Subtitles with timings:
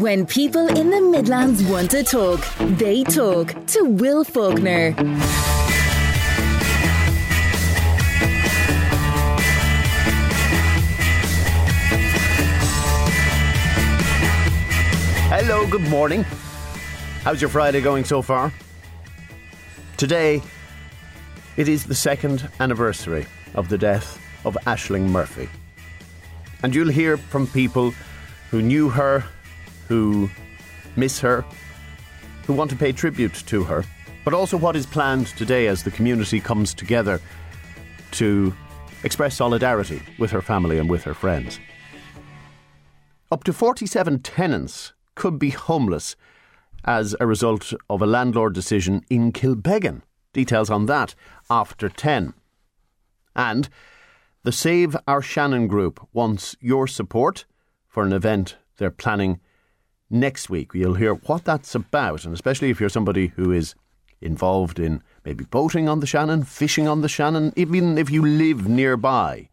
[0.00, 2.40] When people in the Midlands want to talk,
[2.78, 4.92] they talk to Will Faulkner.
[15.28, 16.22] Hello, good morning.
[17.22, 18.50] How's your Friday going so far?
[19.98, 20.40] Today,
[21.58, 25.50] it is the second anniversary of the death of Ashling Murphy.
[26.62, 27.92] And you'll hear from people
[28.50, 29.24] who knew her,
[29.90, 30.30] who
[30.94, 31.44] miss her,
[32.46, 33.84] who want to pay tribute to her,
[34.24, 37.20] but also what is planned today as the community comes together
[38.12, 38.54] to
[39.02, 41.58] express solidarity with her family and with her friends.
[43.32, 46.14] Up to 47 tenants could be homeless
[46.84, 50.02] as a result of a landlord decision in Kilbeggan.
[50.32, 51.16] Details on that
[51.50, 52.32] after 10.
[53.34, 53.68] And
[54.44, 57.44] the Save Our Shannon group wants your support
[57.88, 59.40] for an event they're planning
[60.10, 60.72] next week.
[60.74, 63.74] You'll hear what that's about, and especially if you're somebody who is
[64.20, 68.68] involved in maybe boating on the Shannon, fishing on the Shannon, even if you live
[68.68, 69.48] nearby,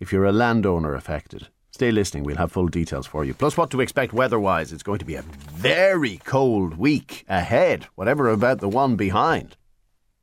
[0.00, 1.48] if you're a landowner affected.
[1.70, 3.34] Stay listening, we'll have full details for you.
[3.34, 4.72] Plus, what to expect weather wise.
[4.72, 9.56] It's going to be a very cold week ahead, whatever about the one behind.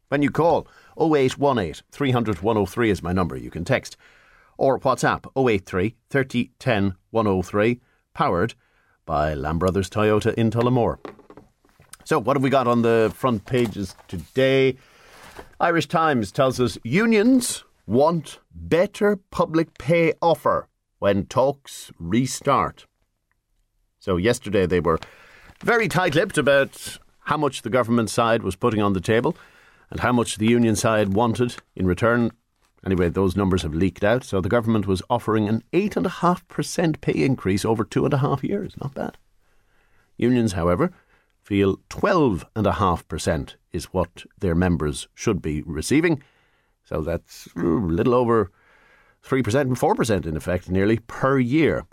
[0.09, 0.67] When you call
[0.99, 3.35] 0818 300 103 is my number.
[3.35, 3.97] You can text
[4.57, 7.81] or WhatsApp 083 30 10 103,
[8.13, 8.55] powered
[9.05, 10.97] by Lamb Brothers Toyota in Tullamore.
[12.05, 14.77] So, what have we got on the front pages today?
[15.59, 20.67] Irish Times tells us unions want better public pay offer
[20.99, 22.85] when talks restart.
[23.99, 24.99] So, yesterday they were
[25.63, 29.35] very tight lipped about how much the government side was putting on the table
[29.89, 32.31] and how much the union side wanted in return.
[32.85, 34.23] Anyway, those numbers have leaked out.
[34.23, 38.75] So the government was offering an 8.5% pay increase over two and a half years.
[38.81, 39.17] Not bad.
[40.17, 40.91] Unions, however,
[41.41, 46.21] feel 12.5% is what their members should be receiving.
[46.83, 48.51] So that's a little over
[49.25, 51.85] 3% and 4% in effect, nearly per year.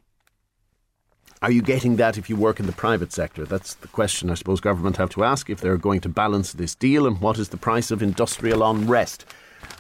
[1.42, 3.47] Are you getting that if you work in the private sector?
[3.47, 6.75] That's the question I suppose government have to ask if they're going to balance this
[6.75, 9.25] deal and what is the price of industrial unrest.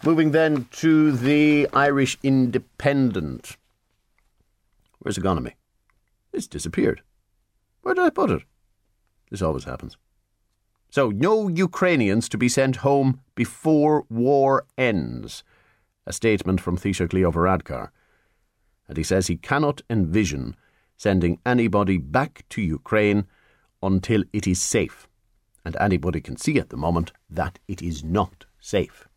[0.02, 3.56] Moving then to the Irish Independent.
[5.00, 5.56] Where's economy?
[6.32, 7.02] It's disappeared.
[7.82, 8.42] Where did I put it?
[9.30, 9.96] This always happens.
[10.90, 15.44] So, no Ukrainians to be sent home before war ends.
[16.06, 17.90] A statement from Taoiseach Leo Varadkar.
[18.88, 20.56] And he says he cannot envision
[20.96, 23.26] sending anybody back to Ukraine
[23.82, 25.08] until it is safe.
[25.64, 29.08] And anybody can see at the moment that it is not safe.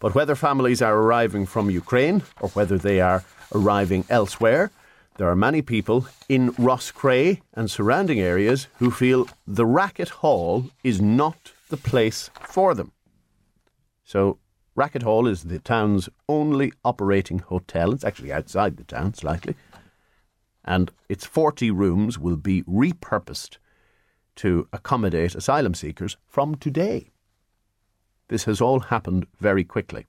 [0.00, 3.24] But whether families are arriving from Ukraine or whether they are
[3.54, 4.70] arriving elsewhere,
[5.16, 11.00] there are many people in Roscrea and surrounding areas who feel the Racket Hall is
[11.00, 12.90] not the place for them.
[14.02, 14.38] So,
[14.74, 17.92] Racket Hall is the town's only operating hotel.
[17.92, 19.54] It's actually outside the town slightly.
[20.64, 23.58] And its 40 rooms will be repurposed
[24.36, 27.10] to accommodate asylum seekers from today.
[28.28, 30.06] This has all happened very quickly.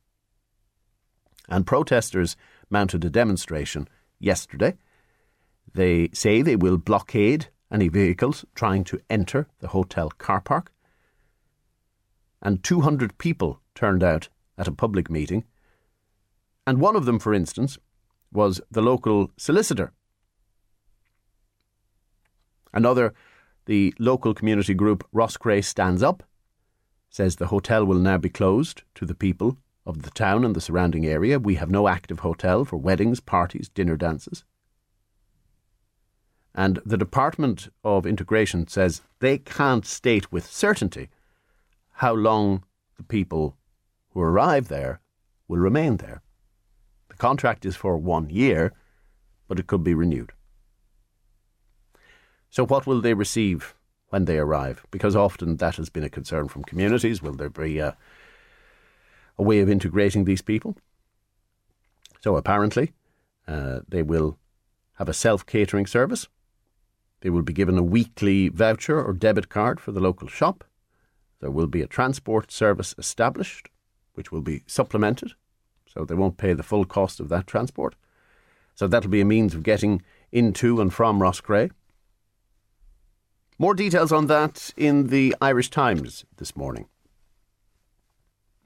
[1.47, 2.35] And protesters
[2.69, 3.87] mounted a demonstration
[4.19, 4.75] yesterday
[5.75, 10.71] they say they will blockade any vehicles trying to enter the hotel car park.
[12.41, 15.43] And 200 people turned out at a public meeting.
[16.65, 17.77] And one of them, for instance,
[18.31, 19.91] was the local solicitor.
[22.73, 23.13] Another,
[23.65, 26.23] the local community group Roscrea Stands Up,
[27.15, 30.59] says the hotel will now be closed to the people of the town and the
[30.59, 31.39] surrounding area.
[31.39, 34.43] We have no active hotel for weddings, parties, dinner dances.
[36.53, 41.07] And the Department of Integration says they can't state with certainty
[42.03, 42.65] how long
[42.97, 43.55] the people
[44.09, 44.99] who arrive there
[45.47, 46.21] will remain there.
[47.07, 48.73] The contract is for one year,
[49.47, 50.33] but it could be renewed.
[52.49, 53.73] So, what will they receive
[54.09, 54.85] when they arrive?
[54.91, 57.21] Because often that has been a concern from communities.
[57.21, 57.97] Will there be a,
[59.37, 60.77] a way of integrating these people?
[62.21, 62.93] So, apparently,
[63.47, 64.37] uh, they will
[64.93, 66.27] have a self catering service
[67.25, 70.63] they will be given a weekly voucher or debit card for the local shop.
[71.39, 73.69] There will be a transport service established,
[74.13, 75.33] which will be supplemented,
[75.91, 77.95] so they won't pay the full cost of that transport.
[78.75, 81.71] So that'll be a means of getting into and from Roscrea.
[83.57, 86.87] More details on that in the Irish Times this morning.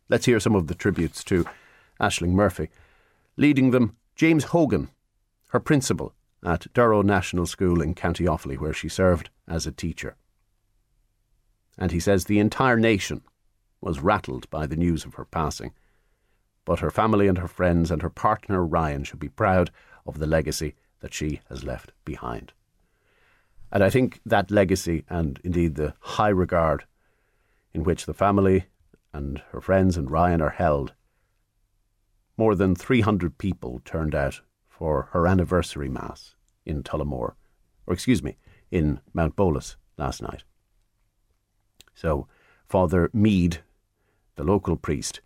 [0.10, 1.46] Let's hear some of the tributes to
[2.02, 2.70] Ashling Murphy.
[3.38, 4.90] Leading them, James Hogan,
[5.50, 10.16] her principal at Durrow National School in County Offaly, where she served as a teacher.
[11.78, 13.22] And he says the entire nation
[13.82, 15.74] was rattled by the news of her passing.
[16.66, 19.70] But her family and her friends and her partner Ryan should be proud
[20.08, 22.54] of the legacy that she has left behind.
[23.72, 26.86] And I think that legacy and indeed the high regard
[27.74, 28.66] in which the family
[29.14, 30.94] and her friends and Ryan are held.
[32.38, 36.36] More than 300 people turned out for her anniversary Mass
[36.66, 37.34] in Tullamore,
[37.86, 38.38] or excuse me,
[38.72, 40.44] in Mount Bolus last night.
[41.94, 42.28] So,
[42.66, 43.60] Father Mead,
[44.36, 45.22] the local priest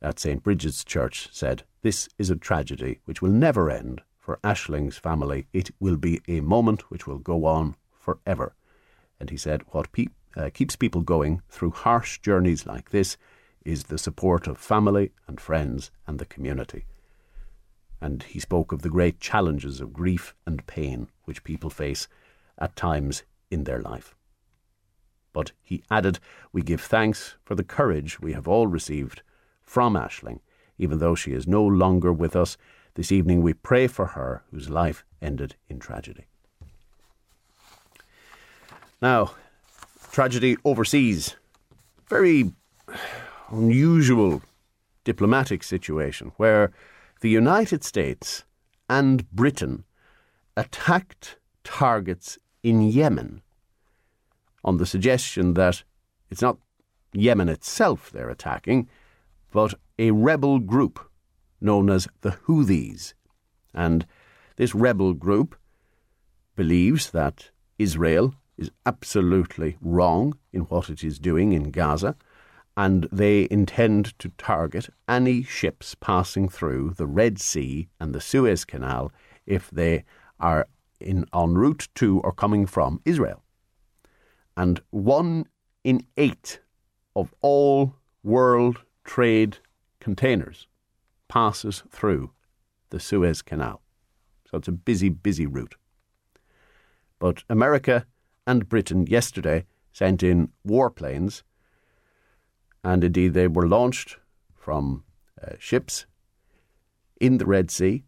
[0.00, 0.42] at St.
[0.42, 5.46] Bridget's Church, said, This is a tragedy which will never end for Ashling's family.
[5.52, 8.54] It will be a moment which will go on forever.
[9.20, 10.06] And he said, What pe-
[10.36, 13.16] uh, keeps people going through harsh journeys like this
[13.64, 16.84] is the support of family and friends and the community.
[18.00, 22.08] And he spoke of the great challenges of grief and pain which people face
[22.58, 24.16] at times in their life.
[25.32, 26.18] But he added,
[26.52, 29.22] We give thanks for the courage we have all received
[29.62, 30.40] from Ashling,
[30.78, 32.56] even though she is no longer with us.
[32.94, 36.26] This evening we pray for her whose life ended in tragedy.
[39.02, 39.32] Now,
[40.12, 41.34] tragedy overseas.
[42.08, 42.52] Very
[43.50, 44.42] unusual
[45.02, 46.70] diplomatic situation where
[47.20, 48.44] the United States
[48.88, 49.82] and Britain
[50.56, 53.42] attacked targets in Yemen
[54.62, 55.82] on the suggestion that
[56.30, 56.58] it's not
[57.12, 58.88] Yemen itself they're attacking,
[59.50, 61.10] but a rebel group
[61.60, 63.14] known as the Houthis.
[63.74, 64.06] And
[64.56, 65.56] this rebel group
[66.54, 67.50] believes that
[67.80, 72.16] Israel is absolutely wrong in what it is doing in Gaza,
[72.76, 78.64] and they intend to target any ships passing through the Red Sea and the Suez
[78.64, 79.12] Canal
[79.46, 80.04] if they
[80.40, 80.66] are
[81.00, 83.42] in en route to or coming from Israel.
[84.56, 85.46] And one
[85.84, 86.60] in eight
[87.16, 89.58] of all world trade
[90.00, 90.66] containers
[91.28, 92.30] passes through
[92.90, 93.80] the Suez Canal.
[94.50, 95.74] So it's a busy, busy route.
[97.18, 98.06] But America
[98.46, 101.42] and Britain yesterday sent in warplanes,
[102.82, 104.16] and indeed they were launched
[104.54, 105.04] from
[105.42, 106.06] uh, ships
[107.20, 108.04] in the Red Sea,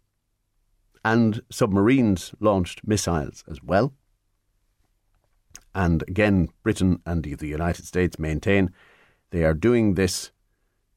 [1.05, 3.93] and submarines launched missiles as well.
[5.75, 8.73] And again, Britain and the United States maintain
[9.31, 10.31] they are doing this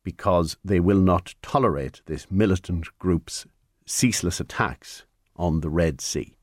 [0.03, 3.45] because they will not tolerate this militant group's
[3.85, 5.05] ceaseless attacks
[5.35, 6.36] on the Red Sea.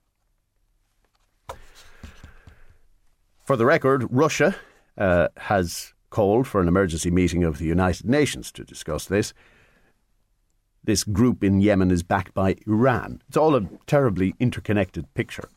[3.45, 4.57] For the record, Russia
[4.97, 9.35] uh, has called for an emergency meeting of the United Nations to discuss this.
[10.83, 13.21] This group in Yemen is backed by Iran.
[13.29, 15.51] It's all a terribly interconnected picture,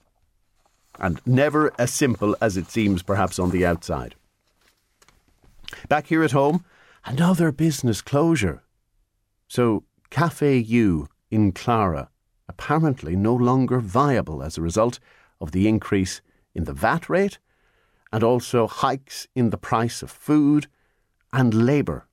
[1.00, 4.16] and never as simple as it seems perhaps on the outside.
[5.88, 6.66] Back here at home,
[7.06, 8.64] another business closure.
[9.48, 12.10] So, Cafe U in Clara
[12.50, 15.00] apparently no longer viable as a result
[15.40, 16.20] of the increase
[16.54, 17.40] in the VAT rate
[18.12, 20.68] and also hikes in the price of food
[21.34, 22.08] and labour.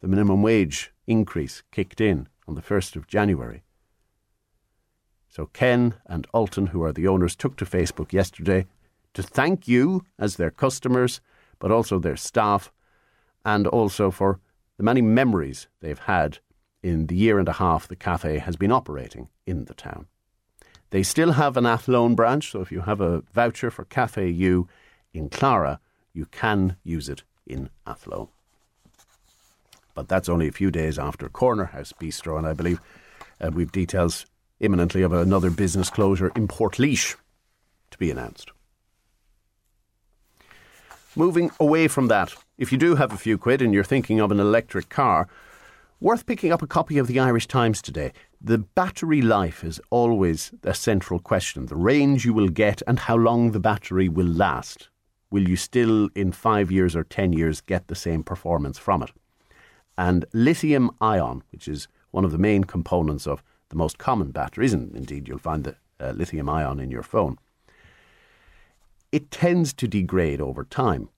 [0.00, 3.62] The minimum wage increase kicked in on the 1st of January.
[5.28, 8.66] So Ken and Alton, who are the owners, took to Facebook yesterday
[9.14, 11.20] to thank you as their customers,
[11.58, 12.72] but also their staff,
[13.44, 14.40] and also for
[14.76, 16.38] the many memories they've had
[16.82, 20.06] in the year and a half the cafe has been operating in the town.
[20.90, 24.68] They still have an Athlone branch, so if you have a voucher for Cafe U,
[25.12, 25.80] in Clara,
[26.12, 28.28] you can use it in Athlone.
[29.94, 32.80] But that's only a few days after Corner House Bistro, and I believe
[33.40, 34.26] uh, we've details
[34.60, 37.16] imminently of another business closure in Portlaoise
[37.90, 38.50] to be announced.
[41.16, 44.30] Moving away from that, if you do have a few quid and you're thinking of
[44.30, 45.28] an electric car,
[46.00, 48.12] worth picking up a copy of the Irish Times today.
[48.40, 53.16] The battery life is always a central question the range you will get and how
[53.16, 54.88] long the battery will last
[55.30, 59.10] will you still, in five years or ten years, get the same performance from it?
[59.96, 64.72] And lithium ion, which is one of the main components of the most common batteries,
[64.72, 67.38] and indeed you'll find the uh, lithium ion in your phone,
[69.12, 71.08] it tends to degrade over time.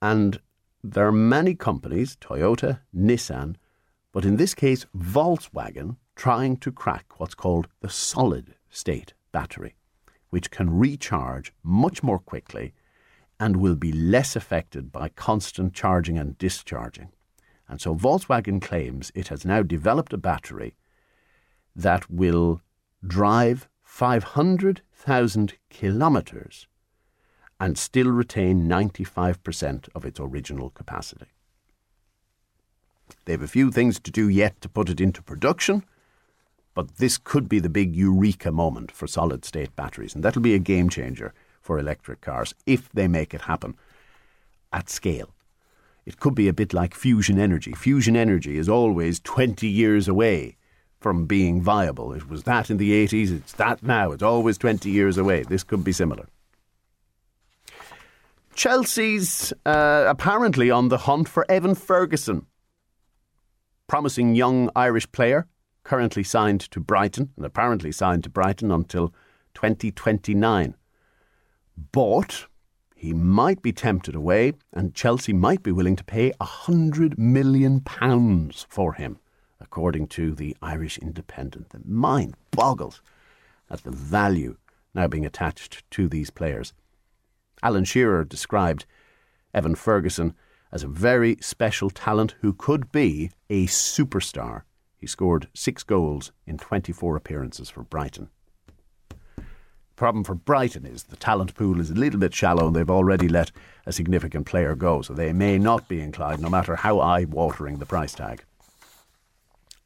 [0.00, 0.40] And
[0.82, 3.56] there are many companies, Toyota, Nissan,
[4.12, 9.74] but in this case, Volkswagen, trying to crack what's called the solid state battery,
[10.30, 12.72] which can recharge much more quickly
[13.40, 17.10] and will be less affected by constant charging and discharging.
[17.68, 20.74] And so Volkswagen claims it has now developed a battery
[21.76, 22.60] that will
[23.06, 26.66] drive 500,000 kilometres
[27.60, 31.26] and still retain 95% of its original capacity.
[33.24, 35.84] They have a few things to do yet to put it into production,
[36.74, 40.54] but this could be the big eureka moment for solid state batteries, and that'll be
[40.54, 41.34] a game changer
[41.68, 43.74] for electric cars if they make it happen
[44.72, 45.34] at scale.
[46.06, 47.72] It could be a bit like fusion energy.
[47.74, 50.56] Fusion energy is always 20 years away
[50.98, 52.14] from being viable.
[52.14, 54.12] It was that in the 80s, it's that now.
[54.12, 55.42] It's always 20 years away.
[55.42, 56.26] This could be similar.
[58.54, 62.46] Chelsea's uh, apparently on the hunt for Evan Ferguson
[63.86, 65.46] promising young Irish player,
[65.82, 69.12] currently signed to Brighton and apparently signed to Brighton until
[69.52, 70.74] 2029.
[71.92, 72.46] But
[72.96, 77.80] he might be tempted away, and Chelsea might be willing to pay a hundred million
[77.80, 79.20] pounds for him,
[79.60, 81.70] according to the Irish Independent.
[81.70, 83.00] The mind boggles
[83.70, 84.56] at the value
[84.94, 86.72] now being attached to these players.
[87.62, 88.84] Alan Shearer described
[89.54, 90.34] Evan Ferguson
[90.72, 94.62] as a very special talent who could be a superstar.
[94.96, 98.30] He scored six goals in 24 appearances for Brighton.
[99.98, 103.28] Problem for Brighton is the talent pool is a little bit shallow and they've already
[103.28, 103.50] let
[103.84, 107.78] a significant player go, so they may not be inclined, no matter how eye watering
[107.78, 108.44] the price tag.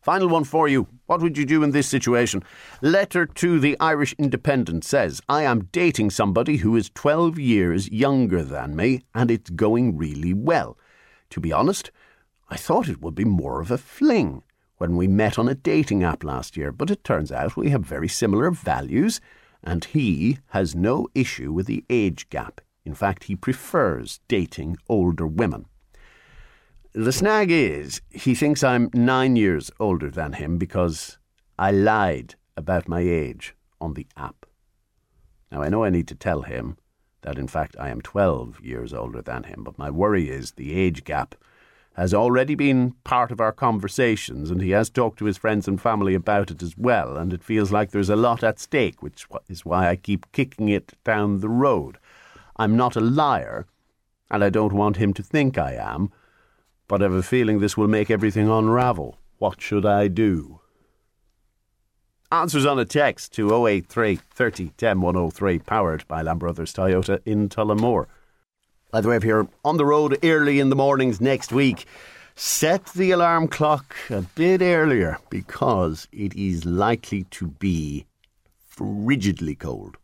[0.02, 0.87] Final one for you.
[1.07, 2.45] What would you do in this situation?
[2.83, 8.42] Letter to the Irish Independent says, I am dating somebody who is 12 years younger
[8.42, 10.76] than me, and it's going really well.
[11.31, 11.90] To be honest,
[12.50, 14.42] I thought it would be more of a fling
[14.76, 17.81] when we met on a dating app last year, but it turns out we have
[17.81, 19.19] very similar values,
[19.62, 22.61] and he has no issue with the age gap.
[22.85, 25.66] In fact, he prefers dating older women.
[26.95, 31.19] The snag is, he thinks I'm nine years older than him because
[31.59, 34.47] I lied about my age on the app.
[35.50, 36.76] Now, I know I need to tell him
[37.23, 40.75] that in fact I am 12 years older than him, but my worry is the
[40.75, 41.35] age gap
[41.95, 45.81] has already been part of our conversations, and he has talked to his friends and
[45.81, 49.27] family about it as well, and it feels like there's a lot at stake, which
[49.49, 51.99] is why I keep kicking it down the road.
[52.57, 53.67] I'm not a liar,
[54.31, 56.11] and I don't want him to think I am
[56.93, 59.17] but I have a feeling this will make everything unravel.
[59.39, 60.61] What should I do?
[62.31, 67.49] Answers on a text to 083 30 10 103, powered by Lamb Brothers Toyota in
[67.49, 68.09] Tullamore.
[68.93, 71.87] By the way, if you're on the road early in the mornings next week,
[72.35, 78.05] set the alarm clock a bit earlier because it is likely to be
[78.71, 79.97] frigidly cold.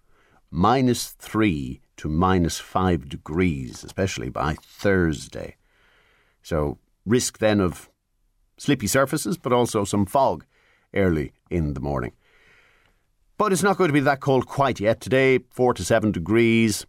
[0.50, 5.56] Minus three to minus five degrees, especially by Thursday.
[6.42, 7.90] So, risk then of
[8.56, 10.46] slippy surfaces, but also some fog
[10.94, 12.12] early in the morning.
[13.36, 15.02] But it's not going to be that cold quite yet.
[15.02, 16.86] Today, 4 to 7 degrees.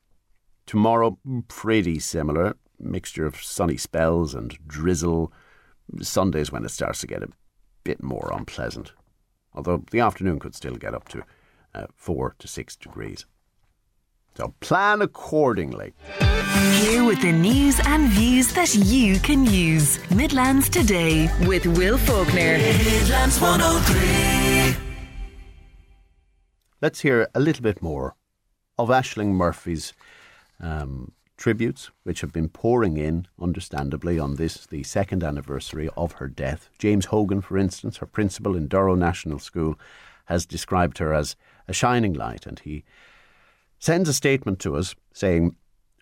[0.69, 2.55] Tomorrow, pretty similar.
[2.79, 5.33] Mixture of sunny spells and drizzle.
[5.99, 7.29] Sundays when it starts to get a
[7.83, 8.93] bit more unpleasant.
[9.51, 11.23] Although the afternoon could still get up to
[11.73, 13.25] uh, 4 to 6 degrees.
[14.37, 15.95] So plan accordingly.
[16.81, 19.97] Here with the news and views that you can use.
[20.11, 22.59] Midlands Today with Will Faulkner.
[22.59, 24.75] Midlands 103.
[26.79, 28.15] Let's hear a little bit more
[28.77, 29.93] of Ashling Murphy's
[30.59, 36.27] um, tributes, which have been pouring in, understandably, on this, the second anniversary of her
[36.27, 36.69] death.
[36.77, 39.79] James Hogan, for instance, her principal in Durrow National School,
[40.25, 41.35] has described her as
[41.67, 42.83] a shining light, and he
[43.79, 45.55] sends a statement to us saying,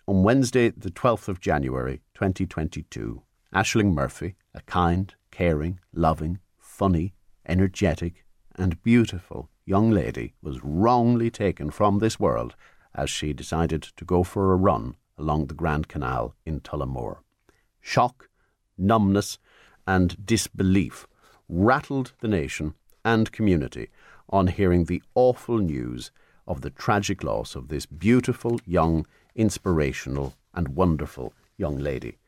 [0.06, 3.22] on Wednesday, the 12th of January 2022,
[3.54, 7.14] Ashling Murphy, a kind, caring, loving, funny,
[7.46, 8.24] energetic,
[8.56, 12.56] and beautiful young lady, was wrongly taken from this world
[12.98, 17.18] as she decided to go for a run along the Grand Canal in Tullamore.
[17.80, 18.28] Shock,
[18.76, 19.38] numbness,
[19.86, 21.06] and disbelief
[21.48, 22.74] rattled the nation
[23.04, 23.88] and community
[24.28, 26.10] on hearing the awful news
[26.46, 32.18] of the tragic loss of this beautiful, young, inspirational, and wonderful young lady.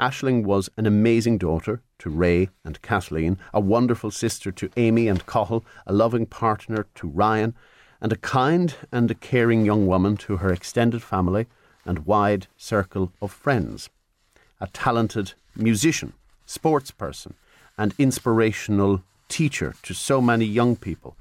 [0.00, 5.24] Ashling was an amazing daughter to Ray and Kathleen, a wonderful sister to Amy and
[5.26, 7.54] Cathal, a loving partner to Ryan,
[8.00, 11.46] and a kind and a caring young woman to her extended family
[11.84, 13.90] and wide circle of friends.
[14.60, 16.12] A talented musician,
[16.46, 17.34] sports person,
[17.76, 21.16] and inspirational teacher to so many young people,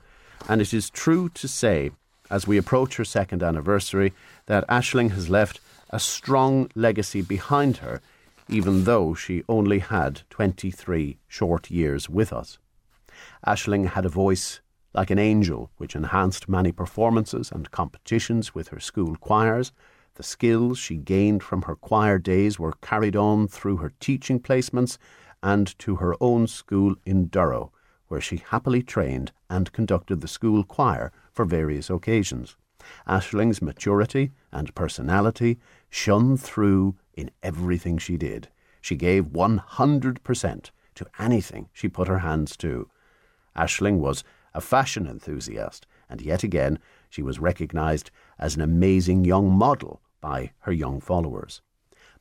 [0.48, 1.92] and it is true to say,
[2.30, 4.14] as we approach her second anniversary,
[4.46, 8.02] that Ashling has left a strong legacy behind her,
[8.50, 12.58] even though she only had 23 short years with us.
[13.46, 14.60] Ashling had a voice
[14.94, 19.72] like an angel, which enhanced many performances and competitions with her school choirs.
[20.16, 24.98] The skills she gained from her choir days were carried on through her teaching placements
[25.42, 27.72] and to her own school in Durrow,
[28.08, 32.56] where she happily trained and conducted the school choir for various occasions.
[33.08, 35.58] Ashling's maturity and personality
[35.90, 38.50] shone through in everything she did.
[38.82, 42.90] She gave 100% to anything she put her hands to.
[43.56, 44.24] Ashling was
[44.54, 46.80] a fashion enthusiast, and yet again
[47.10, 51.62] she was recognised as an amazing young model by her young followers.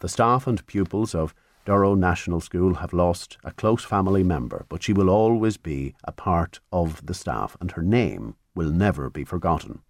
[0.00, 1.34] The staff and pupils of
[1.64, 6.12] Durrow National School have lost a close family member, but she will always be a
[6.12, 9.80] part of the staff, and her name will never be forgotten.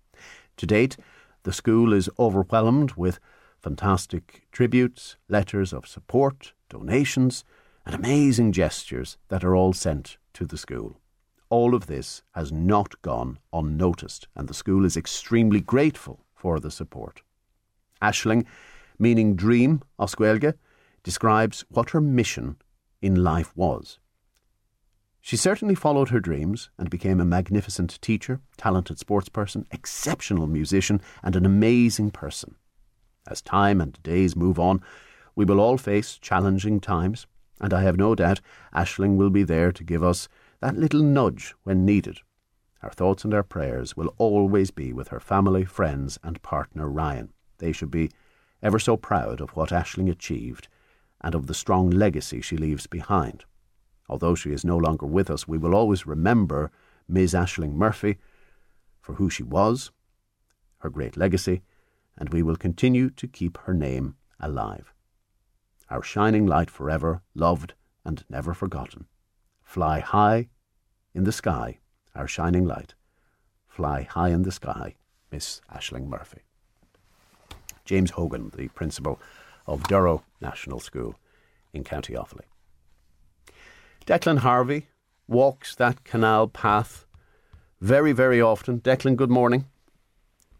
[0.58, 0.96] To date,
[1.44, 3.18] the school is overwhelmed with
[3.62, 7.44] fantastic tributes, letters of support, donations,
[7.86, 11.00] and amazing gestures that are all sent to the school.
[11.52, 16.70] All of this has not gone unnoticed, and the school is extremely grateful for the
[16.70, 17.20] support.
[18.00, 18.46] Ashling,
[18.98, 20.54] meaning dream, Oscuelga,
[21.02, 22.56] describes what her mission
[23.02, 23.98] in life was.
[25.20, 31.36] She certainly followed her dreams and became a magnificent teacher, talented sportsperson, exceptional musician, and
[31.36, 32.54] an amazing person.
[33.28, 34.80] As time and days move on,
[35.36, 37.26] we will all face challenging times,
[37.60, 38.40] and I have no doubt
[38.74, 40.30] Ashling will be there to give us
[40.62, 42.20] that little nudge when needed.
[42.82, 47.32] Our thoughts and our prayers will always be with her family, friends, and partner Ryan.
[47.58, 48.12] They should be
[48.62, 50.68] ever so proud of what Ashling achieved
[51.20, 53.44] and of the strong legacy she leaves behind.
[54.08, 56.70] Although she is no longer with us, we will always remember
[57.08, 57.34] Ms.
[57.34, 58.18] Ashling Murphy
[59.00, 59.90] for who she was,
[60.78, 61.62] her great legacy,
[62.16, 64.94] and we will continue to keep her name alive.
[65.90, 69.06] Our shining light forever, loved and never forgotten.
[69.72, 70.48] Fly high
[71.14, 71.78] in the sky,
[72.14, 72.92] our shining light.
[73.68, 74.96] Fly high in the sky,
[75.30, 76.42] Miss Ashling Murphy.
[77.86, 79.18] James Hogan, the principal
[79.66, 81.14] of Durrow National School
[81.72, 82.44] in County Offaly.
[84.04, 84.88] Declan Harvey
[85.26, 87.06] walks that canal path
[87.80, 88.78] very, very often.
[88.78, 89.64] Declan, good morning.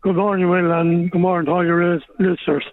[0.01, 2.65] Good morning, Will, and good morning to all your listeners.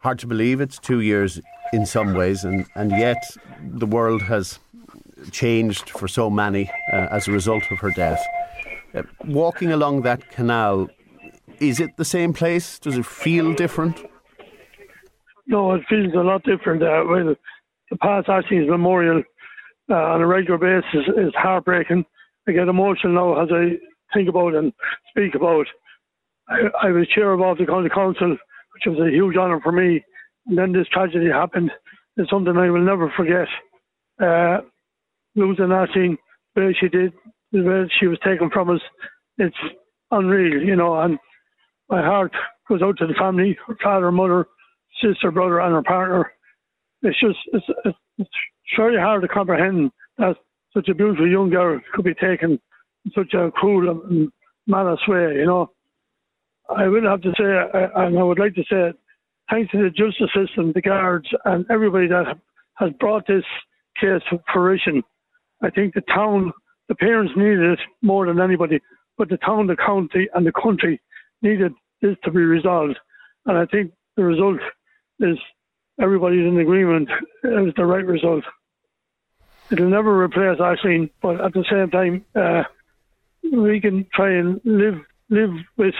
[0.00, 1.40] Hard to believe it's two years
[1.72, 4.58] in some ways, and, and yet the world has
[5.32, 8.24] changed for so many uh, as a result of her death.
[8.94, 10.88] Uh, walking along that canal,
[11.60, 12.78] is it the same place?
[12.78, 14.04] Does it feel different?
[15.46, 16.82] No, it feels a lot different.
[16.82, 17.34] Uh, well,
[17.90, 19.22] the past Ashley's memorial
[19.90, 22.04] uh, on a regular basis is heartbreaking.
[22.48, 23.78] I get emotional now as I
[24.14, 24.72] think about and
[25.10, 25.66] speak about.
[26.48, 30.04] I, I was chair of the county council, which was a huge honour for me.
[30.46, 31.70] And then this tragedy happened.
[32.16, 33.48] It's something I will never forget.
[34.20, 34.60] Uh,
[35.36, 36.16] losing Ashling,
[36.54, 37.12] the way she did,
[37.52, 38.80] the way she was taken from us,
[39.38, 39.56] it's
[40.10, 41.00] unreal, you know.
[41.00, 41.18] And
[41.88, 42.32] my heart
[42.68, 44.46] goes out to the family, her father, mother,
[45.02, 46.32] sister, brother, and her partner.
[47.02, 48.30] It's just, it's, it's
[48.76, 50.36] very hard to comprehend that
[50.74, 52.58] such a beautiful young girl could be taken
[53.04, 54.30] in such a cruel and
[54.66, 55.70] malice way, you know.
[56.74, 57.44] I would have to say,
[57.94, 58.92] and I would like to say,
[59.48, 62.36] thanks to the justice system, the guards, and everybody that
[62.74, 63.44] has brought this
[64.00, 65.02] case to fruition.
[65.62, 66.52] I think the town,
[66.88, 68.80] the parents needed it more than anybody,
[69.16, 71.00] but the town, the county, and the country
[71.42, 72.98] needed this to be resolved.
[73.46, 74.60] And I think the result
[75.20, 75.38] is
[76.00, 77.08] everybody's in agreement
[77.42, 78.44] it was the right result.
[79.70, 82.64] It'll never replace Ashling, but at the same time, uh,
[83.52, 85.94] we can try and live live with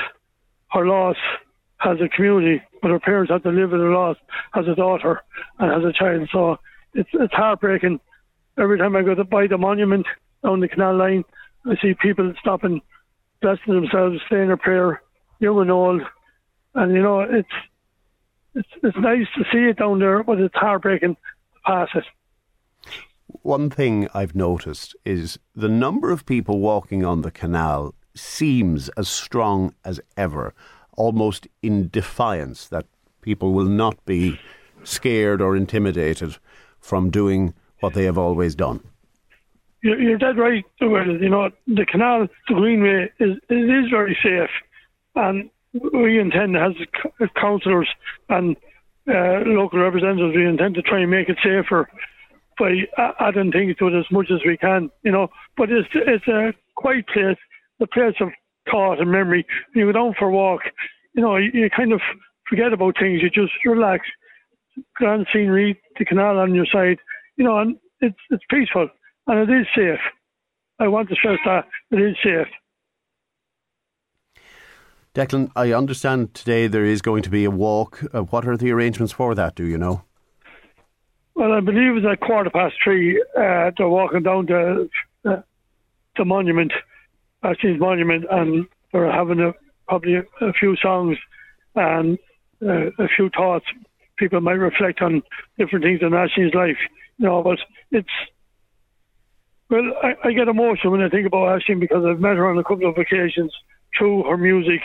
[0.71, 1.17] her loss
[1.85, 4.17] as a community, but her parents had to live with her loss
[4.55, 5.21] as a daughter
[5.59, 6.29] and as a child.
[6.33, 6.59] So
[6.95, 8.01] it's it's heartbreaking.
[8.59, 10.07] Every time I go to by the monument
[10.43, 11.25] on the canal line,
[11.67, 12.81] I see people stopping,
[13.43, 15.03] blessing themselves, saying a prayer,
[15.41, 16.03] young and old,
[16.75, 17.49] and you know it's
[18.55, 22.05] it's it's nice to see it down there, but it's heartbreaking to pass it.
[23.43, 29.09] One thing I've noticed is the number of people walking on the canal seems as
[29.09, 30.55] strong as ever,
[30.97, 32.87] almost in defiance that
[33.21, 34.41] people will not be
[34.85, 36.39] scared or intimidated
[36.81, 38.81] from doing what they have always done.
[39.83, 44.51] You're, you're dead right, You know, the canal, the Greenway, is it is very safe,
[45.15, 45.51] and
[45.93, 46.73] we intend as
[47.41, 47.89] councillors
[48.29, 48.57] and
[49.09, 51.89] uh, local representatives, we intend to try and make it safer
[52.59, 52.73] by
[53.21, 55.29] adding things to it as much as we can, you know.
[55.57, 57.37] But it's it's a quiet place,
[57.79, 58.29] the place of
[58.71, 59.47] thought and memory.
[59.75, 60.63] You go down for a walk,
[61.15, 62.01] you know, you, you kind of
[62.49, 63.23] forget about things.
[63.23, 64.07] You just relax.
[64.95, 66.99] Grand scenery, the canal on your side,
[67.37, 68.89] you know, and it's it's peaceful
[69.27, 70.01] and it is safe.
[70.79, 72.49] I want to stress that it is safe.
[75.15, 78.03] Declan, I understand today there is going to be a walk.
[78.13, 79.55] Uh, what are the arrangements for that?
[79.55, 80.03] Do you know?
[81.35, 83.23] Well, I believe it's at quarter past three.
[83.37, 84.89] Uh, they're walking down to
[85.25, 85.37] uh,
[86.17, 86.73] the monument,
[87.43, 89.53] Ashley's monument, and they're having a,
[89.89, 91.17] probably a, a few songs
[91.75, 92.19] and
[92.63, 93.67] uh, a few thoughts.
[94.19, 95.23] People might reflect on
[95.59, 96.79] different things in Ashley's life,
[97.19, 97.43] know.
[97.43, 97.59] But
[97.91, 98.09] it's
[99.69, 102.59] well, I, I get emotional when I think about Ashley because I've met her on
[102.59, 103.53] a couple of occasions
[103.97, 104.81] through her music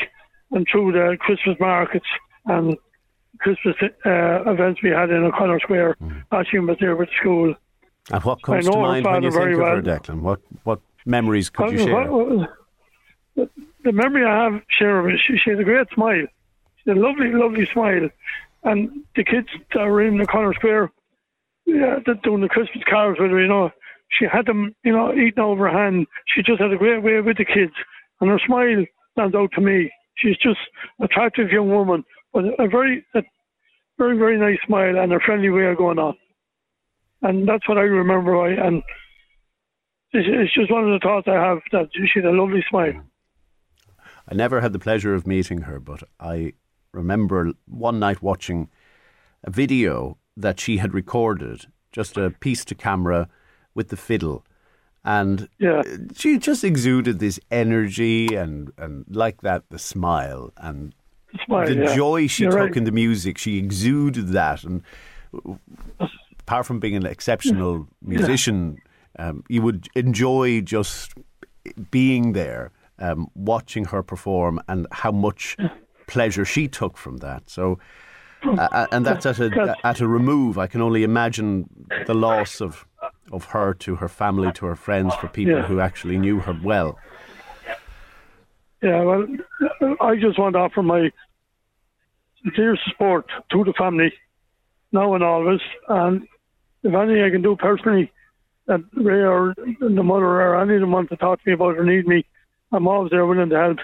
[0.52, 2.06] and through the Christmas markets
[2.46, 2.76] and
[3.40, 5.98] Christmas uh, events we had in O'Connor Square.
[6.02, 6.24] Mm.
[6.32, 7.54] Ashley was there with school.
[8.12, 9.76] And what comes to mind when you think of well.
[9.76, 10.22] her, Declan?
[10.22, 12.48] What what memories could you share?
[13.84, 16.28] the memory I have, Sharon, she, she has a great smile.
[16.78, 18.10] She had a lovely, lovely smile.
[18.64, 20.92] And the kids that were in O'Connor Square,
[21.66, 23.72] yeah, doing the Christmas cards with her, you know,
[24.10, 26.06] she had them, you know, eating over her hand.
[26.28, 27.74] She just had a great way with the kids.
[28.20, 29.92] And her smile stands out to me.
[30.18, 30.60] She's just
[31.00, 33.22] an attractive young woman, but a very, a
[33.98, 36.16] very, very nice smile and a friendly way of going on.
[37.22, 38.38] And that's what I remember.
[38.38, 38.84] I, and
[40.12, 42.94] it's, just one of the thoughts I have that she had a lovely smile.
[44.28, 46.54] I never had the pleasure of meeting her, but I
[46.94, 48.70] remember one night watching
[49.44, 53.28] a video that she had recorded, just a piece to camera
[53.74, 54.46] with the fiddle.
[55.04, 55.82] And yeah.
[56.14, 60.94] she just exuded this energy and, and like that, the smile and
[61.32, 61.96] the, smile, the yeah.
[61.96, 62.78] joy she You're took right.
[62.78, 63.38] in the music.
[63.38, 64.64] She exuded that.
[64.64, 64.84] And
[66.40, 68.78] apart from being an exceptional musician,
[69.18, 69.30] yeah.
[69.30, 71.14] um, you would enjoy just
[71.90, 75.58] being there, um, watching her perform, and how much
[76.08, 77.50] pleasure she took from that.
[77.50, 77.80] So,
[78.44, 80.58] uh, and that's at a at a remove.
[80.58, 81.70] I can only imagine
[82.08, 82.86] the loss of
[83.32, 85.64] of her to her family, to her friends, for people yeah.
[85.64, 86.98] who actually knew her well.
[88.82, 89.28] Yeah, well,
[90.02, 91.12] I just want to offer my
[92.44, 94.12] sincere support to the family,
[94.92, 95.62] now and always.
[95.88, 96.28] And
[96.84, 98.12] if anything I can do personally,
[98.68, 101.78] that Ray or the mother or any of them want to talk to me about
[101.78, 102.26] or need me,
[102.72, 103.78] I'm always there willing to help.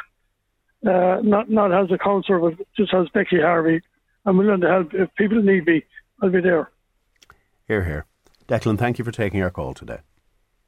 [0.86, 3.82] Uh, not not as a councillor, but just as Becky Harvey.
[4.28, 4.94] I'm willing to help.
[4.94, 5.84] If people need me,
[6.22, 6.70] I'll be there.
[7.66, 8.06] Here, here.
[8.48, 10.00] Declan, thank you for taking our call today.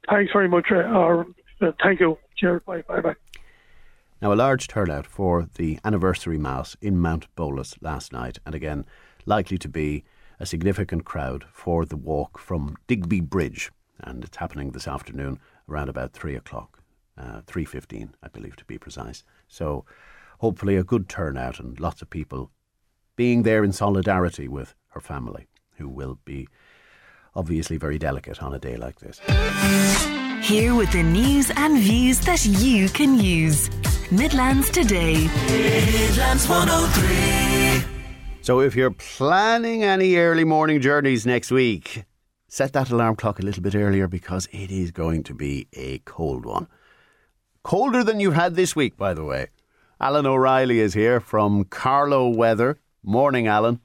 [0.08, 0.66] Thanks very much.
[0.72, 1.24] Uh,
[1.60, 2.16] uh, thank you.
[2.36, 2.62] Cheers.
[2.66, 2.82] Bye.
[2.88, 3.02] Bye.
[3.02, 3.14] Bye.
[4.22, 8.86] Now, a large turnout for the anniversary mass in Mount Bolus last night, and again,
[9.26, 10.04] likely to be
[10.38, 15.90] a significant crowd for the walk from Digby Bridge, and it's happening this afternoon around
[15.90, 16.82] about three o'clock,
[17.18, 19.22] uh, three fifteen, I believe, to be precise.
[19.48, 19.84] So,
[20.38, 22.50] hopefully, a good turnout and lots of people
[23.16, 26.48] being there in solidarity with her family, who will be
[27.34, 29.20] obviously very delicate on a day like this.
[30.42, 33.70] Here with the news and views that you can use.
[34.10, 35.28] Midlands Today.
[35.48, 37.84] Midlands 103.
[38.42, 42.04] So if you're planning any early morning journeys next week,
[42.48, 45.98] set that alarm clock a little bit earlier because it is going to be a
[46.00, 46.66] cold one.
[47.62, 49.48] Colder than you've had this week, by the way.
[50.00, 52.78] Alan O'Reilly is here from Carlow Weather.
[53.02, 53.80] Morning, Alan.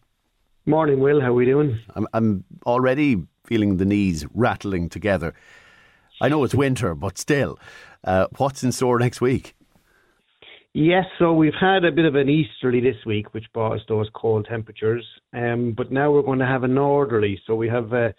[0.65, 1.21] Morning, Will.
[1.21, 1.79] How are we doing?
[1.95, 5.33] I'm, I'm already feeling the knees rattling together.
[6.19, 7.57] I know it's winter, but still,
[8.03, 9.55] uh, what's in store next week?
[10.73, 14.09] Yes, so we've had a bit of an easterly this week, which brought us those
[14.13, 15.05] cold temperatures.
[15.33, 18.09] Um, but now we're going to have a northerly, so we have uh,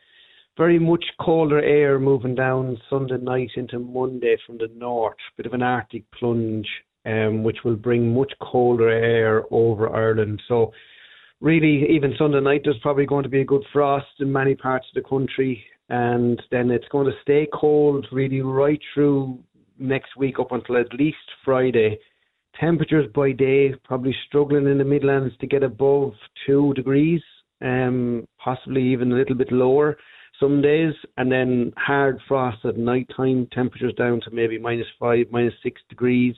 [0.56, 5.16] very much colder air moving down Sunday night into Monday from the north.
[5.36, 6.68] Bit of an Arctic plunge,
[7.06, 10.42] um, which will bring much colder air over Ireland.
[10.48, 10.72] So
[11.40, 14.86] really, even Sunday night, there's probably going to be a good frost in many parts
[14.88, 19.38] of the country, and then it's going to stay cold really right through
[19.78, 21.98] next week up until at least Friday.
[22.58, 26.12] Temperatures by day probably struggling in the Midlands to get above
[26.46, 27.20] two degrees,
[27.62, 29.96] um, possibly even a little bit lower
[30.40, 33.46] some days, and then hard frost at night time.
[33.52, 36.34] Temperatures down to maybe minus five, minus six degrees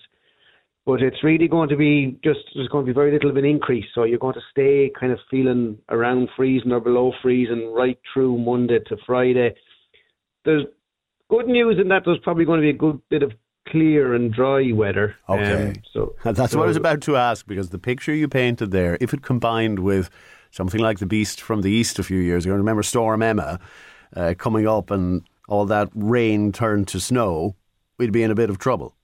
[0.88, 3.44] but it's really going to be just there's going to be very little of an
[3.44, 3.84] increase.
[3.94, 8.38] So you're going to stay kind of feeling around freezing or below freezing right through
[8.38, 9.54] Monday to Friday.
[10.46, 10.64] There's
[11.28, 13.32] good news in that there's probably going to be a good bit of
[13.68, 15.14] clear and dry weather.
[15.28, 18.26] Okay, um, so that's so, what I was about to ask because the picture you
[18.26, 20.08] painted there, if it combined with
[20.52, 23.60] something like the beast from the east a few years ago, remember Storm Emma
[24.16, 25.20] uh, coming up and
[25.50, 27.56] all that rain turned to snow,
[27.98, 28.94] we'd be in a bit of trouble.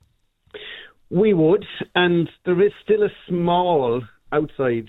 [1.11, 1.65] We would,
[1.95, 4.89] and there is still a small outside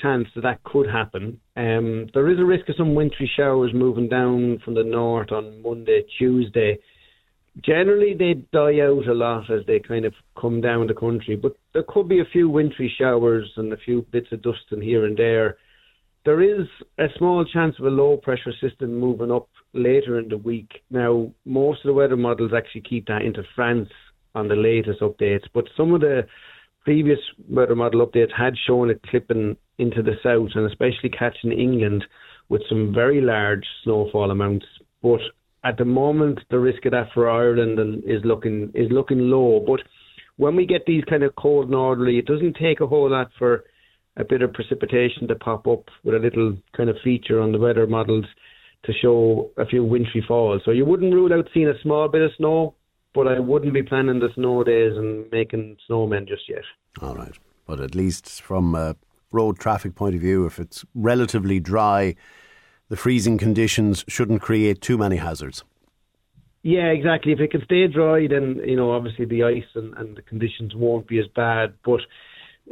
[0.00, 1.40] chance that that could happen.
[1.56, 5.62] Um, there is a risk of some wintry showers moving down from the north on
[5.62, 6.78] Monday, Tuesday.
[7.64, 11.56] generally they die out a lot as they kind of come down the country, but
[11.72, 15.04] there could be a few wintry showers and a few bits of dust in here
[15.04, 15.58] and there.
[16.24, 16.66] There is
[16.98, 20.70] a small chance of a low pressure system moving up later in the week.
[20.90, 23.88] Now, most of the weather models actually keep that into France
[24.34, 26.26] on the latest updates, but some of the
[26.84, 32.04] previous weather model updates had shown it clipping into the south and especially catching England
[32.48, 34.66] with some very large snowfall amounts.
[35.02, 35.20] But
[35.64, 39.62] at the moment, the risk of that for Ireland is looking is looking low.
[39.66, 39.80] But
[40.36, 43.64] when we get these kind of cold northerly, it doesn't take a whole lot for
[44.16, 47.58] a bit of precipitation to pop up with a little kind of feature on the
[47.58, 48.24] weather models
[48.84, 50.62] to show a few wintry falls.
[50.64, 52.74] So you wouldn't rule out seeing a small bit of snow,
[53.14, 56.62] but I wouldn't be planning the snow days and making snowmen just yet.
[57.02, 57.36] All right.
[57.66, 58.96] But at least from a
[59.32, 62.14] road traffic point of view, if it's relatively dry,
[62.88, 65.64] the freezing conditions shouldn't create too many hazards.
[66.62, 67.32] Yeah, exactly.
[67.32, 70.74] If it can stay dry, then you know obviously the ice and, and the conditions
[70.74, 71.72] won't be as bad.
[71.84, 72.00] But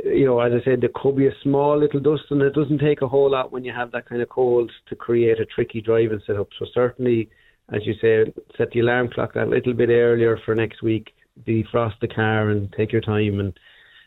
[0.04, 2.80] you know, as I said, there could be a small little dust, and it doesn't
[2.80, 5.80] take a whole lot when you have that kind of cold to create a tricky
[5.80, 6.48] driving setup.
[6.58, 7.30] So certainly,
[7.72, 11.12] as you say, set the alarm clock a little bit earlier for next week.
[11.46, 13.58] Defrost the car and take your time, and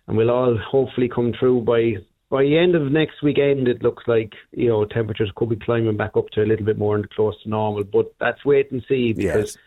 [0.08, 1.96] and we'll all hopefully come through by
[2.32, 5.98] by the end of next weekend, it looks like you know temperatures could be climbing
[5.98, 7.84] back up to a little bit more and close to normal.
[7.84, 9.58] But that's wait and see because yes.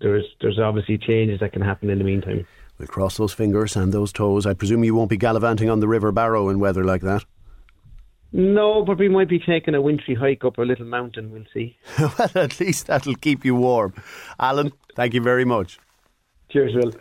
[0.00, 2.46] there's there's obviously changes that can happen in the meantime.
[2.78, 4.46] We'll cross those fingers and those toes.
[4.46, 7.24] I presume you won't be gallivanting on the River Barrow in weather like that.
[8.32, 11.32] No, but we might be taking a wintry hike up a little mountain.
[11.32, 11.76] We'll see.
[11.98, 13.94] well, at least that'll keep you warm.
[14.38, 15.78] Alan, thank you very much.
[16.48, 16.92] Cheers, Will.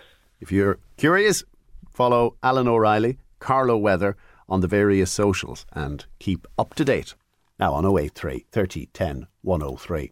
[0.42, 1.44] If you're curious,
[1.92, 4.16] follow Alan O'Reilly, Carlow Weather
[4.48, 7.14] on the various socials and keep up to date.
[7.60, 10.12] Now on 083 30 10 103.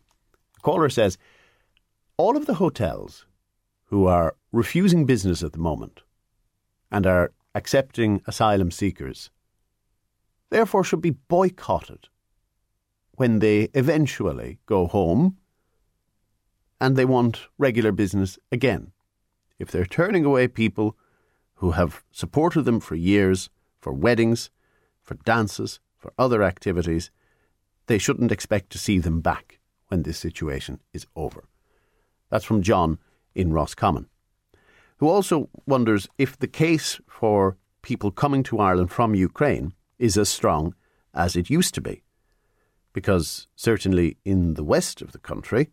[0.54, 1.18] The caller says,
[2.18, 3.26] All of the hotels
[3.86, 6.02] who are refusing business at the moment
[6.92, 9.30] and are accepting asylum seekers
[10.50, 12.08] therefore should be boycotted
[13.14, 15.38] when they eventually go home
[16.80, 18.92] and they want regular business again.
[19.60, 20.96] If they're turning away people
[21.56, 24.50] who have supported them for years for weddings,
[25.02, 27.10] for dances, for other activities,
[27.88, 31.46] they shouldn't expect to see them back when this situation is over.
[32.30, 33.00] That's from John
[33.34, 34.08] in Roscommon,
[34.98, 40.30] who also wonders if the case for people coming to Ireland from Ukraine is as
[40.30, 40.76] strong
[41.14, 42.04] as it used to be.
[42.94, 45.70] Because certainly in the west of the country,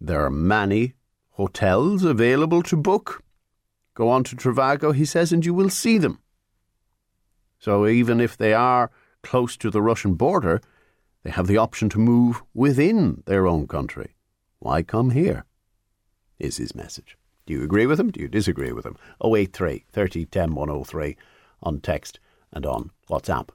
[0.00, 0.94] there are many
[1.30, 3.22] hotels available to book.
[3.94, 6.20] Go on to Trivago, he says, and you will see them.
[7.58, 8.90] So even if they are
[9.22, 10.60] close to the Russian border,
[11.22, 14.14] they have the option to move within their own country.
[14.58, 15.44] Why come here?
[16.38, 17.16] Is his message.
[17.46, 18.10] Do you agree with him?
[18.10, 18.96] Do you disagree with him?
[19.24, 21.16] 083 30 10 103
[21.62, 22.20] on text
[22.52, 23.48] and on WhatsApp.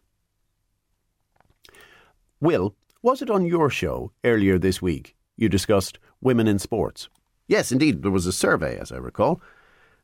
[2.42, 7.08] Will, was it on your show earlier this week you discussed women in sports?
[7.48, 9.40] Yes, indeed, there was a survey, as I recall,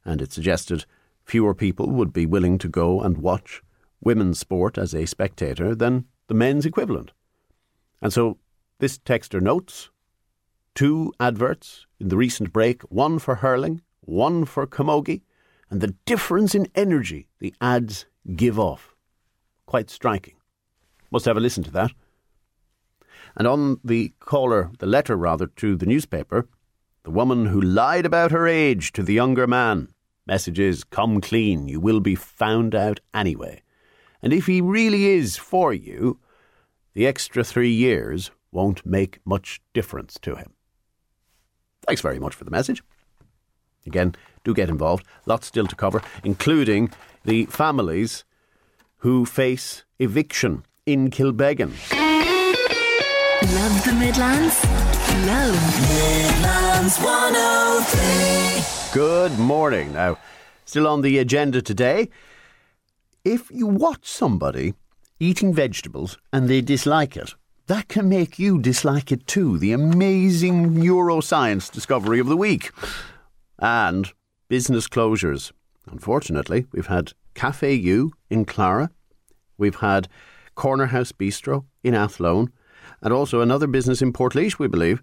[0.05, 0.85] and it suggested
[1.25, 3.63] fewer people would be willing to go and watch
[4.01, 7.11] women's sport as a spectator than the men's equivalent.
[8.03, 8.37] And so
[8.77, 9.89] this texter notes
[10.75, 15.23] two adverts in the recent break one for hurling, one for camogie,
[15.71, 18.95] and the difference in energy the ads give off.
[19.65, 20.35] Quite striking.
[21.09, 21.91] Must have a listen to that.
[23.37, 26.49] And on the caller, the letter rather, to the newspaper,
[27.03, 29.89] the woman who lied about her age to the younger man.
[30.25, 33.61] Message is, come clean, you will be found out anyway.
[34.21, 36.19] And if he really is for you,
[36.95, 40.53] the extra three years won't make much difference to him.
[41.85, 42.83] Thanks very much for the message.
[43.85, 45.05] Again, do get involved.
[45.27, 46.91] Lots still to cover, including
[47.23, 48.25] the families
[48.97, 51.96] who face eviction in Kilbeggan.
[53.43, 54.63] Love the Midlands?
[55.25, 58.93] Love Midlands 103.
[58.93, 59.93] Good morning.
[59.93, 60.17] Now,
[60.65, 62.09] still on the agenda today
[63.23, 64.73] if you watch somebody
[65.19, 67.35] eating vegetables and they dislike it,
[67.67, 69.57] that can make you dislike it too.
[69.57, 72.71] The amazing neuroscience discovery of the week.
[73.59, 74.13] And
[74.47, 75.51] business closures.
[75.91, 78.89] Unfortunately, we've had Cafe U in Clara,
[79.57, 80.07] we've had
[80.55, 82.53] Corner House Bistro in Athlone,
[83.01, 85.01] and also another business in Portlaoise, we believe,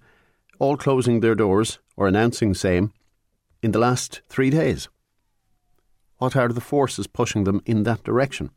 [0.59, 2.92] all closing their doors or announcing same
[3.62, 4.88] in the last three days.
[6.18, 8.51] What are the forces pushing them in that direction?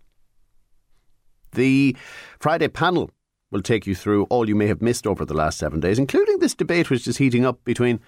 [1.53, 1.95] The
[2.39, 3.11] Friday panel
[3.51, 6.39] will take you through all you may have missed over the last seven days, including
[6.39, 7.99] this debate which is heating up between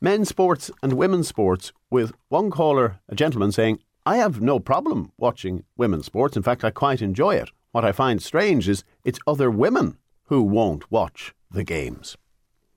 [0.00, 5.12] men's sports and women's sports, with one caller, a gentleman, saying, I have no problem
[5.18, 6.36] watching women's sports.
[6.36, 7.50] In fact, I quite enjoy it.
[7.72, 12.16] What I find strange is it's other women who won't watch the games.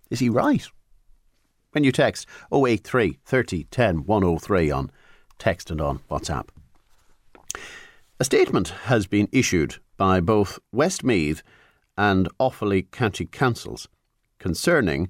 [0.10, 0.68] Is he right?
[1.72, 4.92] When you text 083 30 10 103 on
[5.38, 6.50] text and on WhatsApp.
[8.20, 11.42] A statement has been issued by both Westmeath
[11.98, 13.88] and Offaly County Councils
[14.38, 15.10] concerning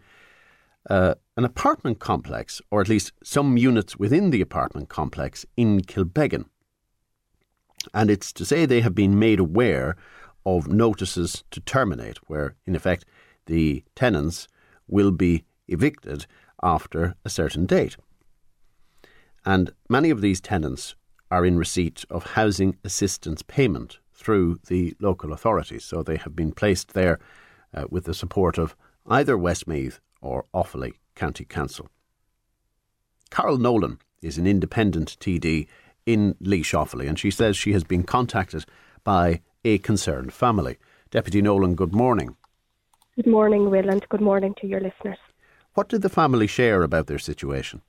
[0.90, 6.46] uh, an apartment complex, or at least some units within the apartment complex in Kilbeggan.
[7.94, 9.96] And it's to say they have been made aware
[10.46, 13.06] of notices to terminate, where in effect
[13.46, 14.48] the tenants
[14.88, 16.26] will be evicted
[16.62, 17.98] after a certain date.
[19.46, 20.96] And many of these tenants
[21.32, 26.52] are in receipt of housing assistance payment through the local authorities, so they have been
[26.52, 27.20] placed there
[27.74, 28.76] uh, with the support of
[29.08, 31.90] either Westmeath or Offaly County Council.
[33.32, 35.68] Carol Nolan is an independent TD
[36.06, 38.66] in Laois Offaly, and she says she has been contacted
[39.04, 40.78] by a concerned family.
[41.10, 42.36] Deputy Nolan, good morning.
[43.16, 45.18] Good morning, Will, and good morning to your listeners.
[45.74, 47.82] What did the family share about their situation?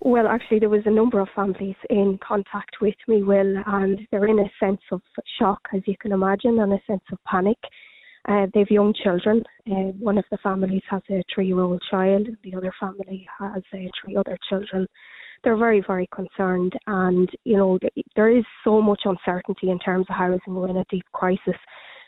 [0.00, 4.26] Well, actually, there was a number of families in contact with me, Will, and they're
[4.26, 5.00] in a sense of
[5.38, 7.58] shock, as you can imagine, and a sense of panic.
[8.28, 9.42] Uh, they've young children.
[9.70, 12.28] Uh, one of the families has a three-year-old child.
[12.42, 14.86] The other family has uh, three other children.
[15.44, 17.78] They're very, very concerned, and you know
[18.14, 20.54] there is so much uncertainty in terms of housing.
[20.54, 21.58] We're in a deep crisis.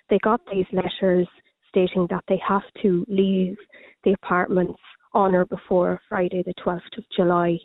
[0.09, 1.27] They got these letters
[1.69, 3.57] stating that they have to leave
[4.05, 4.79] the apartments
[5.13, 7.59] on or before Friday, the 12th of July.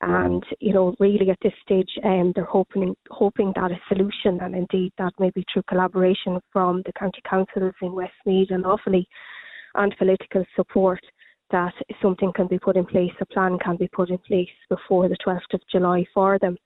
[0.00, 4.56] And you know, really at this stage, um, they're hoping hoping that a solution, and
[4.56, 9.04] indeed that maybe through collaboration from the county councils in Westmeath and Offaly,
[9.76, 11.00] and political support,
[11.52, 15.08] that something can be put in place, a plan can be put in place before
[15.08, 16.56] the 12th of July for them.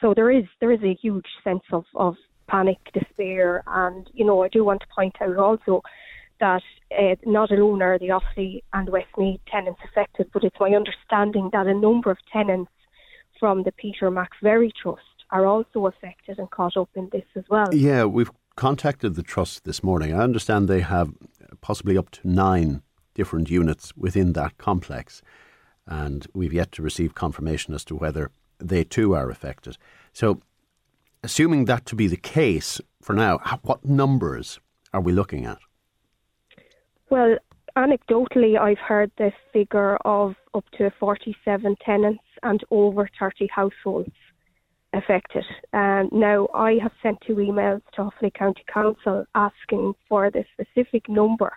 [0.00, 2.14] So there is there is a huge sense of, of
[2.48, 5.82] panic, despair, and you know I do want to point out also
[6.40, 6.62] that
[6.96, 11.66] uh, not alone are the Offaly and Westmeath tenants affected, but it's my understanding that
[11.66, 12.70] a number of tenants
[13.40, 17.74] from the Peter McVerry Trust are also affected and caught up in this as well.
[17.74, 20.14] Yeah, we've contacted the trust this morning.
[20.14, 21.12] I understand they have
[21.60, 22.82] possibly up to nine
[23.18, 25.20] different units within that complex,
[25.86, 29.76] and we've yet to receive confirmation as to whether they too are affected.
[30.12, 30.40] So,
[31.24, 34.60] assuming that to be the case for now, what numbers
[34.94, 35.58] are we looking at?
[37.10, 37.36] Well,
[37.76, 44.14] anecdotally, I've heard the figure of up to 47 tenants and over 30 households
[44.92, 45.44] affected.
[45.72, 51.08] Um, now, I have sent two emails to Offaly County Council asking for the specific
[51.08, 51.52] number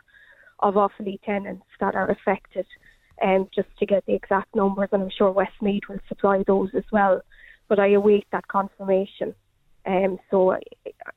[0.61, 2.65] of Offaly tenants that are affected,
[3.21, 6.83] um, just to get the exact numbers, and I'm sure Westmeath will supply those as
[6.91, 7.21] well.
[7.67, 9.33] But I await that confirmation.
[9.85, 10.57] Um, so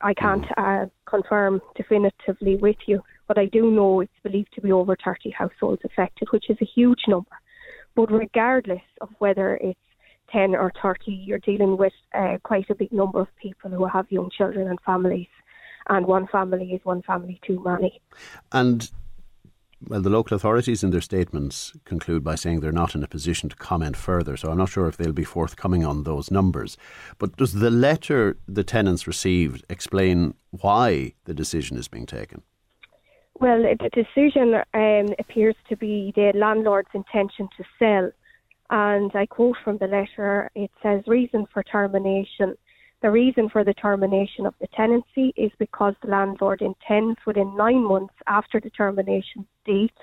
[0.01, 4.71] I can't uh, confirm definitively with you, but I do know it's believed to be
[4.71, 7.29] over 30 households affected, which is a huge number.
[7.95, 9.79] But regardless of whether it's
[10.31, 14.11] 10 or 30, you're dealing with uh, quite a big number of people who have
[14.11, 15.27] young children and families.
[15.87, 18.01] And one family is one family too many.
[18.51, 18.89] And
[19.87, 23.49] well, the local authorities in their statements conclude by saying they're not in a position
[23.49, 26.77] to comment further, so I'm not sure if they'll be forthcoming on those numbers.
[27.17, 32.41] But does the letter the tenants received explain why the decision is being taken?
[33.39, 38.11] Well, the decision um, appears to be the landlord's intention to sell.
[38.69, 42.55] And I quote from the letter it says, reason for termination
[43.05, 47.83] the reason for the termination of the tenancy is because the landlord intends within nine
[47.83, 49.93] months after the termination date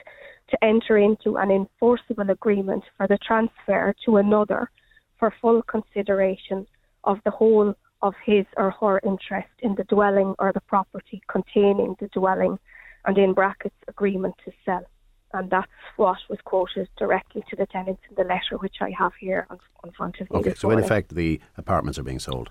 [0.49, 4.71] to enter into an enforceable agreement for the transfer to another
[5.19, 6.65] for full consideration
[7.03, 11.97] of the whole of his or her interest in the dwelling or the property containing
[11.99, 12.57] the dwelling
[13.05, 14.87] and in brackets agreement to sell.
[15.35, 19.13] And that's what was quoted directly to the tenants in the letter, which I have
[19.19, 20.39] here on, in front of me.
[20.39, 22.51] Okay, so in effect, the apartments are being sold.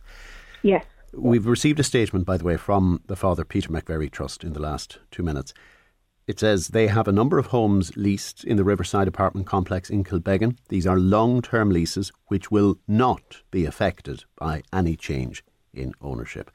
[0.63, 0.85] Yes.
[1.13, 4.61] We've received a statement, by the way, from the Father Peter McVerry Trust in the
[4.61, 5.53] last two minutes.
[6.27, 10.03] It says they have a number of homes leased in the Riverside apartment complex in
[10.03, 10.57] Kilbeggan.
[10.69, 15.43] These are long term leases which will not be affected by any change
[15.73, 16.51] in ownership.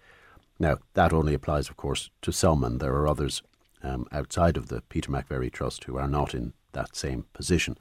[0.59, 3.43] Now, that only applies, of course, to some, and there are others
[3.83, 7.77] um, outside of the Peter McVerry Trust who are not in that same position.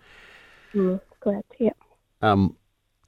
[0.74, 1.72] Mm, correct, yeah.
[2.22, 2.58] Um,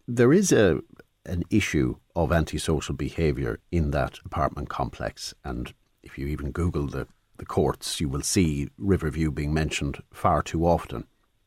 [0.07, 0.79] there is a,
[1.27, 5.33] an issue of antisocial behaviour in that apartment complex.
[5.43, 5.73] And
[6.03, 7.07] if you even Google the,
[7.37, 11.05] the courts, you will see Riverview being mentioned far too often.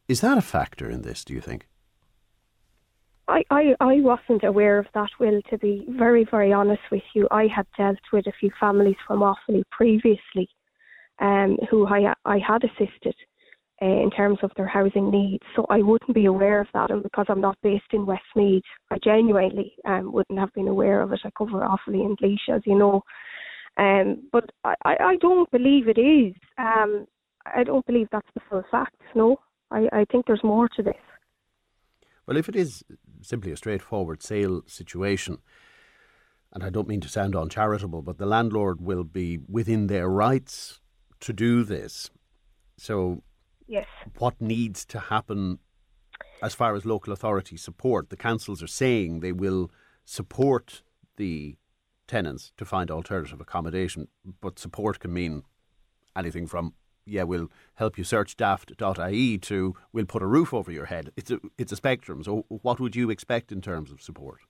[0.09, 1.67] Is that a factor in this, do you think?
[3.29, 7.29] I, I, I wasn't aware of that, Will, to be very, very honest with you.
[7.31, 10.49] I had dealt with a few families from Offaly previously
[11.21, 13.15] um, who I, I had assisted
[13.83, 15.45] uh, in terms of their housing needs.
[15.57, 16.91] So I wouldn't be aware of that.
[16.91, 21.13] And because I'm not based in Westmeath, I genuinely um, wouldn't have been aware of
[21.13, 21.21] it.
[21.25, 23.03] I cover Offaly and Laois, as you know.
[23.77, 26.35] Um, but I, I don't believe it is.
[26.59, 27.07] Um,
[27.47, 29.39] I don't believe that's the full facts, no.
[29.71, 30.95] I, I think there's more to this.
[32.27, 32.85] Well, if it is
[33.23, 35.39] simply a straightforward sale situation,
[36.53, 40.81] and I don't mean to sound uncharitable, but the landlord will be within their rights
[41.21, 42.11] to do this.
[42.77, 43.23] So,
[43.71, 43.87] yes.
[44.19, 45.59] what needs to happen
[46.43, 48.11] as far as local authority support?
[48.11, 49.71] The councils are saying they will
[50.05, 50.83] support
[51.17, 51.57] the
[52.07, 54.09] tenants to find alternative accommodation,
[54.41, 55.45] but support can mean
[56.17, 56.75] anything from
[57.07, 61.11] yeah, we'll help you search daft.ie to we'll put a roof over your head.
[61.17, 62.23] It's a it's a spectrum.
[62.23, 64.41] So what would you expect in terms of support?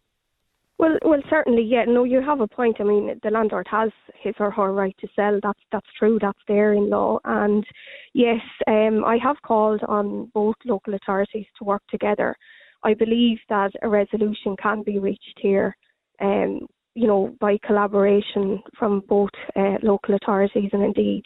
[0.81, 1.85] Well, well, certainly, yeah.
[1.87, 2.79] No, you have a point.
[2.81, 5.39] I mean, the landlord has his or her right to sell.
[5.43, 6.19] That's that's true.
[6.19, 7.19] That's there in law.
[7.25, 7.67] And
[8.15, 12.35] yes, um, I have called on both local authorities to work together.
[12.83, 15.77] I believe that a resolution can be reached here,
[16.23, 21.25] um, you know, by collaboration from both uh, local authorities and indeed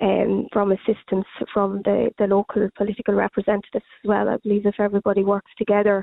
[0.00, 4.30] um, from assistance from the, the local political representatives as well.
[4.30, 6.02] I believe if everybody works together,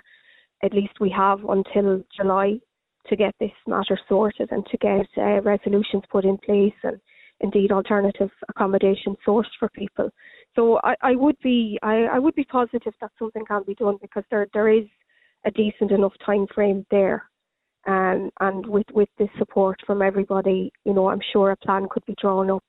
[0.62, 2.60] at least we have until July
[3.08, 7.00] to get this matter sorted and to get uh, resolutions put in place and
[7.42, 10.10] indeed alternative accommodation sourced for people.
[10.56, 13.98] So I, I would be I, I would be positive that something can be done
[14.02, 14.86] because there there is
[15.46, 17.30] a decent enough time frame there.
[17.86, 22.06] Um, and with, with this support from everybody, you know, I'm sure a plan could
[22.06, 22.64] be drawn up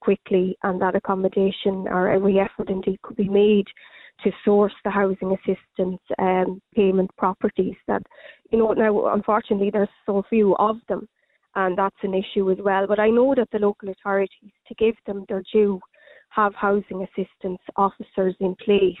[0.00, 3.66] quickly and that accommodation or every effort indeed could be made
[4.22, 8.02] to source the housing assistance um, payment properties that,
[8.50, 11.08] you know, now unfortunately there's so few of them
[11.56, 12.86] and that's an issue as well.
[12.86, 15.80] But I know that the local authorities, to give them their due,
[16.30, 18.96] have housing assistance officers in place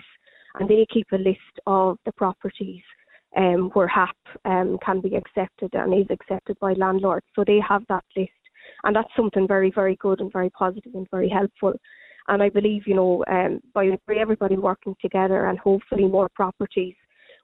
[0.56, 2.82] and they keep a list of the properties
[3.36, 7.26] um, where HAP um, can be accepted and is accepted by landlords.
[7.34, 8.30] So they have that list
[8.84, 11.74] and that's something very, very good and very positive and very helpful.
[12.28, 16.94] And I believe, you know, um, by, everybody working together and hopefully more properties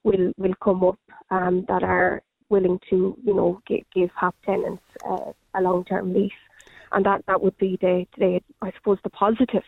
[0.03, 0.99] will will come up
[1.31, 4.11] um, that are willing to, you know, give, give
[4.45, 6.33] tenants uh, a long-term lease,
[6.93, 9.65] and that that would be the, the I suppose the positive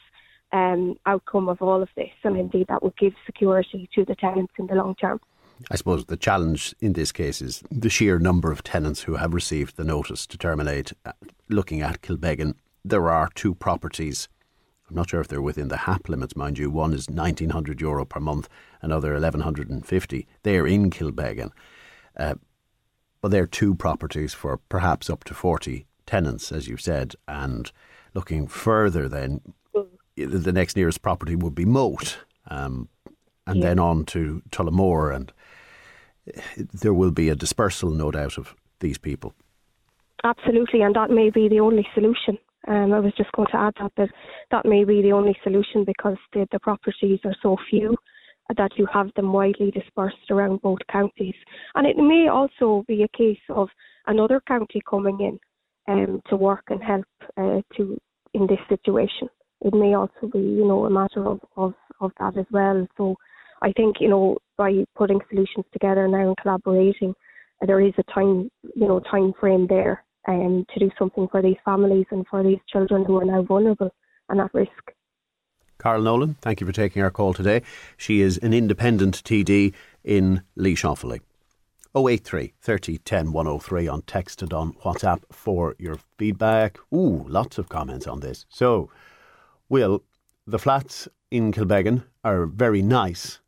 [0.52, 4.52] um, outcome of all of this, and indeed that would give security to the tenants
[4.58, 5.20] in the long term.
[5.70, 9.32] I suppose the challenge in this case is the sheer number of tenants who have
[9.32, 10.92] received the notice to terminate.
[11.04, 11.12] Uh,
[11.48, 12.54] looking at Kilbeggan,
[12.84, 14.28] there are two properties.
[14.93, 16.70] I'm not sure if they're within the HAP limits, mind you.
[16.70, 18.47] One is 1900 euro per month,
[18.82, 20.26] another 1150.
[20.43, 21.51] They're in Kilbeggan.
[22.14, 22.34] Uh,
[23.22, 27.14] but they're two properties for perhaps up to 40 tenants, as you said.
[27.26, 27.72] And
[28.12, 29.40] looking further, then,
[29.74, 29.86] mm.
[30.16, 32.18] the next nearest property would be Moate.
[32.49, 32.90] Um,
[33.47, 33.68] and yeah.
[33.68, 35.32] then on to Tullamore and
[36.74, 39.32] there will be a dispersal, no doubt, of these people.
[40.22, 42.36] Absolutely, and that may be the only solution.
[42.68, 44.08] Um, I was just going to add that, that
[44.50, 47.96] that may be the only solution because the, the properties are so few
[48.56, 51.34] that you have them widely dispersed around both counties.
[51.74, 53.68] And it may also be a case of
[54.06, 55.38] another county coming in
[55.88, 57.06] um, to work and help
[57.36, 57.98] uh, to
[58.34, 59.28] in this situation.
[59.60, 62.86] It may also be, you know, a matter of, of, of that as well.
[62.96, 63.16] So
[63.60, 67.14] I think, you know, by putting solutions together now and collaborating,
[67.62, 71.42] uh, there is a time, you know, time frame there um, to do something for
[71.42, 73.90] these families and for these children who are now vulnerable
[74.28, 74.92] and at risk.
[75.78, 77.62] Carol Nolan, thank you for taking our call today.
[77.96, 81.20] She is an independent TD in Laois Offaly.
[81.94, 86.78] 083 30 10 103 on text and on WhatsApp for your feedback.
[86.94, 88.46] Ooh, lots of comments on this.
[88.48, 88.88] So,
[89.68, 90.02] Will,
[90.46, 93.40] the flats in Kilbeggan are very nice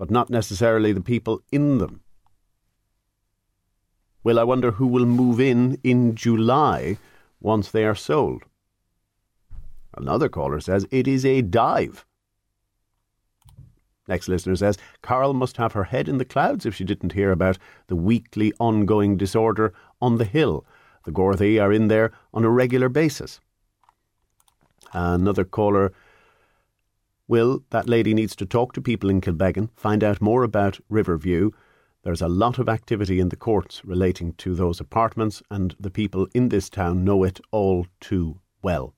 [0.00, 2.00] but not necessarily the people in them.
[4.22, 6.98] Well, I wonder who will move in in July
[7.40, 8.42] once they are sold.
[9.96, 12.04] Another caller says it is a dive.
[14.06, 17.30] Next listener says Carl must have her head in the clouds if she didn't hear
[17.30, 20.66] about the weekly ongoing disorder on the hill.
[21.04, 23.40] The Gardaí are in there on a regular basis.
[24.92, 25.92] Another caller
[27.30, 31.52] Will, that lady needs to talk to people in Kilbeggan, find out more about Riverview.
[32.02, 36.26] There's a lot of activity in the courts relating to those apartments, and the people
[36.34, 38.94] in this town know it all too well.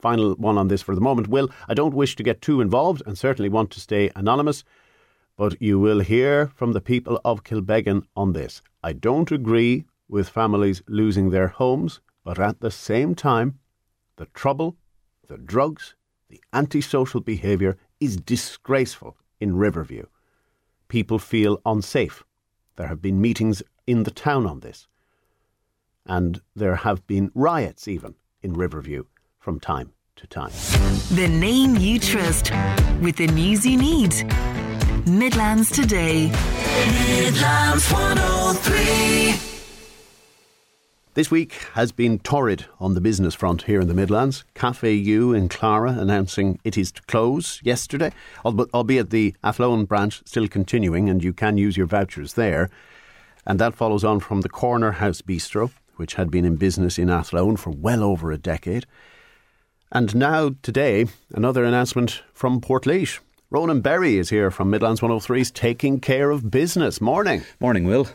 [0.00, 1.28] Final one on this for the moment.
[1.28, 4.64] Will, I don't wish to get too involved and certainly want to stay anonymous,
[5.36, 8.62] But you will hear from the people of Kilbeggan on this.
[8.82, 13.58] I don't agree with families losing their homes, but at the same time,
[14.16, 14.76] the trouble,
[15.28, 15.94] the drugs,
[16.28, 20.06] the antisocial behaviour is disgraceful in Riverview.
[20.88, 22.24] People feel unsafe.
[22.76, 24.86] There have been meetings in the town on this.
[26.04, 29.04] And there have been riots even in Riverview
[29.38, 30.52] from time to time.
[31.10, 32.52] The name you trust
[33.00, 34.14] with the news you need.
[35.06, 36.30] Midlands today.
[37.08, 39.55] Midlands 103.
[41.16, 44.44] This week has been torrid on the business front here in the Midlands.
[44.52, 48.12] Cafe U in Clara announcing it is to close yesterday,
[48.44, 52.68] albeit the Athlone branch still continuing and you can use your vouchers there.
[53.46, 57.08] And that follows on from the Corner House Bistro, which had been in business in
[57.08, 58.84] Athlone for well over a decade.
[59.90, 63.20] And now, today, another announcement from Portlaoise.
[63.48, 67.00] Ronan Berry is here from Midlands 103's Taking Care of Business.
[67.00, 67.42] Morning.
[67.58, 68.06] Morning, Will.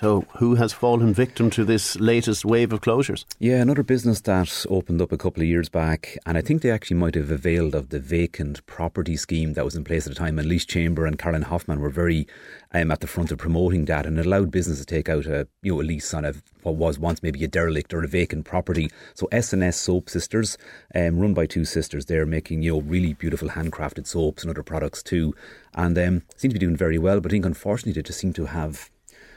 [0.00, 3.26] So, who has fallen victim to this latest wave of closures?
[3.38, 6.70] Yeah, another business that opened up a couple of years back, and I think they
[6.70, 10.18] actually might have availed of the vacant property scheme that was in place at the
[10.18, 10.38] time.
[10.38, 12.26] And Laois Chamber and Caroline Hoffman were very
[12.72, 15.46] um, at the front of promoting that, and it allowed business to take out a
[15.62, 16.32] you know a lease on a
[16.62, 18.90] what was once maybe a derelict or a vacant property.
[19.12, 20.56] So S and S Soap Sisters,
[20.94, 24.62] um, run by two sisters, they're making you know really beautiful handcrafted soaps and other
[24.62, 25.34] products too,
[25.74, 27.20] and um, seem to be doing very well.
[27.20, 28.88] But I think unfortunately they just seem to have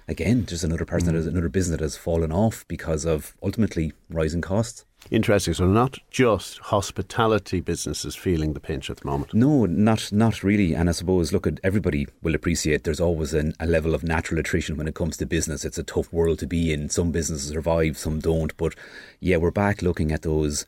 [0.07, 1.11] again, just another person mm.
[1.11, 4.85] that has another business that has fallen off because of ultimately rising costs.
[5.11, 5.53] Interesting.
[5.53, 9.33] So not just hospitality businesses feeling the pinch at the moment.
[9.33, 10.73] No, not not really.
[10.73, 14.39] And I suppose look at everybody will appreciate there's always an, a level of natural
[14.39, 15.65] attrition when it comes to business.
[15.65, 16.89] It's a tough world to be in.
[16.89, 18.55] Some businesses survive, some don't.
[18.55, 18.75] But
[19.19, 20.65] yeah, we're back looking at those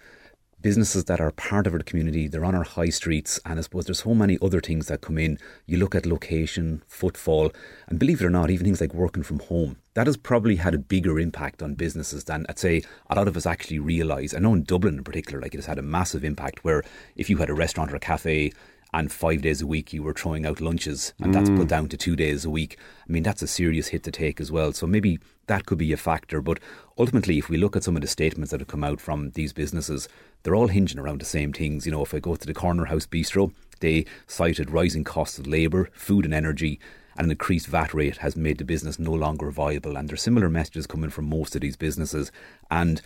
[0.65, 3.85] businesses that are part of our community, they're on our high streets, and I suppose
[3.85, 5.37] there's so many other things that come in.
[5.67, 7.51] You look at location, footfall,
[7.87, 9.77] and believe it or not, even things like working from home.
[9.93, 13.37] That has probably had a bigger impact on businesses than I'd say a lot of
[13.37, 14.33] us actually realise.
[14.33, 16.83] I know in Dublin in particular, like it has had a massive impact where
[17.15, 18.51] if you had a restaurant or a cafe
[18.95, 21.33] and five days a week you were throwing out lunches and mm.
[21.33, 22.77] that's put down to two days a week.
[23.07, 24.71] I mean, that's a serious hit to take as well.
[24.71, 26.41] So maybe that could be a factor.
[26.41, 26.61] But
[26.97, 29.51] ultimately, if we look at some of the statements that have come out from these
[29.51, 30.07] businesses,
[30.43, 31.85] they're all hinging around the same things.
[31.85, 35.45] You know, if I go to the Corner House Bistro, they cited rising costs of
[35.45, 36.79] labour, food and energy,
[37.17, 39.97] and an increased VAT rate has made the business no longer viable.
[39.97, 42.31] And there's similar messages coming from most of these businesses.
[42.71, 43.01] And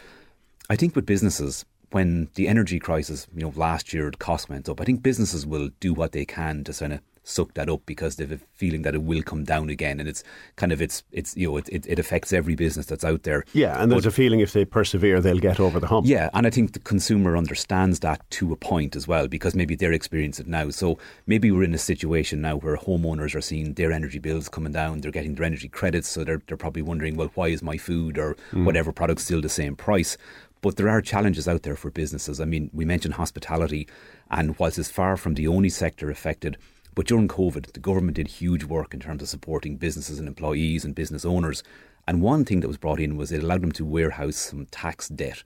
[0.69, 4.81] I think with businesses, when the energy crisis, you know, last year cost went up,
[4.81, 8.15] I think businesses will do what they can to kind of suck that up because
[8.15, 10.23] they've a feeling that it will come down again, and it's
[10.55, 13.45] kind of it's it's you know it, it, it affects every business that's out there.
[13.53, 16.07] Yeah, and there's but, a feeling if they persevere, they'll get over the hump.
[16.07, 19.75] Yeah, and I think the consumer understands that to a point as well because maybe
[19.75, 20.69] they're experiencing it now.
[20.71, 24.73] So maybe we're in a situation now where homeowners are seeing their energy bills coming
[24.73, 27.77] down, they're getting their energy credits, so they're they're probably wondering, well, why is my
[27.77, 28.65] food or mm.
[28.65, 30.17] whatever product still the same price?
[30.61, 32.41] But there are challenges out there for businesses.
[32.41, 33.87] I mean, we mentioned hospitality,
[34.29, 36.57] and whilst it's far from the only sector affected,
[36.95, 40.83] but during COVID, the government did huge work in terms of supporting businesses and employees
[40.83, 41.63] and business owners.
[42.07, 45.07] And one thing that was brought in was it allowed them to warehouse some tax
[45.07, 45.43] debt.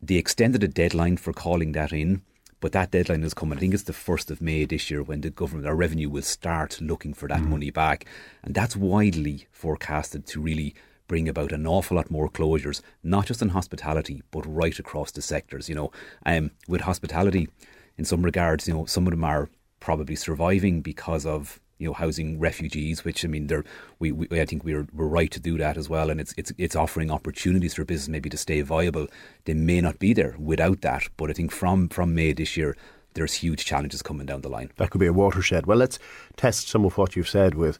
[0.00, 2.22] They extended a deadline for calling that in,
[2.58, 3.58] but that deadline is coming.
[3.58, 6.22] I think it's the 1st of May this year when the government, our revenue will
[6.22, 7.48] start looking for that mm.
[7.48, 8.06] money back.
[8.42, 10.74] And that's widely forecasted to really
[11.12, 15.20] bring about an awful lot more closures, not just in hospitality, but right across the
[15.20, 15.68] sectors.
[15.68, 15.92] You know,
[16.24, 17.50] um, with hospitality,
[17.98, 21.92] in some regards, you know, some of them are probably surviving because of you know
[21.92, 23.62] housing refugees, which I mean, they're
[23.98, 26.50] we, we I think we're we're right to do that as well, and it's it's
[26.56, 29.06] it's offering opportunities for business maybe to stay viable.
[29.44, 32.74] They may not be there without that, but I think from from May this year.
[33.14, 34.70] There's huge challenges coming down the line.
[34.78, 35.66] That could be a watershed.
[35.66, 35.98] Well, let's
[36.38, 37.78] test some of what you've said with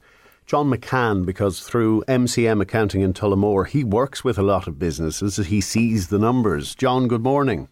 [0.53, 5.39] John McCann, because through MCM Accounting in Tullamore, he works with a lot of businesses.
[5.39, 6.75] He sees the numbers.
[6.75, 7.69] John, good morning.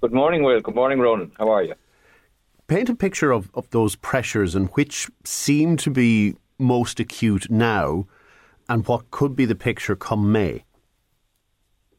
[0.00, 0.62] Good morning, Will.
[0.62, 1.32] Good morning, Ronan.
[1.36, 1.74] How are you?
[2.68, 8.06] Paint a picture of, of those pressures and which seem to be most acute now
[8.66, 10.64] and what could be the picture come May.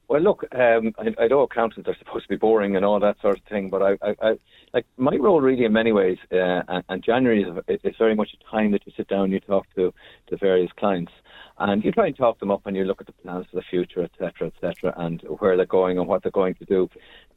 [0.08, 3.22] Well, look, um, I, I, know accountants are supposed to be boring and all that
[3.22, 4.40] sort of thing, but I, I, I
[4.74, 8.30] like my role really in many ways, uh, and, and, January is, is very much
[8.34, 9.94] a time that you sit down, and you talk to
[10.28, 11.12] to various clients,
[11.60, 13.64] and you try and talk them up, and you look at the plans for the
[13.70, 16.90] future, etc., etc., and where they're going and what they're going to do.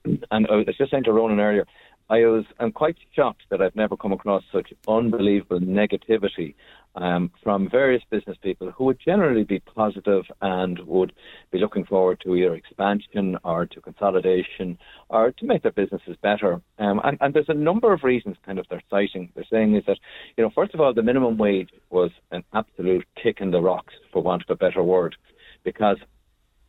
[0.04, 1.66] And I was just saying to Ronan earlier,
[2.08, 6.54] I was I'm quite shocked that I've never come across such unbelievable negativity
[6.96, 11.12] um, from various business people who would generally be positive and would
[11.50, 14.78] be looking forward to either expansion or to consolidation
[15.08, 16.60] or to make their businesses better.
[16.78, 19.30] Um, and, and there's a number of reasons kind of they're citing.
[19.34, 19.98] They're saying is that,
[20.36, 23.94] you know, first of all, the minimum wage was an absolute kick in the rocks,
[24.12, 25.16] for want of a better word,
[25.64, 25.96] because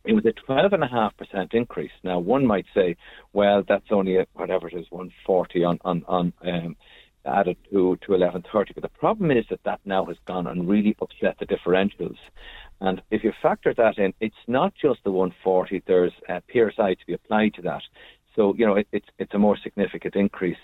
[0.04, 1.92] it was a 12.5% increase.
[2.02, 2.96] Now, one might say,
[3.32, 6.76] well, that's only a, whatever it is, 140 on, on, on um,
[7.26, 8.74] added to, to 1130.
[8.74, 12.16] But the problem is that that now has gone and really upset the differentials.
[12.80, 16.98] And if you factor that in, it's not just the 140, there's uh, a PRSI
[16.98, 17.82] to be applied to that.
[18.34, 20.56] So, you know, it, it's, it's a more significant increase.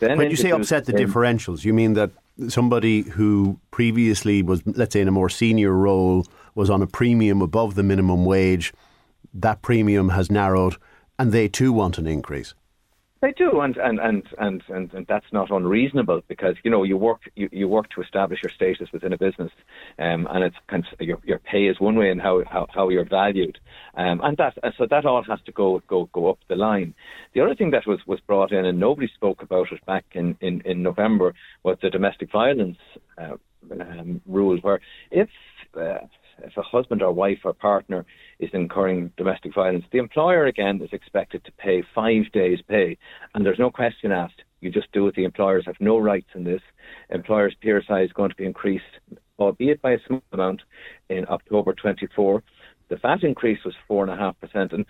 [0.00, 2.10] Then when you say upset the differentials, you mean that
[2.48, 7.40] somebody who previously was, let's say, in a more senior role, was on a premium
[7.42, 8.72] above the minimum wage,
[9.32, 10.76] that premium has narrowed
[11.18, 12.54] and they too want an increase?
[13.26, 16.96] They do, and and, and, and, and, and that's not unreasonable because you know you
[16.96, 19.50] work you, you work to establish your status within a business,
[19.98, 22.88] um, and it's kind of, your your pay is one way and how how, how
[22.88, 23.58] you're valued,
[23.96, 26.94] um, and that so that all has to go go go up the line.
[27.34, 30.36] The other thing that was, was brought in and nobody spoke about it back in
[30.40, 32.78] in, in November was the domestic violence
[33.18, 33.38] uh,
[33.72, 35.30] um, rule, where if
[35.76, 36.06] uh,
[36.42, 38.04] if a husband or wife or partner
[38.38, 42.98] is incurring domestic violence, the employer again is expected to pay five days' pay,
[43.34, 44.42] and there's no question asked.
[44.60, 45.14] You just do it.
[45.14, 46.62] The employers have no rights in this.
[47.10, 48.84] Employers' PRSI is going to be increased,
[49.38, 50.62] albeit by a small amount,
[51.08, 52.42] in October 24.
[52.88, 54.86] The VAT increase was four and a half percent, and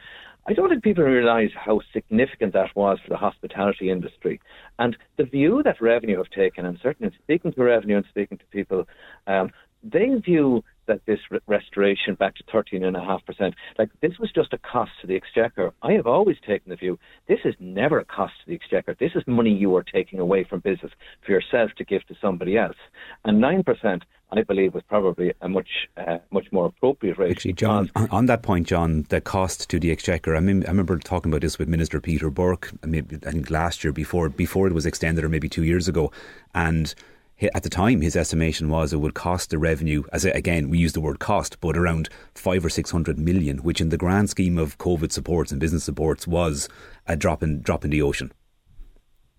[0.49, 4.41] I don't think people realise how significant that was for the hospitality industry.
[4.79, 8.45] And the view that revenue have taken, and certainly speaking to revenue and speaking to
[8.47, 8.87] people,
[9.27, 9.51] um,
[9.83, 14.93] they view that this re- restoration back to 13.5%, like this was just a cost
[15.01, 15.73] to the exchequer.
[15.83, 18.97] I have always taken the view this is never a cost to the exchequer.
[18.99, 20.93] This is money you are taking away from business
[21.25, 22.77] for yourself to give to somebody else.
[23.25, 27.33] And 9%, I believe, was probably a much uh, much more appropriate rate.
[27.33, 30.99] Actually, John, on that point, John, the cost to the exchequer, I mean, I remember
[30.99, 34.73] talking about this with Minister Peter Burke, maybe, I think last year before, before it
[34.73, 36.13] was extended, or maybe two years ago.
[36.55, 36.95] And
[37.41, 40.95] at the time, his estimation was it would cost the revenue, as again, we use
[40.95, 44.57] the word cost, but around five or six hundred million, which in the grand scheme
[44.57, 46.69] of COVID supports and business supports was
[47.07, 48.33] a drop in, drop in the ocean.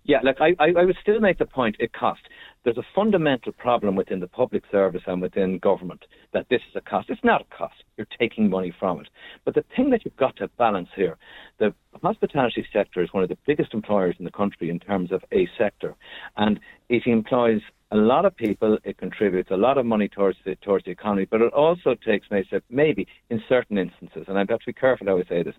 [0.03, 2.21] Yeah, like I, I would still make the point it cost.
[2.67, 6.03] There's a fundamental problem within the public service and within government
[6.33, 7.09] that this is a cost.
[7.09, 7.75] It's not a cost.
[7.95, 9.07] You're taking money from it.
[9.45, 11.17] But the thing that you've got to balance here,
[11.59, 15.23] the hospitality sector is one of the biggest employers in the country in terms of
[15.31, 15.95] a sector,
[16.35, 16.59] and
[16.89, 17.61] it employs
[17.91, 18.77] a lot of people.
[18.83, 22.27] It contributes a lot of money towards the towards the economy, but it also takes
[22.29, 25.55] maybe, maybe in certain instances, and I have to be careful how I say this.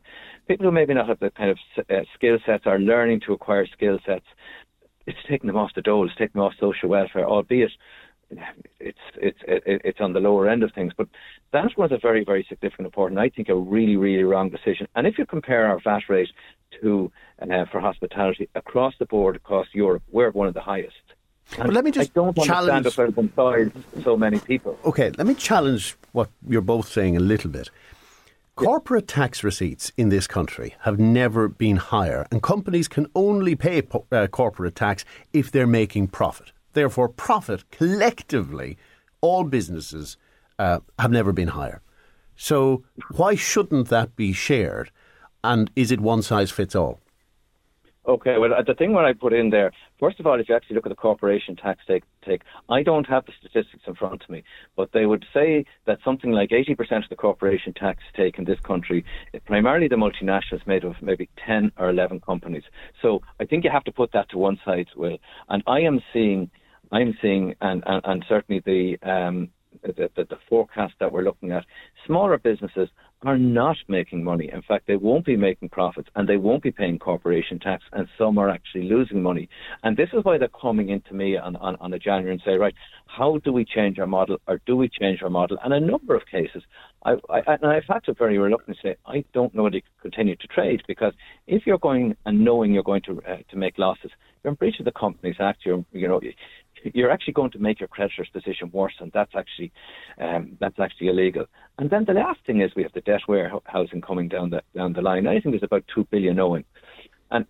[0.47, 3.67] People who maybe not have the kind of uh, skill sets are learning to acquire
[3.67, 4.27] skill sets.
[5.09, 6.07] It's taking them off the dole.
[6.07, 7.73] It's taking them off social welfare, albeit
[8.79, 10.93] it's it's it's on the lower end of things.
[10.97, 11.09] But
[11.53, 13.19] that was a very very significant important.
[13.19, 14.87] I think a really really wrong decision.
[14.95, 16.31] And if you compare our VAT rate
[16.81, 20.97] to uh, for hospitality across the board across Europe, we're one of the highest.
[21.57, 23.73] But let me just I don't challenge understand if employs
[24.05, 24.79] so many people.
[24.85, 27.71] Okay, let me challenge what you're both saying a little bit.
[28.59, 33.81] Corporate tax receipts in this country have never been higher, and companies can only pay
[34.11, 36.51] uh, corporate tax if they're making profit.
[36.73, 38.77] Therefore, profit collectively,
[39.21, 40.17] all businesses
[40.59, 41.83] uh, have never been higher.
[42.35, 42.83] So,
[43.13, 44.91] why shouldn't that be shared?
[45.45, 46.99] And is it one size fits all?
[48.09, 50.77] Okay, well, the thing what I put in there, first of all, if you actually
[50.77, 54.31] look at the corporation tax take, take, I don't have the statistics in front of
[54.31, 54.43] me,
[54.77, 58.61] but they would say that something like 80% of the corporation tax take in this
[58.61, 59.05] country,
[59.47, 62.65] primarily the multinationals, made of maybe 10 or 11 companies.
[63.03, 65.19] So I think you have to put that to one side, Will.
[65.49, 66.51] And I am seeing,
[66.93, 69.51] I'm seeing, and, and, and certainly the, um,
[69.83, 71.65] the, the, the forecast that we're looking at,
[72.07, 72.89] smaller businesses
[73.23, 74.49] are not making money.
[74.53, 78.07] In fact, they won't be making profits and they won't be paying corporation tax, and
[78.17, 79.49] some are actually losing money.
[79.83, 82.53] And this is why they're coming into me on, on, on a January and say,
[82.53, 82.75] right,
[83.07, 85.59] how do we change our model or do we change our model?
[85.65, 86.63] And a number of cases,
[87.05, 90.47] I, I, and I've had to very reluctantly say, I don't know can continue to
[90.47, 91.13] trade because
[91.47, 94.11] if you're going and knowing you're going to uh, to make losses,
[94.43, 95.61] you're in breach of the Companies Act.
[95.65, 96.21] You're, you know,
[96.83, 99.73] you're actually going to make your creditor's position worse, and that's actually
[100.21, 101.47] um, that's actually illegal.
[101.79, 104.93] And then the last thing is we have the debt warehousing coming down the down
[104.93, 105.27] the line.
[105.27, 106.65] I think there's about two billion owing,
[107.31, 107.47] and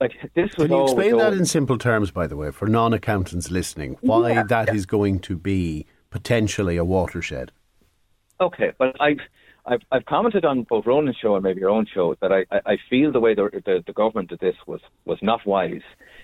[0.00, 3.98] like this Can you explain that in simple terms, by the way, for non-accountants listening,
[4.00, 7.52] why yeah, that is going to be potentially a watershed?
[8.40, 9.20] Okay, but I've
[9.70, 12.76] I've, I've commented on both Ronan's show and maybe your own show that I, I
[12.90, 15.82] feel the way the, the, the government did this was, was not wise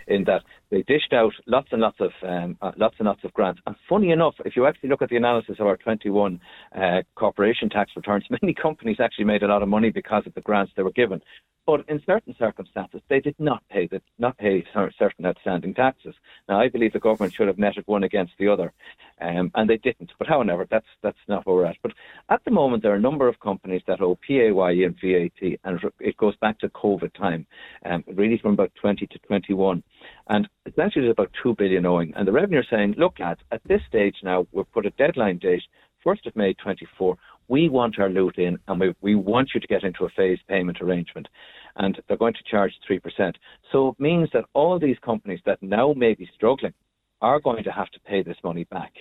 [0.08, 3.32] in that they dished out lots and lots of um, uh, lots and lots of
[3.32, 3.60] grants.
[3.64, 6.40] And funny enough, if you actually look at the analysis of our 21
[6.74, 10.40] uh, corporation tax returns, many companies actually made a lot of money because of the
[10.40, 11.22] grants they were given.
[11.66, 14.64] But in certain circumstances, they did not pay the, not pay
[14.96, 16.14] certain outstanding taxes.
[16.48, 18.72] Now, I believe the government should have netted one against the other,
[19.20, 20.12] um, and they didn't.
[20.16, 21.76] But however, that's that's not where we're at.
[21.82, 21.92] But
[22.30, 25.80] at the moment, there are a number of companies that owe PAYE and VAT, and
[25.98, 27.46] it goes back to COVID time,
[27.84, 29.82] um, really from about 20 to 21,
[30.28, 32.12] and essentially there's about two billion owing.
[32.14, 35.38] And the revenue are saying, look, lads, at this stage now, we've put a deadline
[35.38, 35.62] date,
[36.04, 37.16] 1st of May 24
[37.48, 40.46] we want our loot in and we, we want you to get into a phased
[40.48, 41.28] payment arrangement.
[41.76, 43.34] And they're going to charge 3%.
[43.70, 46.72] So it means that all these companies that now may be struggling
[47.20, 48.92] are going to have to pay this money back.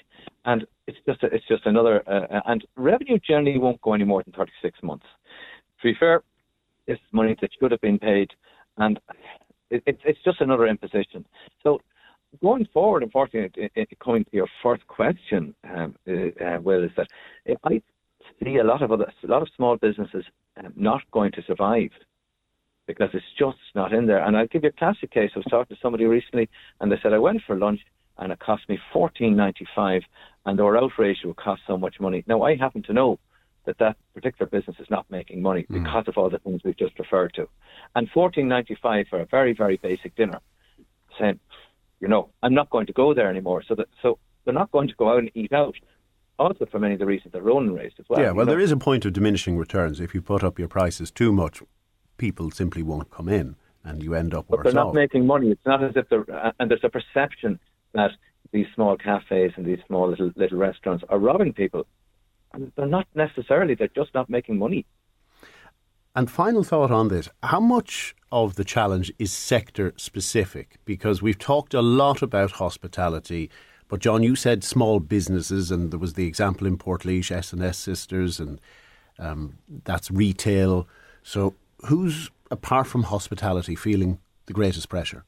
[0.45, 4.23] And it's just a, it's just another uh, and revenue generally won't go any more
[4.23, 5.05] than 36 months.
[5.81, 6.21] To be fair,
[6.87, 8.31] this money that should have been paid,
[8.77, 8.99] and
[9.69, 11.25] it, it, it's just another imposition.
[11.63, 11.81] So
[12.41, 13.69] going forward, unfortunately,
[14.03, 17.07] coming to your first question, um, uh, uh, Will, is that
[17.63, 17.81] I
[18.43, 20.25] see a lot of other, a lot of small businesses
[20.57, 21.91] um, not going to survive
[22.87, 24.23] because it's just not in there.
[24.23, 25.31] And I'll give you a classic case.
[25.35, 27.81] I was talking to somebody recently, and they said I went for lunch
[28.17, 30.01] and it cost me fourteen ninety five,
[30.45, 32.23] and our outrage would cost so much money.
[32.27, 33.19] Now I happen to know
[33.65, 35.83] that that particular business is not making money mm.
[35.83, 37.49] because of all the things we've just referred to,
[37.95, 40.39] and fourteen ninety five for a very very basic dinner,
[41.19, 41.39] saying,
[41.99, 43.63] you know, I'm not going to go there anymore.
[43.67, 45.75] So that so they're not going to go out and eat out
[46.37, 48.19] also for many of the reasons that Ronan raised as well.
[48.19, 48.51] Yeah, well, know?
[48.51, 49.99] there is a point of diminishing returns.
[49.99, 51.61] If you put up your prices too much,
[52.17, 54.45] people simply won't come in, and you end up.
[54.49, 54.93] But they're not off.
[54.93, 55.51] making money.
[55.51, 57.59] It's not as if they're, uh, and there's a perception
[57.93, 58.11] that
[58.51, 61.85] these small cafes and these small little little restaurants are robbing people,
[62.53, 63.75] and they're not necessarily.
[63.75, 64.85] They're just not making money.
[66.15, 70.77] And final thought on this: How much of the challenge is sector specific?
[70.85, 73.49] Because we've talked a lot about hospitality
[73.87, 78.39] but John, you said small businesses, and there was the example in Portlaoise, S&S Sisters,
[78.39, 78.59] and
[79.19, 80.87] um, that's retail.
[81.23, 81.55] So
[81.85, 85.23] who's, apart from hospitality, feeling the greatest pressure?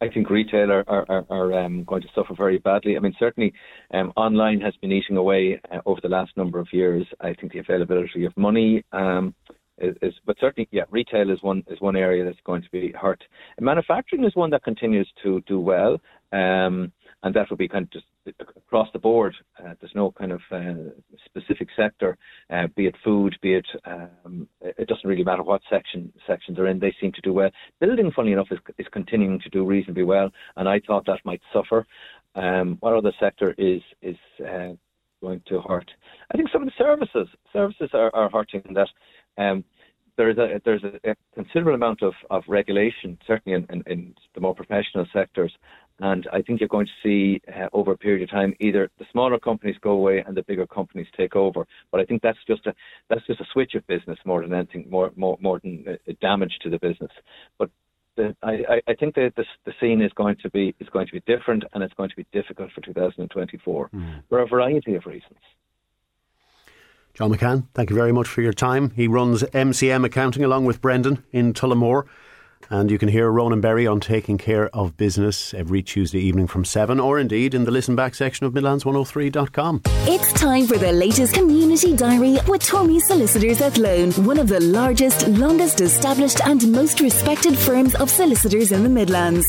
[0.00, 2.96] I think retail are, are, are um, going to suffer very badly.
[2.96, 3.52] I mean, certainly
[3.92, 7.04] um, online has been eating away uh, over the last number of years.
[7.20, 9.34] I think the availability of money um,
[9.78, 12.92] is, is, but certainly, yeah, retail is one is one area that's going to be
[12.92, 13.22] hurt.
[13.56, 16.00] And manufacturing is one that continues to do well.
[16.32, 16.92] Um,
[17.22, 18.06] and that would be kind of just
[18.40, 19.34] across the board.
[19.58, 20.90] Uh, there's no kind of uh,
[21.24, 22.16] specific sector,
[22.50, 26.66] uh, be it food, be it um, it doesn't really matter what section section they're
[26.66, 26.78] in.
[26.78, 27.50] They seem to do well.
[27.80, 31.42] Building, funny enough, is, is continuing to do reasonably well, and I thought that might
[31.52, 31.86] suffer.
[32.34, 34.74] Um, what other sector is is uh,
[35.20, 35.90] going to hurt?
[36.32, 38.88] I think some of the services services are, are hurting in that.
[39.36, 39.64] Um,
[40.16, 44.40] there's a there's a, a, considerable amount of, of regulation, certainly in, in, in, the
[44.40, 45.52] more professional sectors,
[46.00, 49.06] and I think you're going to see uh, over a period of time either the
[49.10, 51.66] smaller companies go away and the bigger companies take over.
[51.90, 52.74] But I think that's just a
[53.08, 56.58] that's just a switch of business more than anything, more more more than a damage
[56.62, 57.10] to the business.
[57.58, 57.70] But
[58.16, 61.12] the, I, I think that the, the scene is going to be is going to
[61.12, 64.22] be different and it's going to be difficult for 2024 mm.
[64.28, 65.38] for a variety of reasons.
[67.14, 68.90] John McCann, thank you very much for your time.
[68.90, 72.04] He runs MCM Accounting along with Brendan in Tullamore.
[72.70, 76.64] And you can hear Ronan Berry on Taking Care of Business every Tuesday evening from
[76.64, 79.82] 7 or indeed in the listen back section of Midlands103.com.
[80.06, 85.26] It's time for the latest community diary with Tormey Solicitors Athlone, one of the largest,
[85.28, 89.46] longest established and most respected firms of solicitors in the Midlands.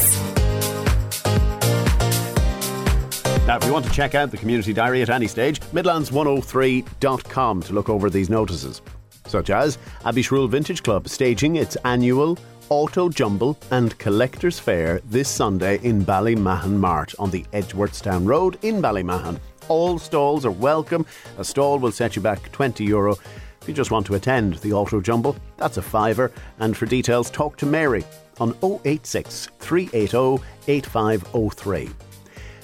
[3.45, 7.73] Now, if you want to check out the community diary at any stage, Midlands103.com to
[7.73, 8.81] look over these notices,
[9.25, 12.37] such as Abbey Vintage Club staging its annual
[12.69, 18.79] Auto Jumble and Collectors Fair this Sunday in Ballymahon Mart on the Edgeworthstown Road in
[18.79, 19.39] Ballymahon.
[19.69, 21.03] All stalls are welcome.
[21.39, 23.13] A stall will set you back 20 euro.
[23.59, 26.31] If you just want to attend the Auto Jumble, that's a fiver.
[26.59, 28.05] And for details, talk to Mary
[28.39, 28.55] on
[28.85, 31.89] 086 380 8503.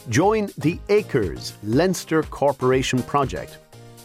[0.09, 3.57] Join the ACRES Leinster Co-operation Project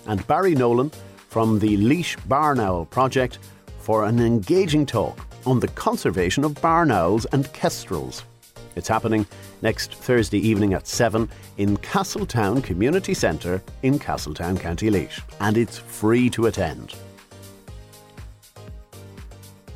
[0.07, 0.90] and Barry Nolan
[1.28, 3.38] from the Laois Barn Project
[3.80, 8.24] for an engaging talk on the conservation of barn owls and kestrels.
[8.76, 9.26] It's happening
[9.62, 11.28] next Thursday evening at 7
[11.59, 16.95] in Castletown Community Centre in Castletown, County Laois, and it's free to attend.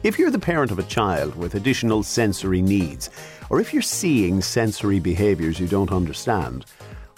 [0.02, 3.10] If you're the parent of a child with additional sensory needs,
[3.50, 6.66] or if you're seeing sensory behaviours you don't understand,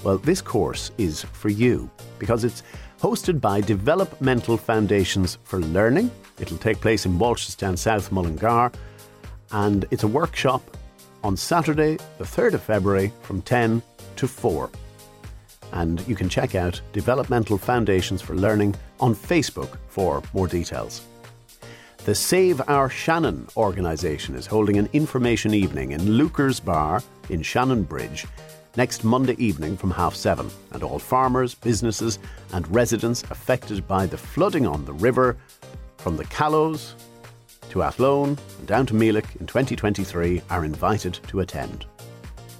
[0.04, 2.62] well, this course is for you because it's
[3.00, 8.72] hosted by Developmental Foundations for Learning It'll take place in Walshamstown South Mullingar,
[9.52, 10.76] and it's a workshop
[11.24, 13.82] on Saturday, the 3rd of February from 10
[14.16, 14.70] to 4.
[15.72, 21.04] And you can check out Developmental Foundations for Learning on Facebook for more details.
[22.04, 27.82] The Save Our Shannon organisation is holding an information evening in Luker's Bar in Shannon
[27.82, 28.26] Bridge
[28.76, 32.18] next Monday evening from half seven, and all farmers, businesses,
[32.52, 35.36] and residents affected by the flooding on the river
[36.06, 36.94] from the Callows
[37.68, 41.84] to Athlone and down to Meelick in 2023 are invited to attend.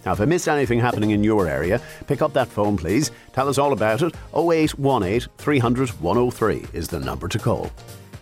[0.05, 3.12] Now, if I missed anything happening in your area, pick up that phone, please.
[3.34, 4.16] Tell us all about it.
[4.34, 7.70] 0818 300 103 is the number to call.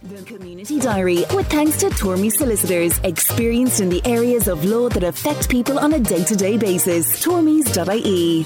[0.03, 5.05] The Community Diary, with thanks to Tormey Solicitors, experienced in the areas of law that
[5.05, 7.25] affect people on a day to day basis.
[7.25, 8.45] Tormeys.ie.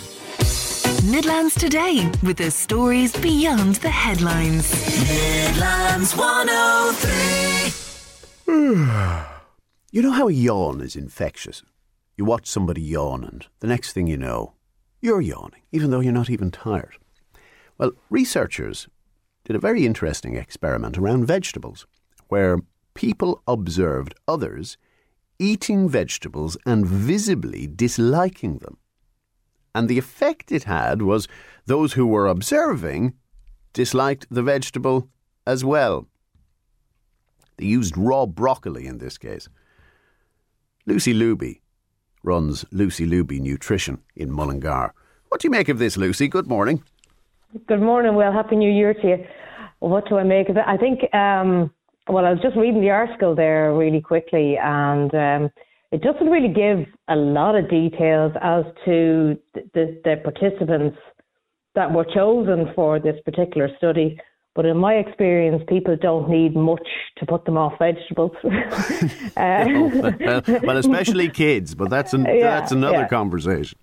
[1.05, 4.73] Midlands Today, with the stories beyond the headlines.
[5.09, 8.49] Midlands 103.
[9.91, 11.63] You know how a yawn is infectious?
[12.17, 14.53] You watch somebody yawn, and the next thing you know,
[15.01, 16.99] you're yawning, even though you're not even tired.
[17.79, 18.87] Well, researchers
[19.45, 21.87] did a very interesting experiment around vegetables,
[22.27, 22.59] where
[22.93, 24.77] people observed others
[25.39, 28.77] eating vegetables and visibly disliking them.
[29.79, 31.29] And the effect it had was
[31.67, 33.15] those who were observing
[33.73, 35.09] disliked the vegetable
[35.47, 36.09] as well.
[37.59, 39.49] They used raw broccoli in this case.
[40.85, 41.61] Lucy Looby
[42.25, 44.93] runs Lucy Looby Nutrition in Mullingar.
[45.29, 46.27] What do you make of this, Lucy?
[46.27, 46.83] Good morning.
[47.69, 48.17] Good morning.
[48.17, 49.25] Well, happy New Year to you.
[49.79, 50.65] What do I make of it?
[50.67, 51.71] I think, um,
[52.09, 55.51] well, I was just reading the article there really quickly, and um,
[55.91, 60.99] it doesn't really give a lot of details as to the, the participants
[61.75, 64.19] that were chosen for this particular study.
[64.55, 66.87] But in my experience, people don't need much
[67.19, 68.33] to put them off vegetables.
[68.45, 73.09] uh, well, especially kids, but that's an, yeah, that's another yeah.
[73.09, 73.79] conversation.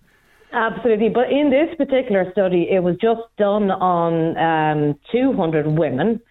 [0.52, 1.10] Absolutely.
[1.10, 6.22] But in this particular study, it was just done on um, 200 women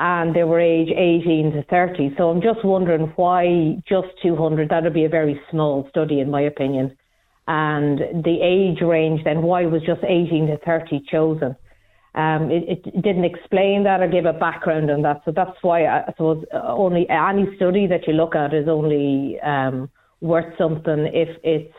[0.00, 2.14] and they were age 18 to 30.
[2.16, 4.70] So I'm just wondering why just 200?
[4.70, 6.96] That would be a very small study, in my opinion.
[7.46, 11.54] And the age range, then why was just 18 to 30 chosen?
[12.14, 15.20] Um, it, it, didn't explain that or give a background on that.
[15.26, 19.90] So that's why I, suppose only any study that you look at is only um,
[20.22, 21.74] worth something if it's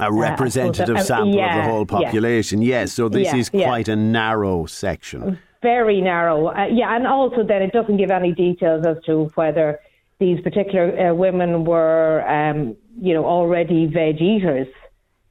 [0.00, 2.62] a representative uh, sample yeah, of the whole population.
[2.62, 2.80] Yeah.
[2.80, 5.38] Yes, so this yeah, is quite a narrow section.
[5.62, 6.48] Very narrow.
[6.48, 9.78] Uh, yeah, and also then it doesn't give any details as to whether
[10.18, 14.66] these particular uh, women were, um, you know, already veg eaters.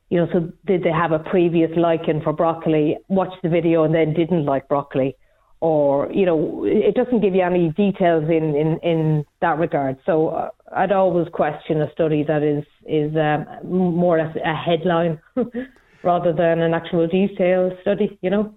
[0.10, 3.94] You know, so did they have a previous liking for broccoli, watched the video and
[3.96, 5.16] then didn't like broccoli?
[5.62, 9.98] Or, you know, it doesn't give you any details in, in, in that regard.
[10.06, 14.56] So uh, I'd always question a study that is is um, more or less a
[14.56, 15.22] headline
[16.04, 18.18] rather than an actual detailed study.
[18.22, 18.54] You know.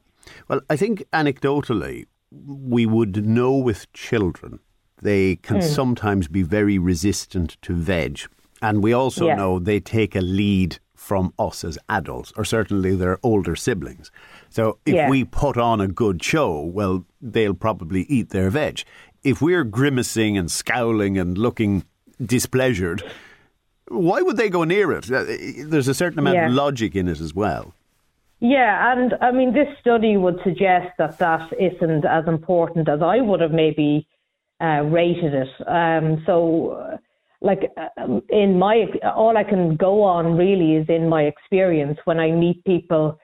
[0.49, 4.61] Well, I think anecdotally, we would know with children
[5.03, 5.62] they can mm.
[5.62, 8.20] sometimes be very resistant to veg,
[8.62, 9.35] and we also yeah.
[9.35, 14.11] know they take a lead from us as adults, or certainly their older siblings.
[14.49, 15.11] So if yeah.
[15.11, 18.85] we put on a good show, well, they'll probably eat their veg.
[19.22, 21.85] If we're grimacing and scowling and looking
[22.25, 23.03] displeasured,
[23.89, 25.11] why would they go near it?
[25.12, 25.25] Uh,
[25.66, 26.47] there's a certain amount yeah.
[26.47, 27.75] of logic in it as well.
[28.47, 33.22] Yeah, and I mean, this study would suggest that that isn't as important as I
[33.22, 34.07] would have maybe
[34.61, 35.49] uh, rated it.
[35.66, 36.97] Um, so, uh,
[37.40, 38.84] like um, in my,
[39.16, 43.18] all I can go on really is in my experience when I meet people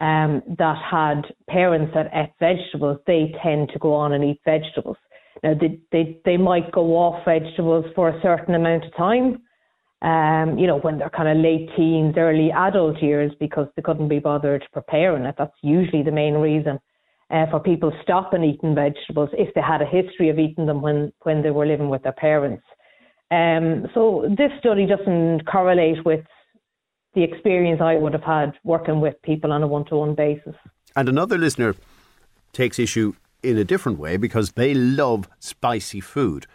[0.00, 4.96] um, that had parents that ate vegetables, they tend to go on and eat vegetables.
[5.44, 9.40] Now, they, they, they might go off vegetables for a certain amount of time,
[10.02, 14.08] um, you know, when they're kind of late teens, early adult years, because they couldn't
[14.08, 15.34] be bothered preparing it.
[15.38, 16.78] That's usually the main reason
[17.30, 21.12] uh, for people stopping eating vegetables if they had a history of eating them when,
[21.22, 22.64] when they were living with their parents.
[23.30, 26.24] Um, so this study doesn't correlate with
[27.14, 30.54] the experience I would have had working with people on a one to one basis.
[30.96, 31.74] And another listener
[32.52, 36.46] takes issue in a different way because they love spicy food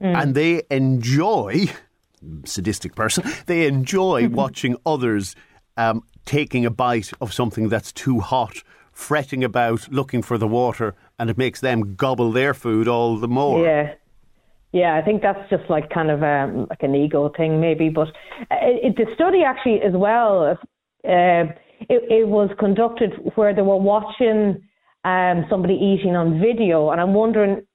[0.00, 0.20] mm.
[0.20, 1.66] and they enjoy
[2.44, 5.34] sadistic person they enjoy watching others
[5.76, 8.62] um, taking a bite of something that's too hot
[8.92, 13.28] fretting about looking for the water and it makes them gobble their food all the
[13.28, 13.94] more yeah
[14.72, 17.88] yeah, I think that's just like kind of um, like an ego thing, maybe.
[17.88, 18.08] But
[18.50, 20.56] it, it, the study actually, as well, uh,
[21.04, 24.62] it, it was conducted where they were watching
[25.04, 27.66] um, somebody eating on video, and I'm wondering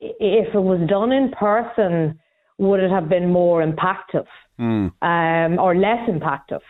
[0.00, 2.18] if it was done in person,
[2.66, 4.26] would it have been more impactful
[4.58, 4.86] mm.
[5.12, 6.64] um, or less impactful?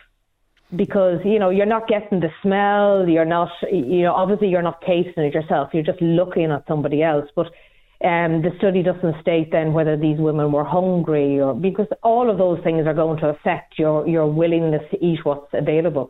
[0.83, 4.79] Because you know you're not getting the smell, you're not, you know, obviously you're not
[4.91, 5.65] tasting it yourself.
[5.73, 7.29] You're just looking at somebody else.
[7.39, 7.49] But
[8.13, 12.37] Um, the study doesn't state then whether these women were hungry or because all of
[12.43, 16.07] those things are going to affect your, your willingness to eat what's available.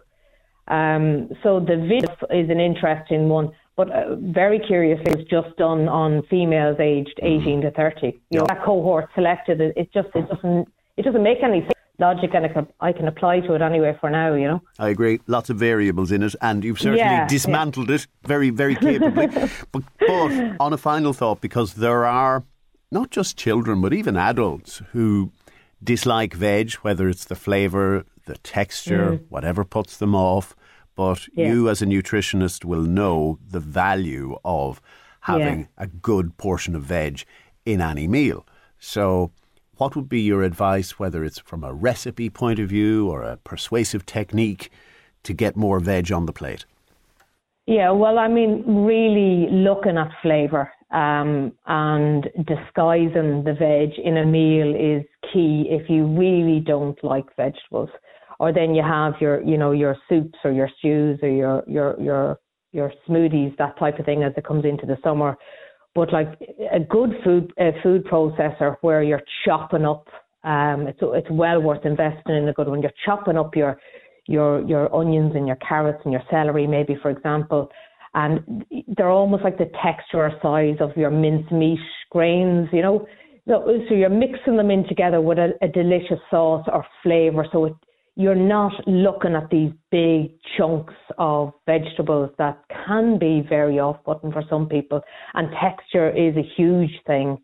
[0.77, 1.03] Um,
[1.43, 2.11] so the video
[2.41, 3.47] is an interesting one,
[3.81, 7.49] but uh, very curiously, it's just done on females aged mm-hmm.
[7.49, 8.19] 18 to 30.
[8.29, 10.67] You know, that cohort selected, it, it just it doesn't
[10.97, 13.95] it doesn't make any sense logic and I can, I can apply to it anyway
[14.01, 14.61] for now, you know.
[14.79, 15.19] I agree.
[15.27, 17.95] Lots of variables in it, and you've certainly yeah, dismantled yeah.
[17.95, 19.27] it very, very capably.
[19.71, 22.43] but, but on a final thought, because there are
[22.91, 25.31] not just children, but even adults who
[25.83, 29.25] dislike veg, whether it's the flavour, the texture, mm.
[29.29, 30.55] whatever puts them off.
[31.01, 31.51] But yeah.
[31.51, 34.81] you, as a nutritionist, will know the value of
[35.21, 37.23] having a good portion of veg
[37.65, 38.45] in any meal.
[38.77, 39.31] So
[39.77, 43.37] what would be your advice, whether it's from a recipe point of view or a
[43.37, 44.69] persuasive technique,
[45.23, 46.65] to get more veg on the plate?
[47.65, 48.51] Yeah, well, I mean,
[48.85, 55.89] really looking at flavour um, and disguising the veg in a meal is key if
[55.89, 57.89] you really don't like vegetables.
[58.41, 61.89] Or then you have your, you know, your soups or your stews or your your
[62.07, 62.39] your
[62.71, 65.37] your smoothies, that type of thing as it comes into the summer
[65.93, 66.39] but like
[66.71, 70.07] a good food uh, food processor where you're chopping up,
[70.43, 72.81] um, it's it's well worth investing in a good one.
[72.81, 73.77] You're chopping up your
[74.27, 77.69] your your onions and your carrots and your celery, maybe for example,
[78.13, 78.63] and
[78.95, 81.79] they're almost like the texture or size of your mincemeat
[82.09, 83.05] grains, you know.
[83.47, 87.73] So, you're mixing them in together with a, a delicious sauce or flavour, so it
[88.15, 94.43] you're not looking at these big chunks of vegetables that can be very off-putting for
[94.49, 95.01] some people,
[95.33, 97.37] and texture is a huge thing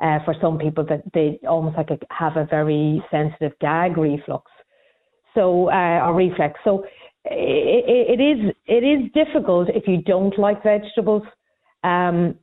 [0.00, 4.50] uh, for some people that they almost like a, have a very sensitive gag reflux,
[5.34, 6.58] so uh, or reflex.
[6.64, 6.84] So
[7.24, 11.22] it, it is it is difficult if you don't like vegetables.
[11.84, 12.36] Um,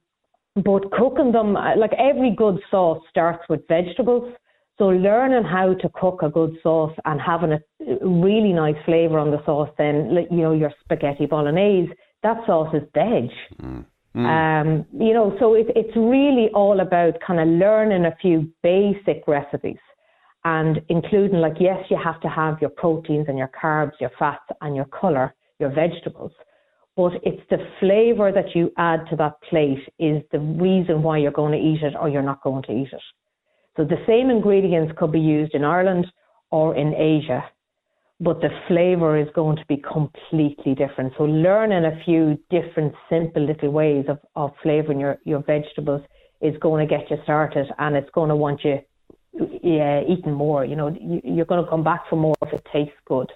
[0.55, 4.34] but cooking them, like every good sauce starts with vegetables.
[4.82, 7.59] So learning how to cook a good sauce and having a
[8.01, 12.82] really nice flavour on the sauce, then you know your spaghetti bolognese, that sauce is
[12.95, 13.29] veg.
[13.61, 13.86] Mm.
[14.15, 14.25] Mm.
[14.25, 19.21] Um, you know, so it, it's really all about kind of learning a few basic
[19.27, 19.77] recipes
[20.45, 24.45] and including like yes, you have to have your proteins and your carbs, your fats
[24.61, 26.32] and your colour, your vegetables.
[26.97, 31.29] But it's the flavour that you add to that plate is the reason why you're
[31.29, 33.01] going to eat it or you're not going to eat it.
[33.78, 36.07] So the same ingredients could be used in Ireland
[36.49, 37.43] or in Asia,
[38.19, 41.13] but the flavour is going to be completely different.
[41.17, 46.01] So learning a few different simple little ways of, of flavouring your, your vegetables
[46.41, 48.80] is going to get you started and it's going to want you
[49.63, 50.65] yeah, eating more.
[50.65, 53.32] You know, you're going to come back for more if it tastes good.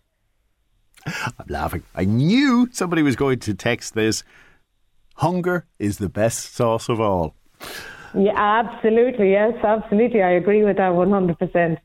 [1.06, 1.84] I'm laughing.
[1.94, 4.24] I knew somebody was going to text this.
[5.16, 7.36] Hunger is the best sauce of all.
[8.18, 9.32] Yeah, absolutely.
[9.32, 10.22] Yes, absolutely.
[10.22, 11.78] I agree with that 100%.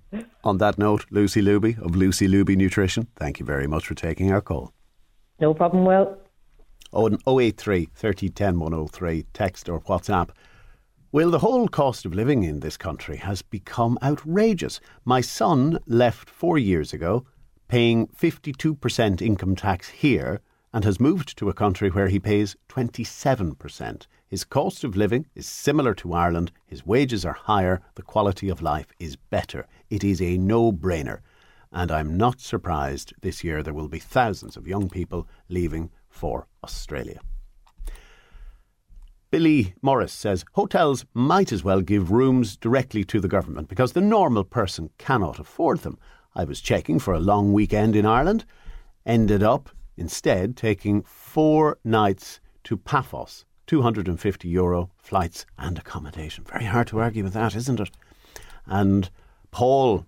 [0.44, 4.32] On that note, Lucy Looby of Lucy Looby Nutrition, thank you very much for taking
[4.32, 4.72] our call.
[5.40, 6.16] No problem, Will.
[6.92, 10.30] 083 30 10 103, text or WhatsApp.
[11.12, 14.80] Well, the whole cost of living in this country has become outrageous.
[15.04, 17.26] My son left four years ago,
[17.68, 20.40] paying 52% income tax here,
[20.72, 24.06] and has moved to a country where he pays 27%.
[24.28, 28.62] His cost of living is similar to Ireland, his wages are higher, the quality of
[28.62, 29.66] life is better.
[29.88, 31.20] It is a no brainer.
[31.72, 36.46] And I'm not surprised this year there will be thousands of young people leaving for
[36.62, 37.20] Australia.
[39.30, 44.00] Billy Morris says hotels might as well give rooms directly to the government because the
[44.00, 45.98] normal person cannot afford them.
[46.34, 48.44] I was checking for a long weekend in Ireland,
[49.06, 56.42] ended up instead taking four nights to Paphos 250 euro flights and accommodation.
[56.44, 57.90] Very hard to argue with that, isn't it?
[58.66, 59.08] And
[59.52, 60.04] Paul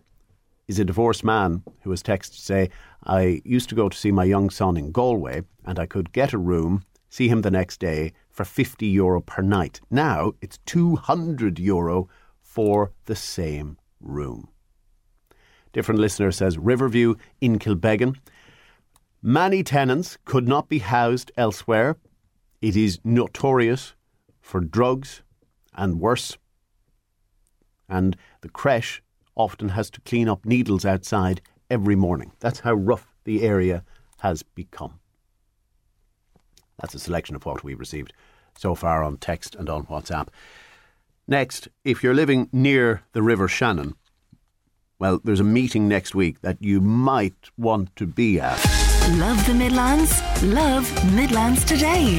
[0.66, 2.70] is a divorced man who has texted to say,
[3.04, 6.32] I used to go to see my young son in Galway and I could get
[6.32, 9.80] a room, see him the next day for 50 euro per night.
[9.90, 12.08] Now it's 200 euro
[12.40, 14.48] for the same room.
[15.72, 18.16] Different listener says Riverview in Kilbeggan.
[19.22, 21.96] Many tenants could not be housed elsewhere
[22.62, 23.94] it is notorious
[24.40, 25.22] for drugs
[25.74, 26.38] and worse.
[27.88, 29.02] And the creche
[29.34, 32.32] often has to clean up needles outside every morning.
[32.38, 33.84] That's how rough the area
[34.20, 35.00] has become.
[36.80, 38.12] That's a selection of what we've received
[38.56, 40.28] so far on text and on WhatsApp.
[41.26, 43.96] Next, if you're living near the River Shannon,
[45.00, 48.81] well, there's a meeting next week that you might want to be at.
[49.18, 50.22] Love the Midlands?
[50.42, 52.18] Love Midlands today.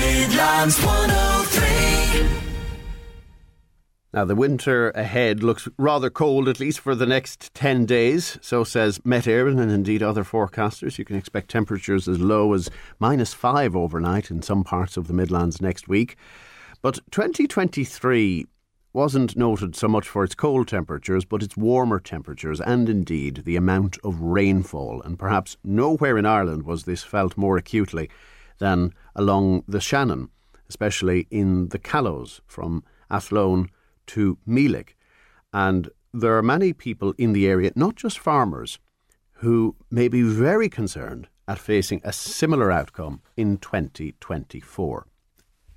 [0.00, 2.28] Midlands 103.
[4.12, 8.38] Now, the winter ahead looks rather cold, at least for the next 10 days.
[8.42, 10.98] So says Met Éireann and indeed other forecasters.
[10.98, 15.14] You can expect temperatures as low as minus five overnight in some parts of the
[15.14, 16.16] Midlands next week.
[16.82, 18.46] But 2023
[18.94, 23.56] wasn't noted so much for its cold temperatures, but its warmer temperatures and indeed the
[23.56, 25.02] amount of rainfall.
[25.02, 28.08] And perhaps nowhere in Ireland was this felt more acutely
[28.58, 30.30] than along the Shannon,
[30.68, 33.68] especially in the Callows from Athlone
[34.06, 34.94] to Meelick.
[35.52, 38.78] And there are many people in the area, not just farmers,
[39.38, 45.06] who may be very concerned at facing a similar outcome in 2024.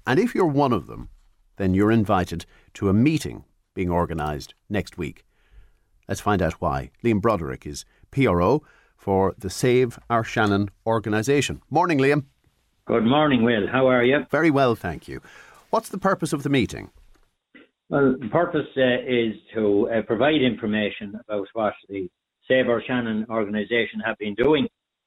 [0.06, 1.10] And if you're one of them,
[1.58, 2.46] then you're invited
[2.78, 5.26] to a meeting being organised next week.
[6.08, 6.92] Let's find out why.
[7.04, 8.62] Liam Broderick is PRO
[8.96, 11.62] for the Save Our Shannon organisation.
[11.72, 12.26] Morning, Liam.
[12.86, 13.68] Good morning, Will.
[13.68, 14.20] How are you?
[14.30, 15.22] Very well, thank you.
[15.72, 16.92] What's the purpose of the meeting?
[17.90, 22.08] Well, the purpose uh, is to uh, provide information about what the
[22.48, 24.66] Save Our Shannon organisation have been doing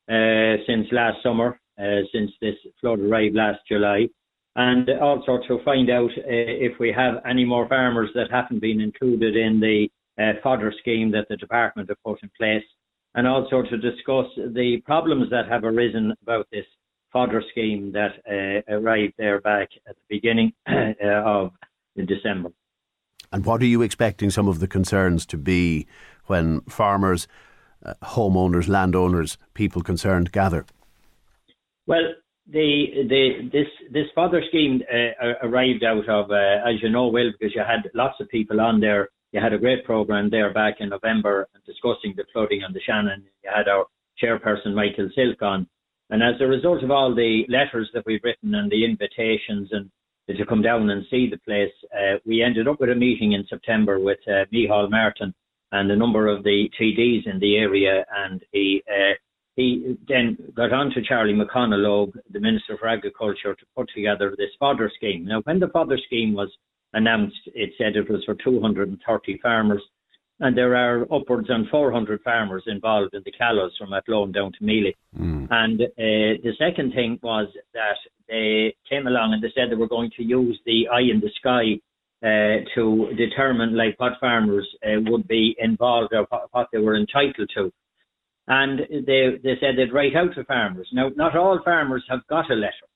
[0.09, 4.09] uh, since last summer, uh, since this flood arrived last July,
[4.57, 8.81] and also to find out uh, if we have any more farmers that haven't been
[8.81, 9.89] included in the
[10.19, 12.65] uh, fodder scheme that the department have put in place,
[13.15, 16.67] and also to discuss the problems that have arisen about this
[17.13, 20.53] fodder scheme that arrived there back at the beginning
[21.27, 21.51] of
[22.07, 22.51] December.
[23.33, 25.87] And what are you expecting some of the concerns to be
[26.27, 27.29] when farmers,
[27.85, 30.67] uh, homeowners, landowners, people concerned gather?
[31.87, 32.15] Well,
[32.53, 37.31] the the this this fodder scheme uh, arrived out of, uh, as you know, Will,
[37.33, 39.09] because you had lots of people on there.
[39.33, 43.25] You had a great program there back in November discussing the flooding on the Shannon.
[43.45, 43.87] You had our
[44.23, 45.67] chairperson Michael Silk on,
[46.11, 49.91] and as a result of all the letters that we've written and the invitations and
[50.37, 51.73] to come down and see the place.
[51.93, 55.35] Uh, we ended up with a meeting in September with uh, Micheál Martin
[55.73, 59.15] and a number of the TDs in the area, and he uh,
[59.61, 64.51] he then got on to Charlie McConalogue, the Minister for Agriculture, to put together this
[64.59, 65.25] fodder scheme.
[65.27, 66.51] Now, when the fodder scheme was
[66.95, 69.83] announced, it said it was for 230 farmers,
[70.41, 74.65] and there are upwards on 400 farmers involved in the Callows from Athlone down to
[74.65, 74.97] Meelick.
[75.19, 75.47] Mm.
[75.51, 77.99] And uh, the second thing was that
[78.29, 81.31] they came along and they said they were going to use the eye in the
[81.37, 81.79] sky
[82.23, 86.97] uh, to determine like what farmers uh, would be involved or what, what, they were
[86.97, 87.71] entitled to.
[88.51, 90.89] And they they said they'd write out to farmers.
[90.93, 92.89] Now, not all farmers have got a letter.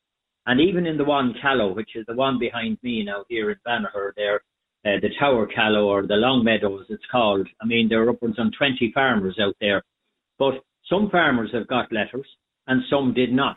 [0.47, 3.57] And even in the one Callow, which is the one behind me now here in
[3.65, 4.43] Banagher, there,
[4.85, 7.49] uh, the Tower Callow or the Long Meadows, it's called.
[7.63, 9.83] I mean, there are upwards on 20 farmers out there.
[10.41, 10.55] But
[10.91, 12.27] some farmers have got letters
[12.67, 13.57] and some did not.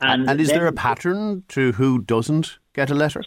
[0.00, 3.22] And, and is then, there a pattern to who doesn't get a letter?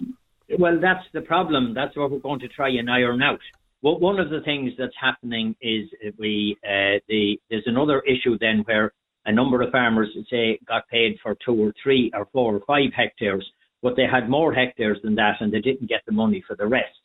[0.59, 1.73] Well, that's the problem.
[1.73, 3.39] That's what we're going to try and iron out.
[3.83, 8.63] Well, one of the things that's happening is we uh, the there's another issue then
[8.65, 8.93] where
[9.25, 12.93] a number of farmers say got paid for two or three or four or five
[12.95, 13.45] hectares,
[13.81, 16.65] but they had more hectares than that and they didn't get the money for the
[16.65, 16.97] rest.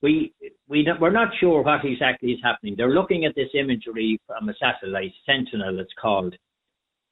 [0.00, 0.32] We
[0.66, 2.74] we we're not sure what exactly is happening.
[2.74, 6.34] They're looking at this imagery from a satellite, Sentinel, it's called,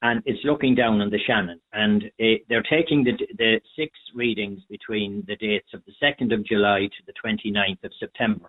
[0.01, 1.61] and it's looking down on the Shannon.
[1.75, 6.47] And it, they're taking the, the six readings between the dates of the 2nd of
[6.47, 8.49] July to the 29th of September.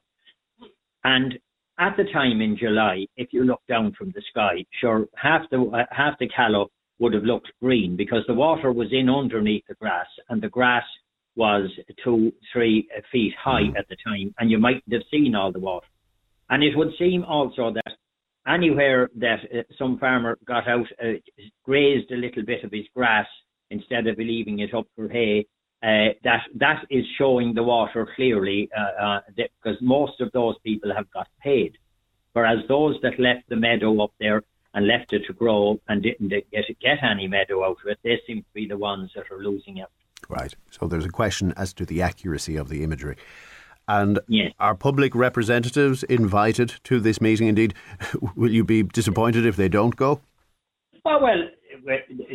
[1.04, 1.38] And
[1.80, 5.62] at the time in July, if you look down from the sky, sure, half the
[5.62, 6.70] uh, half the callow
[7.00, 10.84] would have looked green because the water was in underneath the grass, and the grass
[11.36, 11.70] was
[12.04, 15.88] two, three feet high at the time, and you mightn't have seen all the water.
[16.50, 17.94] And it would seem also that
[18.48, 21.14] anywhere that uh, some farmer got out, uh,
[21.64, 23.28] grazed a little bit of his grass
[23.72, 25.48] instead of leaving it up for hay,
[25.84, 30.94] uh, that that is showing the water clearly uh, uh, because most of those people
[30.96, 31.78] have got paid,
[32.32, 34.44] whereas those that left the meadow up there
[34.74, 36.50] and left it to grow and didn't get
[36.82, 39.82] get any meadow out of it, they seem to be the ones that are losing
[39.82, 39.92] out.
[40.30, 40.56] Right.
[40.72, 43.18] So there's a question as to the accuracy of the imagery.
[43.86, 44.54] And yes.
[44.60, 47.48] are public representatives invited to this meeting?
[47.48, 47.74] Indeed,
[48.36, 50.22] will you be disappointed if they don't go?
[51.06, 51.50] Oh, well,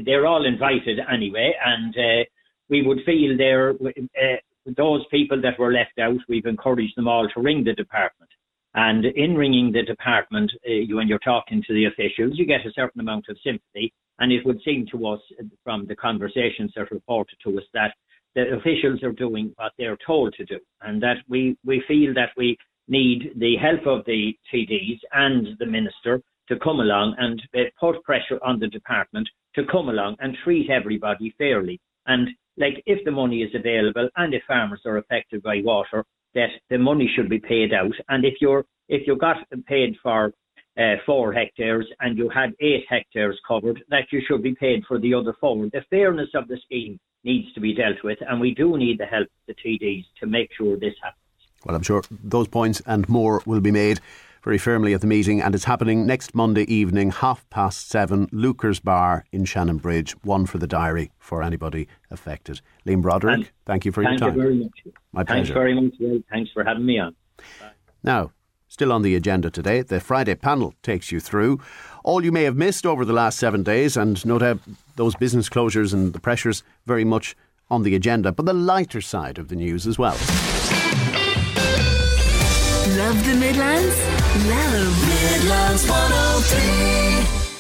[0.05, 2.25] they're all invited anyway, and uh,
[2.69, 4.37] we would feel there uh,
[4.77, 6.19] those people that were left out.
[6.29, 8.31] We've encouraged them all to ring the department,
[8.75, 12.67] and in ringing the department, uh, you, when you're talking to the officials, you get
[12.67, 13.93] a certain amount of sympathy.
[14.21, 15.21] And it would seem to us
[15.63, 17.95] from the conversations that reported to us that
[18.35, 22.31] the officials are doing what they're told to do, and that we, we feel that
[22.37, 22.57] we
[22.89, 28.03] need the help of the TDs and the minister to come along and uh, put
[28.05, 31.81] pressure on the department to come along and treat everybody fairly.
[32.07, 32.29] And
[32.59, 36.05] like if the money is available and if farmers are affected by water,
[36.35, 37.95] that the money should be paid out.
[38.09, 39.37] And if you're if you got
[39.67, 40.33] paid for
[40.79, 44.99] uh, four hectares and you had eight hectares covered, that you should be paid for
[44.99, 45.69] the other four.
[45.73, 49.07] The fairness of the scheme needs to be dealt with, and we do need the
[49.07, 51.19] help of the TDs to make sure this happens.
[51.65, 54.01] Well, I'm sure those points and more will be made
[54.43, 58.81] very firmly at the meeting, and it's happening next Monday evening, half past seven, Luker's
[58.81, 60.13] Bar in Shannonbridge.
[60.25, 62.61] One for the diary for anybody affected.
[62.87, 64.19] Liam Broderick, and thank you for your time.
[64.19, 64.71] Thank you very much.
[65.13, 65.55] My Thanks pleasure.
[65.55, 65.95] very much.
[66.01, 67.15] Well, thanks for having me on.
[67.61, 67.71] Bye.
[68.03, 68.33] Now,
[68.71, 71.59] Still on the agenda today, the Friday panel takes you through
[72.05, 74.61] all you may have missed over the last seven days, and no doubt
[74.97, 77.35] those business closures and the pressures very much
[77.71, 80.17] on the agenda, but the lighter side of the news as well.
[82.97, 84.18] Love the Midlands?
[84.47, 87.51] Love Midlands 103.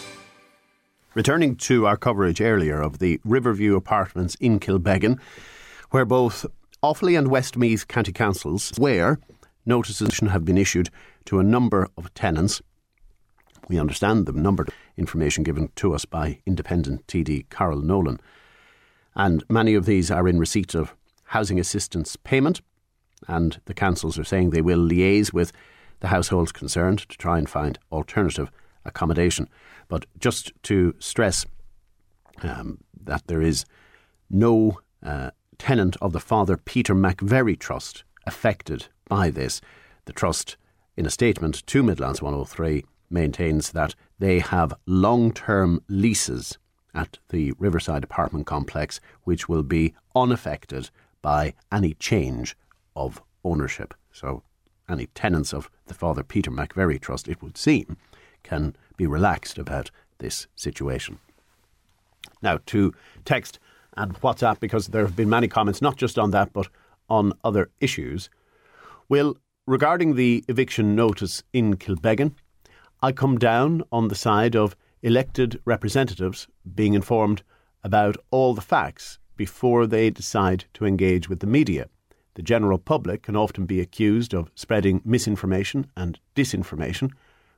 [1.15, 5.19] Returning to our coverage earlier of the Riverview Apartments in Kilbeggan,
[5.91, 6.47] where both
[6.81, 9.19] Offaly and Westmeath County Councils, where
[9.67, 10.89] notices have been issued
[11.25, 12.63] to a number of tenants.
[13.69, 14.65] We understand the number
[14.97, 18.21] information given to us by independent TD Carol Nolan.
[19.17, 20.95] And many of these are in receipt of
[21.25, 22.61] housing assistance payment,
[23.27, 25.51] and the councils are saying they will liaise with
[26.01, 28.51] the households concerned to try and find alternative
[28.85, 29.49] accommodation.
[29.89, 31.47] But just to stress
[32.43, 33.65] um, that there is
[34.31, 39.61] no uh, tenant of the Father Peter McVerry Trust affected by this.
[40.05, 40.57] The Trust,
[40.97, 46.59] in a statement to Midlands 103, maintains that they have long term leases
[46.95, 50.91] at the Riverside apartment complex which will be unaffected
[51.23, 52.57] by any change
[52.97, 53.95] of ownership.
[54.13, 54.43] So,
[54.89, 57.97] any tenants of the Father Peter McVerry Trust, it would seem,
[58.43, 61.19] can be relaxed about this situation.
[62.43, 62.93] Now, to
[63.25, 63.59] text
[63.97, 66.69] and WhatsApp, because there have been many comments, not just on that, but
[67.11, 68.31] on other issues.
[69.09, 69.37] Well,
[69.67, 72.35] regarding the eviction notice in Kilbeggan,
[73.03, 77.43] I come down on the side of elected representatives being informed
[77.85, 81.89] about all the facts before they decide to engage with the media.
[82.39, 87.11] The general public can often be accused of spreading misinformation and disinformation.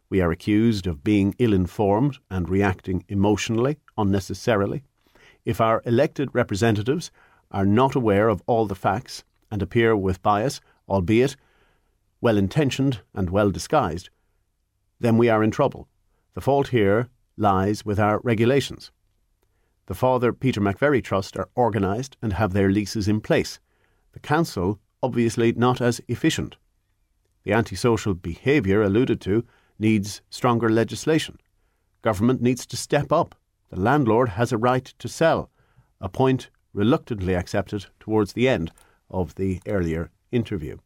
[0.08, 4.82] We are accused of being ill informed and reacting emotionally, unnecessarily.
[5.44, 7.10] If our elected representatives
[7.50, 11.36] are not aware of all the facts and appear with bias, albeit
[12.22, 14.08] well intentioned and well disguised,
[14.98, 15.88] then we are in trouble.
[16.32, 18.92] The fault here lies with our regulations.
[19.88, 23.60] The Father Peter McVerry Trust are organised and have their leases in place.
[24.12, 26.56] The Council, obviously not as efficient.
[27.44, 29.44] The antisocial behaviour alluded to
[29.78, 31.38] needs stronger legislation.
[32.02, 33.34] Government needs to step up.
[33.70, 35.50] The landlord has a right to sell,
[36.00, 38.72] a point reluctantly accepted towards the end
[39.10, 40.78] of the earlier interview.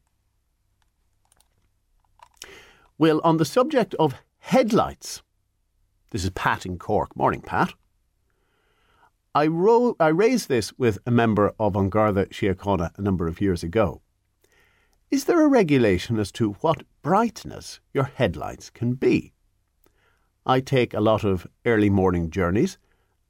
[2.96, 5.22] Well, on the subject of headlights,
[6.10, 7.16] this is Pat in Cork.
[7.16, 7.74] Morning, Pat.
[9.36, 13.40] I, ro- I raised this with a member of An Garda Síochána a number of
[13.40, 14.00] years ago.
[15.10, 19.32] Is there a regulation as to what brightness your headlights can be?
[20.46, 22.78] I take a lot of early morning journeys,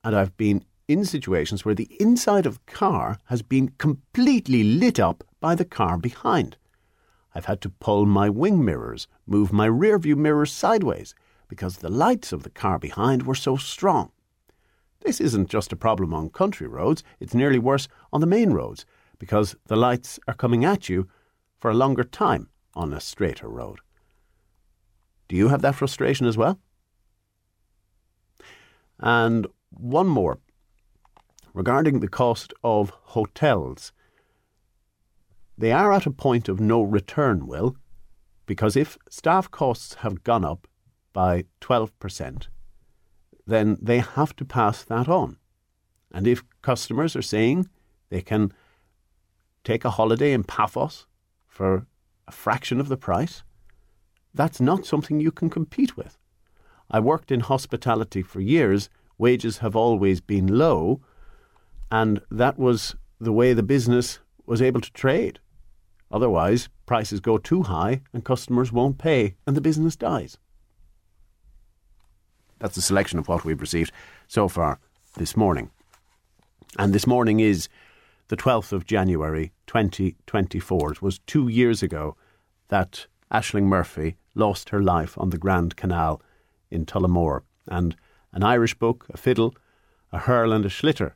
[0.02, 5.00] and I've been in situations where the inside of the car has been completely lit
[5.00, 6.58] up by the car behind.
[7.34, 11.14] I've had to pull my wing mirrors, move my rear view mirrors sideways,
[11.48, 14.10] because the lights of the car behind were so strong.
[15.04, 18.86] This isn't just a problem on country roads, it's nearly worse on the main roads,
[19.18, 21.08] because the lights are coming at you
[21.58, 23.80] for a longer time on a straighter road.
[25.28, 26.58] Do you have that frustration as well?
[28.98, 30.38] And one more
[31.52, 33.92] regarding the cost of hotels.
[35.56, 37.76] They are at a point of no return, Will,
[38.46, 40.66] because if staff costs have gone up
[41.12, 42.48] by 12%,
[43.46, 45.36] then they have to pass that on.
[46.12, 47.68] And if customers are saying
[48.08, 48.52] they can
[49.64, 51.06] take a holiday in Paphos
[51.46, 51.86] for
[52.26, 53.42] a fraction of the price,
[54.32, 56.18] that's not something you can compete with.
[56.90, 58.88] I worked in hospitality for years,
[59.18, 61.00] wages have always been low,
[61.90, 65.38] and that was the way the business was able to trade.
[66.10, 70.38] Otherwise, prices go too high and customers won't pay and the business dies.
[72.64, 73.92] That's a selection of what we've received
[74.26, 74.80] so far
[75.18, 75.68] this morning.
[76.78, 77.68] And this morning is
[78.28, 80.92] the 12th of January 2024.
[80.92, 82.16] It was two years ago
[82.68, 86.22] that Ashling Murphy lost her life on the Grand Canal
[86.70, 87.42] in Tullamore.
[87.68, 87.96] And
[88.32, 89.54] an Irish book, a fiddle,
[90.10, 91.12] a hurl, and a sliotar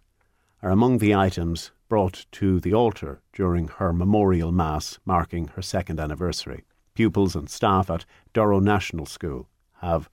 [0.62, 5.98] are among the items brought to the altar during her memorial mass marking her second
[5.98, 6.64] anniversary.
[6.92, 8.04] Pupils and staff at
[8.34, 9.48] Durrow National School
[9.80, 10.10] have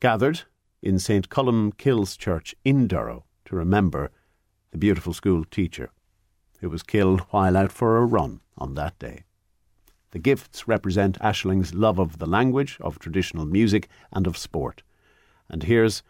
[0.00, 0.42] gathered
[0.82, 1.28] in St.
[1.28, 4.10] Columkille's Church in Durrow to remember
[4.70, 5.90] the beautiful school teacher
[6.60, 9.24] who was killed while out for a run on that day.
[10.12, 14.82] The gifts represent Ashling's love of the language, of traditional music, and of sport.
[15.48, 16.02] And here's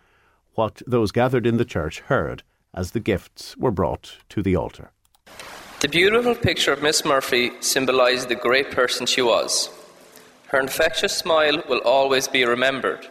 [0.55, 2.43] what those gathered in the church heard
[2.75, 4.93] as the gifts were brought to the altar.
[5.81, 9.71] The beautiful picture of Miss Murphy symbolised the great person she was.
[10.49, 13.09] Her infectious smile will always be remembered.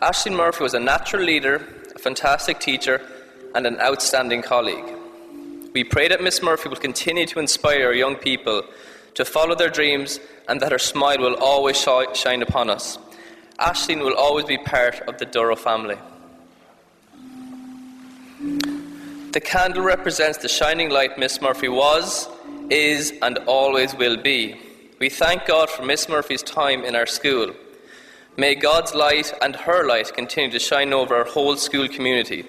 [0.00, 1.56] Ashling Murphy was a natural leader,
[1.92, 3.02] a fantastic teacher,
[3.56, 4.84] and an outstanding colleague.
[5.74, 8.62] We pray that Miss Murphy will continue to inspire young people
[9.14, 11.84] to follow their dreams and that her smile will always
[12.14, 12.96] shine upon us.
[13.58, 15.96] Ashling will always be part of the Durrow family.
[19.32, 22.28] The candle represents the shining light Miss Murphy was,
[22.70, 24.60] is, and always will be.
[25.00, 27.52] We thank God for Miss Murphy's time in our school.
[28.38, 32.46] May God's light and her light continue to shine over our whole school community.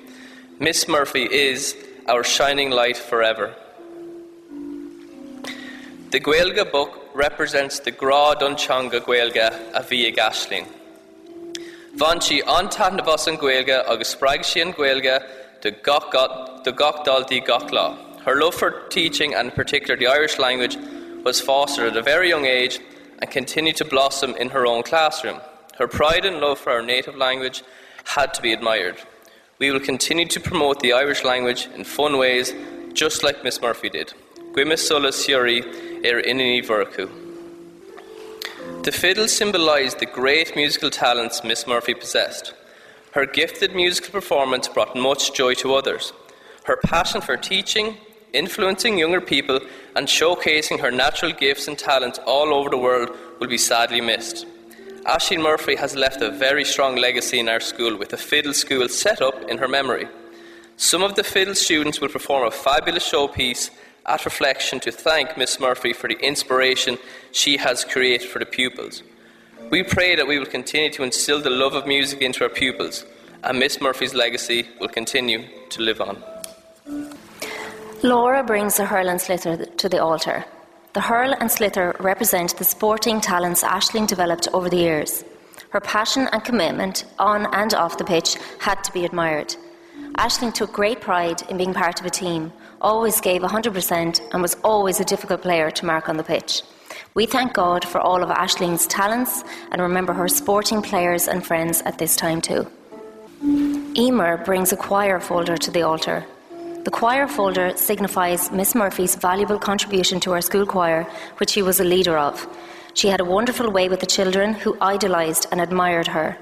[0.59, 1.75] Miss Murphy is
[2.07, 3.55] our shining light forever.
[6.11, 10.67] The Gaeilge book represents the Gra Donchanga Gaeilge a Via Gashling.
[11.95, 15.23] Vanchi an na bus an Gaeilge agus spraig si an Gaeilge
[15.61, 18.21] de Gochdaldi Gochla.
[18.21, 20.77] Her love for teaching and in particular the Irish language
[21.23, 22.79] was fostered at a very young age
[23.17, 25.41] and continued to blossom in her own classroom.
[25.79, 27.63] Her pride and love for our native language
[28.03, 28.97] had to be admired.
[29.59, 32.53] We will continue to promote the Irish language in fun ways,
[32.91, 34.13] just like Miss Murphy did.
[34.51, 35.61] Gwimis sola siori
[36.03, 37.09] er inini verku.
[38.83, 42.53] The fiddle symbolised the great musical talents Miss Murphy possessed.
[43.13, 46.11] Her gifted musical performance brought much joy to others.
[46.65, 47.95] Her passion for teaching,
[48.33, 49.61] influencing younger people,
[49.95, 54.45] and showcasing her natural gifts and talents all over the world will be sadly missed.
[55.09, 58.87] Ashling Murphy has left a very strong legacy in our school with a fiddle school
[58.87, 60.07] set up in her memory.
[60.77, 63.71] Some of the fiddle students will perform a fabulous showpiece
[64.05, 66.99] at reflection to thank Miss Murphy for the inspiration
[67.31, 69.01] she has created for the pupils.
[69.71, 73.03] We pray that we will continue to instill the love of music into our pupils,
[73.43, 76.23] and Miss Murphy's legacy will continue to live on.
[78.03, 80.45] Laura brings the hurl and sliotar to the altar.
[80.93, 85.23] The hurl and sliotar represent the sporting talents Ashling developed over the years.
[85.69, 89.55] Her passion and commitment on and off the pitch had to be admired.
[90.17, 92.51] Ashling took great pride in being part of a team,
[92.81, 96.63] always gave 100%, and was always a difficult player to mark on the pitch.
[97.13, 101.83] We thank God for all of Ashling's talents and remember her sporting players and friends
[101.83, 102.65] at this time too.
[103.95, 106.25] Emer brings a choir folder to the altar.
[106.85, 111.03] The choir folder signifies Miss Murphy's valuable contribution to our school choir,
[111.37, 112.47] which she was a leader of.
[112.93, 116.37] She had a wonderful way with the children who idolised and admired her.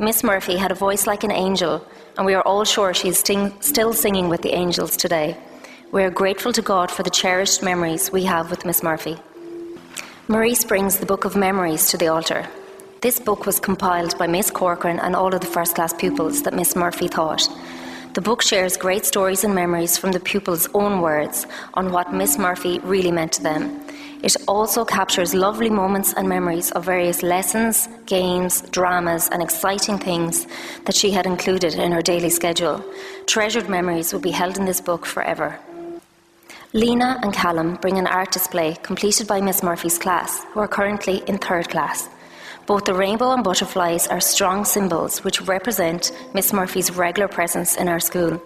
[0.00, 1.86] Miss Murphy had a voice like an angel,
[2.18, 5.36] and we are all sure she is sting- still singing with the angels today.
[5.92, 9.16] We are grateful to God for the cherished memories we have with Miss Murphy.
[10.26, 12.48] Maurice brings the Book of Memories to the altar.
[13.02, 16.54] This book was compiled by Miss Corcoran and all of the first class pupils that
[16.54, 17.48] Miss Murphy taught.
[18.16, 22.38] The book shares great stories and memories from the pupils' own words on what Miss
[22.38, 23.82] Murphy really meant to them.
[24.22, 30.46] It also captures lovely moments and memories of various lessons, games, dramas, and exciting things
[30.86, 32.82] that she had included in her daily schedule.
[33.26, 35.58] Treasured memories will be held in this book forever.
[36.72, 41.18] Lena and Callum bring an art display completed by Miss Murphy's class, who are currently
[41.26, 42.08] in third class.
[42.66, 47.86] Both the rainbow and butterflies are strong symbols which represent Miss Murphy's regular presence in
[47.88, 48.42] our school.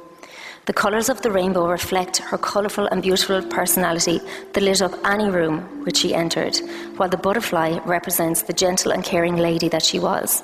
[0.66, 4.20] The colours of the rainbow reflect her colourful and beautiful personality
[4.52, 6.54] that lit up any room which she entered,
[6.98, 10.42] while the butterfly represents the gentle and caring lady that she was.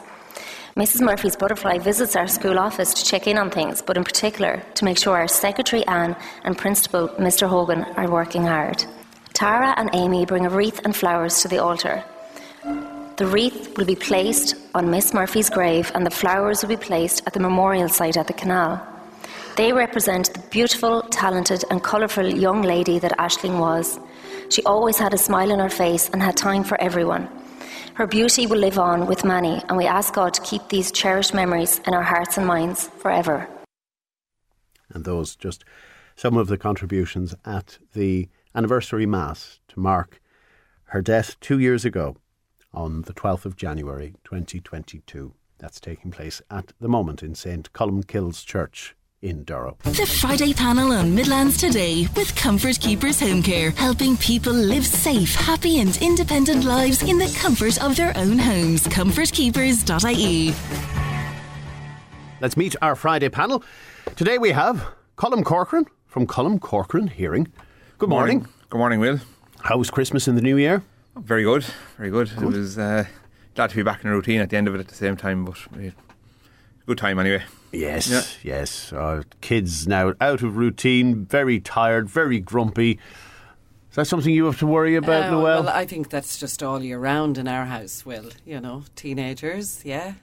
[0.75, 1.03] Mrs.
[1.03, 4.87] Murphy's butterfly visits our school office to check in on things, but in particular to
[4.87, 7.47] make sure our secretary Anne and principal Mr.
[7.47, 8.83] Hogan are working hard.
[9.35, 12.03] Tara and Amy bring a wreath and flowers to the altar.
[13.17, 17.27] The wreath will be placed on Miss Murphy's grave, and the flowers will be placed
[17.27, 18.87] at the memorial site at the canal.
[19.57, 23.99] They represent the beautiful, talented, and colourful young lady that Ashling was.
[24.51, 27.27] She always had a smile on her face and had time for everyone.
[27.95, 31.33] Her beauty will live on with many, and we ask God to keep these cherished
[31.33, 33.49] memories in our hearts and minds forever.
[34.91, 35.65] And those just
[36.17, 40.21] some of the contributions at the anniversary Mass to mark
[40.91, 42.19] her death two years ago
[42.73, 45.33] on the 12th of January 2022.
[45.59, 47.73] That's taking place at the moment in St.
[47.73, 49.79] Columkille's Church in Durrow.
[49.83, 55.35] The Friday panel on Midlands Today with Comfort Keepers Home Care, helping people live safe,
[55.35, 58.87] happy, and independent lives in the comfort of their own homes.
[58.87, 60.55] ComfortKeepers.ie.
[62.41, 63.65] Let's meet our Friday panel.
[64.15, 64.87] Today we have
[65.17, 67.49] Colm Corcoran from Colm Corcoran Hearing.
[67.99, 68.47] Good morning.
[68.69, 69.21] Good morning, Will.
[69.61, 70.83] How was Christmas in the new year?
[71.19, 71.65] Very good,
[71.97, 72.31] very good.
[72.31, 73.07] It was uh,
[73.55, 75.17] glad to be back in a routine at the end of it at the same
[75.17, 75.93] time, but we
[76.87, 77.43] good time anyway.
[77.73, 78.23] Yes, Yeah.
[78.59, 78.93] yes.
[78.93, 82.93] Uh, kids now out of routine, very tired, very grumpy.
[83.91, 85.43] Is that something you have to worry about, Uh, Noel?
[85.65, 88.31] Well, I think that's just all year round in our house, Will.
[88.45, 90.15] You know, teenagers, yeah.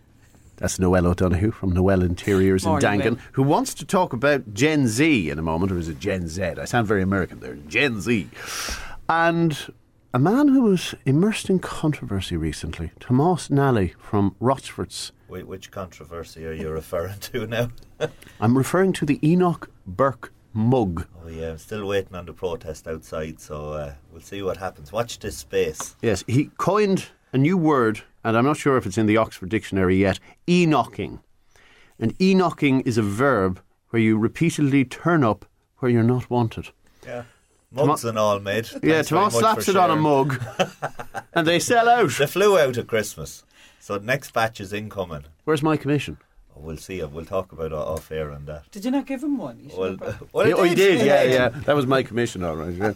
[0.57, 3.17] That's Noel O'Donoghue from Noel Interiors Morning, in Dangan, Will.
[3.33, 6.41] who wants to talk about Gen Z in a moment, or is it Gen Z?
[6.43, 7.55] I sound very American there.
[7.67, 8.29] Gen Z.
[9.09, 9.57] And
[10.13, 15.11] a man who was immersed in controversy recently, Tomas Nally from Rochford's.
[15.27, 17.69] Wait, which controversy are you referring to now?
[18.39, 21.07] I'm referring to the Enoch Burke mug.
[21.23, 24.91] Oh yeah, I'm still waiting on the protest outside, so uh, we'll see what happens.
[24.91, 25.95] Watch this space.
[26.03, 29.49] Yes, he coined a new word, and I'm not sure if it's in the Oxford
[29.49, 31.21] Dictionary yet Enoching.
[31.97, 33.59] And Enoching is a verb
[33.89, 35.45] where you repeatedly turn up
[35.79, 36.69] where you're not wanted.
[37.03, 37.23] Yeah.
[37.73, 38.71] Mugs and all, mate.
[38.83, 40.03] Yeah, Thanks Tomas slaps it on a sharing.
[40.03, 40.41] mug
[41.33, 42.11] and they sell out.
[42.11, 43.43] They flew out at Christmas,
[43.79, 45.25] so the next batch is incoming.
[45.45, 46.17] Where's my commission?
[46.55, 47.03] Oh, we'll see.
[47.03, 48.69] We'll talk about it off air on that.
[48.71, 49.59] Did you not give him one?
[49.59, 51.31] You should Well, have brought- well, Yeah, oh, you did, yeah, yeah.
[51.33, 51.49] yeah.
[51.49, 52.73] That was my commission, all right.
[52.75, 52.93] Yeah.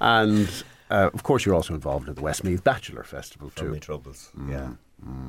[0.00, 0.48] And
[0.90, 3.72] uh, of course, you're also involved in the Westmeath Bachelor Festival From too.
[3.72, 4.32] me troubles.
[4.48, 4.70] Yeah.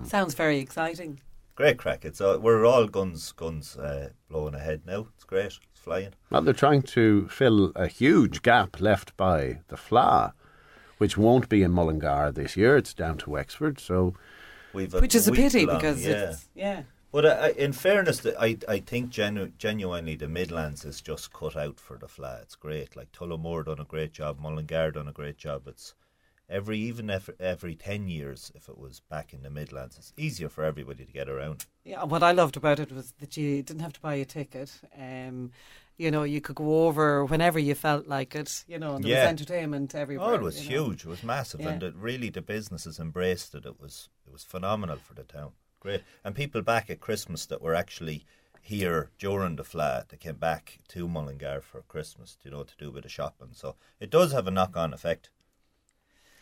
[0.03, 1.19] Sounds very exciting.
[1.55, 2.05] Great crack.
[2.05, 5.07] It's uh, we're all guns guns uh, blowing ahead now.
[5.15, 5.45] It's great.
[5.73, 6.13] It's flying.
[6.29, 10.33] Well, they're trying to fill a huge gap left by the Fleadh,
[10.97, 12.77] which won't be in Mullingar this year.
[12.77, 14.13] It's down to Wexford, so
[14.73, 16.29] We've Which is a pity long, because yeah.
[16.29, 16.83] it's, yeah.
[17.11, 21.79] But uh, in fairness, I I think genu- genuinely the Midlands is just cut out
[21.79, 22.43] for the Fleadh.
[22.43, 22.95] It's great.
[22.95, 25.67] Like Tullamore done a great job, Mullingar done a great job.
[25.67, 25.95] It's
[26.49, 30.49] every even every, every ten years, if it was back in the Midlands, it's easier
[30.49, 31.65] for everybody to get around.
[31.83, 34.71] Yeah, what I loved about it was that you didn't have to buy a ticket.
[34.97, 35.51] Um,
[35.97, 38.63] you know, you could go over whenever you felt like it.
[38.67, 39.21] You know, there Yeah.
[39.23, 40.29] was entertainment everywhere.
[40.29, 40.85] Oh, it was you know.
[40.85, 41.05] huge.
[41.05, 41.69] It was massive, Yeah.
[41.69, 43.65] and it, really the businesses embraced it.
[43.65, 45.53] It was it was phenomenal for the town.
[45.79, 48.25] Great, and people back at Christmas that were actually
[48.61, 52.89] here during the Fleadh, they came back to Mullingar for Christmas, you know, to do
[52.89, 53.49] a bit of shopping.
[53.53, 55.29] So it does have a knock-on effect.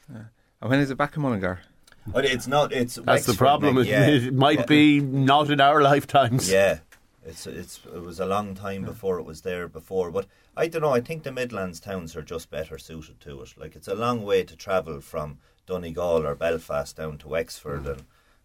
[0.09, 1.59] And when is it back in Mullingar?
[2.07, 2.71] But it's not.
[2.71, 3.77] It's that's the problem.
[3.79, 4.07] It- yeah.
[4.07, 4.65] It might Yeah.
[4.65, 6.51] be not in our lifetimes.
[6.51, 6.79] Yeah,
[7.25, 10.11] it's it's it was a long time before it was there before.
[10.11, 10.93] But I don't know.
[10.93, 13.53] I think the Midlands towns are just better suited to it.
[13.57, 18.03] Like it's a long way to travel from Donegal or Belfast down to Wexford, and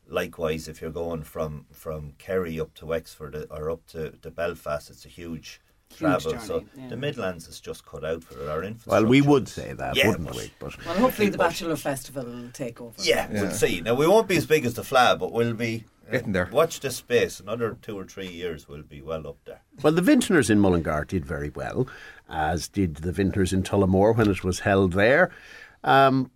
[0.09, 4.31] likewise if you're going from from Kerry up to Wexford uh, or up to, to
[4.31, 5.61] Belfast, it's a huge.
[5.91, 6.89] Huge Travel, so yeah.
[6.89, 8.49] the Midlands is just cut out for it.
[8.49, 8.87] Our influence.
[8.87, 10.51] Well, we would say that, Yeah, wouldn't but- we?
[10.59, 12.95] But Well, hopefully the But- Bachelor Festival will take over.
[13.03, 13.81] Yeah, we'll see.
[13.81, 16.49] Now we won't be as big as the Fleadh, but we'll be uh, Getting there.
[16.51, 17.39] Watch this space.
[17.41, 19.61] Another two or three years, we'll be well up there.
[19.83, 21.87] Well, the Vintners in Mullingar did very well,
[22.29, 25.31] as did the Vintners in Tullamore when it was held there.
[25.85, 26.31] Um,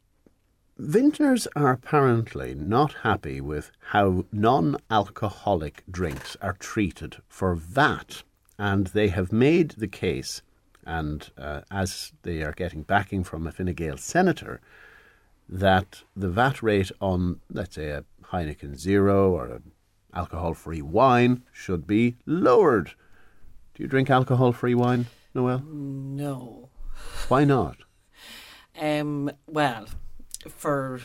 [0.78, 8.24] Vintners are apparently not happy with how non alcoholic drinks are treated for VAT,
[8.58, 10.42] and they have made the case,
[10.86, 14.60] and uh, as they are getting backing from a Fine Gael senator,
[15.48, 19.72] that the VAT rate on, let's say, a Heineken Zero or an
[20.14, 22.92] alcohol free wine should be lowered.
[23.74, 25.60] Do you drink alcohol free wine, Noel?
[25.60, 26.70] No.
[27.28, 27.78] Why not?
[28.80, 29.86] Um, well,
[30.48, 31.00] for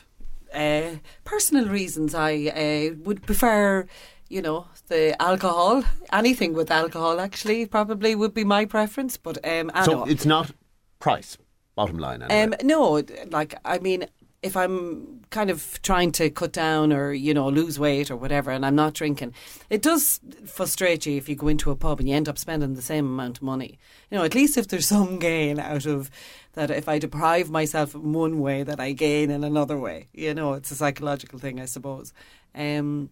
[0.53, 3.87] uh, personal reasons, I uh, would prefer,
[4.29, 5.83] you know, the alcohol.
[6.13, 9.17] Anything with alcohol, actually, probably would be my preference.
[9.17, 10.51] But um, so it's not
[10.99, 11.37] price,
[11.75, 12.21] bottom line.
[12.21, 12.55] Anyway.
[12.59, 14.05] Um, no, like I mean,
[14.41, 18.51] if I'm kind of trying to cut down or you know lose weight or whatever,
[18.51, 19.33] and I'm not drinking,
[19.69, 22.75] it does frustrate you if you go into a pub and you end up spending
[22.75, 23.79] the same amount of money.
[24.09, 26.09] You know, at least if there's some gain out of
[26.53, 30.07] that, if I deprive myself in one way, that I gain in another way.
[30.13, 32.13] You know, it's a psychological thing, I suppose.
[32.55, 33.09] Um,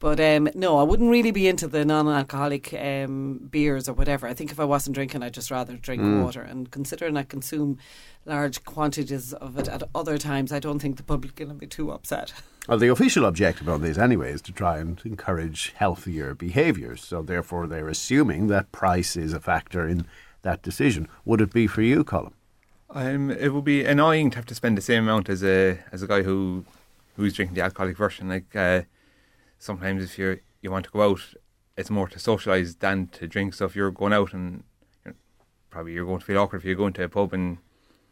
[0.00, 4.26] but um, no, I wouldn't really be into the non-alcoholic um, beers or whatever.
[4.26, 6.24] I think if I wasn't drinking, I'd just rather drink Mm.
[6.24, 6.40] water.
[6.42, 7.78] And considering I consume
[8.26, 11.54] large quantities of it at other times, I don't think the public are going to
[11.54, 12.32] be too upset.
[12.68, 17.02] Well, the official objective on this, anyway, is to try and encourage healthier behaviours.
[17.02, 20.04] So, therefore, they're assuming that price is a factor in
[20.42, 21.08] that decision.
[21.24, 22.32] Would it be for you, Colin?
[22.90, 26.02] Um, it would be annoying to have to spend the same amount as a as
[26.02, 26.64] a guy who
[27.16, 28.28] who's drinking the alcoholic version.
[28.28, 28.82] Like uh,
[29.60, 31.20] sometimes if you you want to go out
[31.76, 33.54] it's more to socialise than to drink.
[33.54, 34.64] So if you're going out and
[35.04, 35.16] you know,
[35.70, 37.58] probably you're going to feel awkward if you're going to a pub and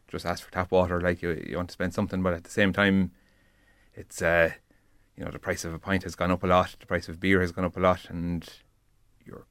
[0.09, 2.51] just ask for tap water, like you you want to spend something, but at the
[2.51, 3.11] same time,
[3.95, 4.53] it's uh,
[5.17, 7.21] you know the price of a pint has gone up a lot, the price of
[7.21, 8.49] beer has gone up a lot, and
[9.25, 9.45] you're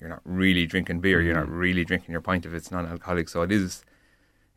[0.00, 3.28] you're not really drinking beer, you're not really drinking your pint if it's non-alcoholic.
[3.28, 3.84] So it is,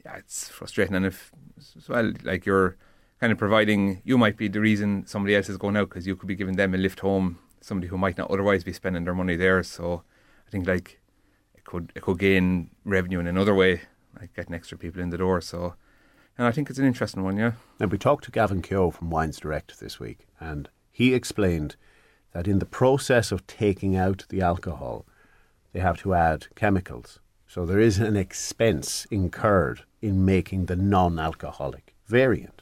[0.05, 1.33] yeah, it's frustrating, and if
[1.77, 2.77] as well, like you're
[3.21, 6.15] kind of providing, you might be the reason somebody else is going out because you
[6.15, 9.13] could be giving them a lift home, somebody who might not otherwise be spending their
[9.13, 9.61] money there.
[9.61, 10.01] So
[10.47, 10.99] I think like
[11.53, 13.81] it could it could gain revenue in another way,
[14.19, 15.39] like getting extra people in the door.
[15.39, 15.75] So.
[16.37, 17.51] And I think it's an interesting one, yeah.
[17.79, 21.75] And we talked to Gavin Keogh from Wines Direct this week, and he explained
[22.31, 25.05] that in the process of taking out the alcohol,
[25.73, 27.19] they have to add chemicals.
[27.47, 32.60] So there is an expense incurred in making the non alcoholic variant.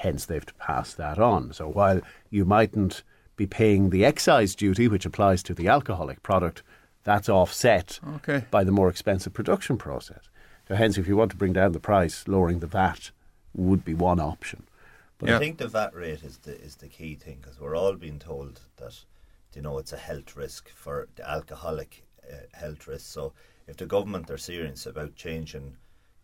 [0.00, 1.52] Hence, they have to pass that on.
[1.52, 2.00] So while
[2.30, 3.02] you mightn't
[3.36, 6.62] be paying the excise duty, which applies to the alcoholic product,
[7.04, 8.44] that's offset Okay.
[8.50, 10.30] by the more expensive production process.
[10.68, 13.10] So hence, if you want to bring down the price, lowering the VAT
[13.54, 14.62] would be one option.
[15.18, 17.94] But I think the VAT rate is the is the key thing because we're all
[17.94, 19.04] being told that
[19.54, 23.06] you know it's a health risk for the alcoholic uh, health risk.
[23.12, 23.34] So
[23.66, 25.76] if the government are serious about changing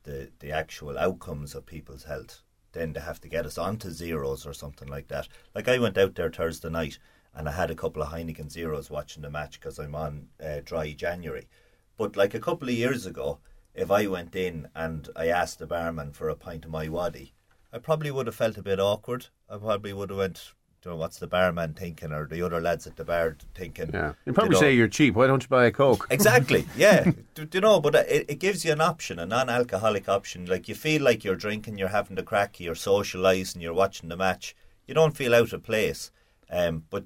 [0.05, 2.41] the the actual outcomes of people's health,
[2.77, 5.29] then they have to get us onto zeros or something like that.
[5.55, 6.99] Like I went out there Thursday night
[7.35, 10.61] and I had a couple of Heineken zeros watching the match because I'm on uh,
[10.65, 11.49] dry January.
[11.97, 13.39] But like a couple of years ago,
[13.75, 17.33] if I went in and I asked the barman for a pint of my waddy,
[17.73, 19.27] I probably would have felt a bit awkward.
[19.51, 20.53] I probably would have went,
[20.87, 23.91] you know, what's the barman thinking, or the other lads at the bar thinking.
[23.93, 24.13] Yeah.
[24.25, 24.61] You'd probably you know.
[24.61, 25.17] say you're cheap.
[25.17, 26.07] Why don't you buy a Coke?
[26.11, 26.65] Exactly.
[26.77, 27.11] Yeah.
[27.35, 27.81] do, you know?
[27.81, 30.47] But it, it gives you an option, a non-alcoholic option.
[30.47, 34.17] Like you feel like you're drinking, you're having the crack, you're socialising, you're watching the
[34.17, 34.55] match.
[34.87, 36.13] You don't feel out of place.
[36.51, 37.05] Um, but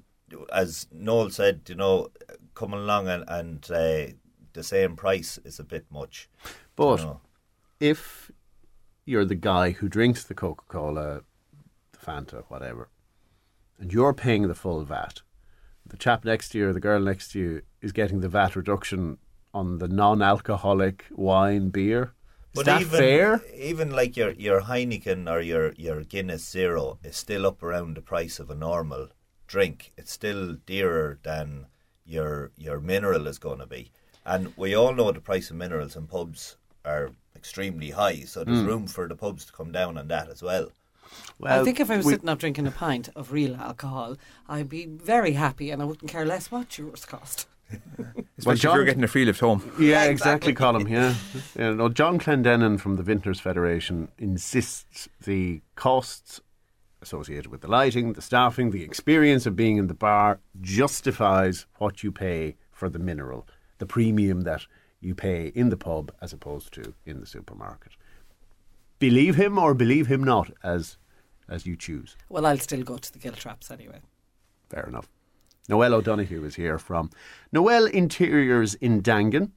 [0.53, 2.09] as Noel said, you know,
[2.53, 4.13] coming along and, and uh,
[4.53, 6.29] the same price is a bit much.
[6.75, 7.21] But you know.
[7.79, 8.31] if
[9.05, 11.21] you're the guy who drinks the Coca Cola,
[11.93, 12.89] the Fanta, whatever,
[13.81, 15.21] and you're paying the full VAT,
[15.85, 18.55] the chap next to you or the girl next to you is getting the VAT
[18.55, 19.17] reduction
[19.53, 22.13] on the non alcoholic wine, beer.
[22.53, 23.41] Is that even, fair?
[23.55, 28.01] Even like your your Heineken or your your Guinness Zero is still up around the
[28.01, 29.07] price of a normal
[29.47, 29.91] drink.
[29.97, 31.65] It's still dearer than
[32.05, 33.91] your your mineral is going to be.
[34.25, 38.61] And we all know the price of minerals in pubs are extremely high, so there's
[38.61, 38.67] Mm.
[38.67, 40.71] room for the pubs to come down on that as well.
[41.43, 44.17] I think if I was sitting up drinking a pint of real alcohol,
[44.47, 47.47] I'd be very happy and I wouldn't care less what yours cost.
[48.37, 49.71] Especially if you're getting a free lift home.
[49.79, 50.87] Yeah, exactly, Colin.
[50.87, 51.15] Yeah.
[51.57, 56.41] yeah no, John Clendenin from the Vintners Federation insists the costs
[57.01, 62.03] associated with the lighting, the staffing, the experience of being in the bar justifies what
[62.03, 63.47] you pay for the mineral,
[63.79, 64.65] the premium that
[64.99, 67.93] you pay in the pub as opposed to in the supermarket.
[68.99, 70.97] Believe him or believe him not, as
[71.51, 72.15] as you choose.
[72.29, 73.99] Well, I'll still go to the gill traps anyway.
[74.69, 75.09] Fair enough.
[75.69, 77.11] Noel O'Donoghue is here from
[77.51, 79.51] Noel Interiors in Dangan.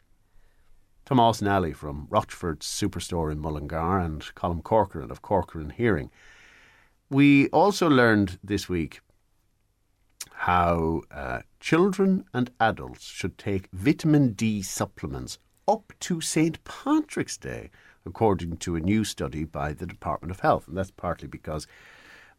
[1.06, 6.10] Tomas Nally from Rochford's Superstore in Mullingar and Colin Corcoran of Corcoran Hearing.
[7.10, 9.00] We also learned this week
[10.32, 15.38] how uh, children and adults should take vitamin D supplements
[15.68, 16.62] up to St.
[16.64, 17.70] Patrick's Day,
[18.06, 20.68] according to a new study by the Department of Health.
[20.68, 21.66] And that's partly because,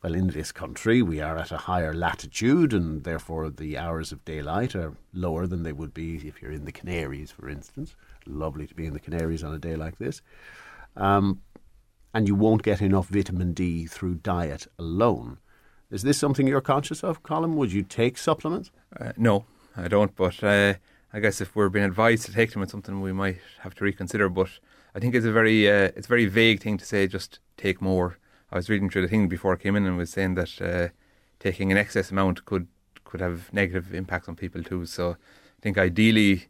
[0.03, 4.25] well, in this country we are at a higher latitude and therefore the hours of
[4.25, 7.95] daylight are lower than they would be if you're in the Canaries, for instance.
[8.25, 10.21] Lovely to be in the Canaries on a day like this.
[10.95, 11.41] Um,
[12.13, 15.37] and you won't get enough vitamin D through diet alone.
[15.91, 17.57] Is this something you're conscious of, Colin?
[17.57, 18.71] Would you take supplements?
[18.97, 20.15] Uh, no, I don't.
[20.15, 20.75] But uh,
[21.13, 23.83] I guess if we're being advised to take them, it's something we might have to
[23.83, 24.29] reconsider.
[24.29, 24.49] But
[24.95, 27.05] I think it's a very uh, it's a very vague thing to say.
[27.05, 28.17] Just take more.
[28.51, 30.87] I was reading through the thing before I came in and was saying that uh,
[31.39, 32.67] taking an excess amount could
[33.03, 34.85] could have negative impacts on people too.
[34.85, 36.45] So I think ideally,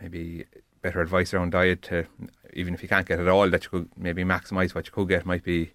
[0.00, 0.46] maybe
[0.82, 2.06] better advice around diet to
[2.52, 5.08] even if you can't get it all, that you could maybe maximise what you could
[5.08, 5.72] get might be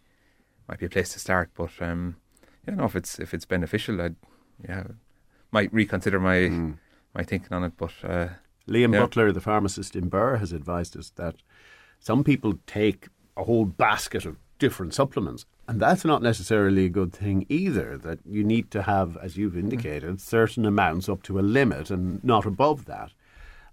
[0.68, 1.50] might be a place to start.
[1.56, 2.18] But um,
[2.68, 4.18] you know if it's if it's beneficial, I'd
[4.68, 4.84] yeah
[5.52, 6.50] might reconsider my
[7.16, 7.74] my thinking on it.
[7.78, 8.28] But uh,
[8.68, 9.00] Liam yeah.
[9.00, 11.36] Butler, the pharmacist in Birr, has advised us that
[12.02, 13.07] some people take
[13.38, 15.45] a whole basket of different supplements.
[15.68, 17.98] And that's not necessarily a good thing either.
[17.98, 22.22] That you need to have, as you've indicated, certain amounts up to a limit and
[22.23, 23.11] not above that.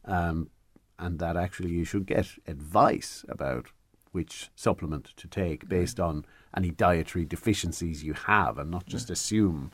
[0.04, 0.50] Um,
[0.98, 3.66] and that actually you should get advice about
[4.12, 6.24] which supplement to take based on
[6.56, 9.70] any dietary deficiencies you have and not just assume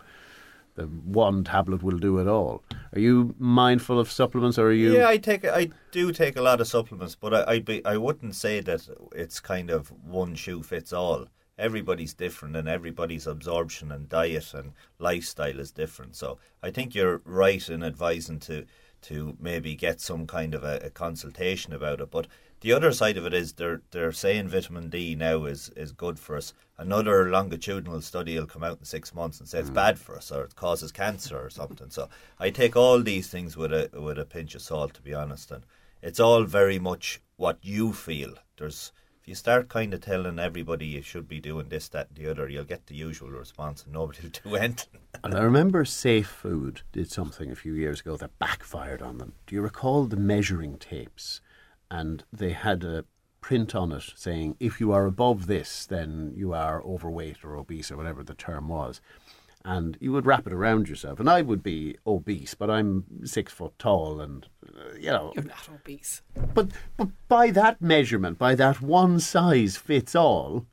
[0.77, 2.63] one tablet will do it all.
[2.95, 4.95] Are you mindful of supplements, or are you?
[4.95, 7.97] Yeah, I take I do take a lot of supplements, but I I'd be I
[7.97, 11.27] wouldn't say that it's kind of one shoe fits all.
[11.57, 16.17] Everybody's different, and everybody's absorption and diet and lifestyle is different.
[16.17, 18.67] So I think you're right in advising to
[19.03, 22.11] to maybe get some kind of a, a consultation about it.
[22.11, 22.27] But
[22.65, 26.19] the other side of it is they're they're saying vitamin D now is is good
[26.19, 26.55] for us.
[26.79, 29.75] Another longitudinal study will come out in six months and say it's hmm.
[29.75, 31.91] bad for us or it causes cancer or something.
[31.91, 32.09] So
[32.39, 35.51] I take all these things with a with a pinch of salt, to be honest.
[35.51, 35.67] And
[36.01, 38.33] it's all very much what you feel.
[38.57, 42.17] There's if you start kind of telling everybody you should be doing this, that, and
[42.17, 45.01] the other, you'll get the usual response, and nobody will do anything.
[45.23, 49.35] And I remember Safe Food did something a few years ago that backfired on them.
[49.47, 51.43] Do you recall the measuring tapes?
[51.95, 53.05] And they had a
[53.41, 57.93] print on it saying, if you are above this, then you are overweight or obese
[57.93, 59.01] or whatever the term was.
[59.65, 61.21] And you would wrap it around yourself.
[61.21, 65.33] And I would be obese, but I'm six foot tall and, uh, you know.
[65.37, 66.23] You're not obese.
[66.53, 70.67] But, but by that measurement, by that one size fits all,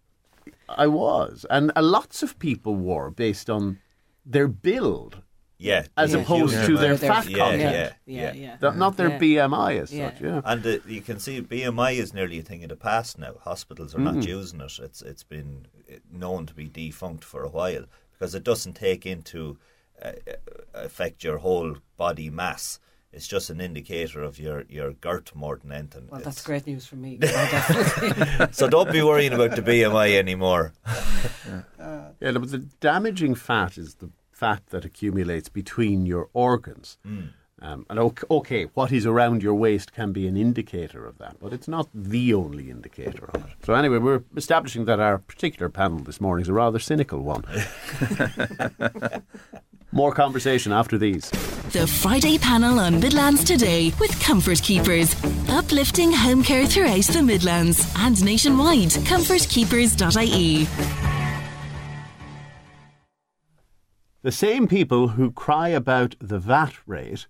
[0.67, 1.45] I was.
[1.51, 3.77] And uh, lots of people wore based on
[4.25, 5.21] their build.
[5.61, 6.19] Yeah, As yeah.
[6.21, 6.65] opposed Yeah.
[6.67, 7.61] to their Yeah, fat yeah, content.
[7.61, 8.33] yeah, Yeah, yeah.
[8.33, 8.57] yeah.
[8.57, 9.19] Th- Not their Yeah.
[9.19, 10.09] BMI as Yeah.
[10.11, 10.41] such, yeah.
[10.43, 13.33] And uh, you can see BMI is nearly a thing of the past now.
[13.43, 14.27] Hospitals are not Mm.
[14.27, 14.79] using it.
[14.79, 19.05] It's it's been uh, known to be defunct for a while because it doesn't take
[19.05, 19.57] into
[20.03, 20.33] uh, uh,
[20.73, 22.79] affect your whole body mass.
[23.13, 26.07] It's just an indicator of your, your girth more than anything.
[26.09, 27.19] Well, It's- that's great news for me.
[28.51, 30.73] So don't be worrying about the BMI anymore.
[32.23, 34.09] Yeah, but the damaging fat is the
[34.41, 36.97] fat that accumulates between your organs.
[37.07, 37.29] Mm.
[37.61, 41.37] Um, and okay, okay, what is around your waist can be an indicator of that,
[41.39, 43.51] but it's not the only indicator of it.
[43.63, 47.45] So anyway, we're establishing that our particular panel this morning is a rather cynical one.
[49.91, 51.29] More conversation after these.
[51.69, 55.13] The Friday panel on Midlands Today with Comfort Keepers.
[55.49, 58.89] Uplifting home care throughout the Midlands and nationwide.
[59.11, 61.20] ComfortKeepers.ie.
[64.23, 67.25] The same people who cry about the VAT rate,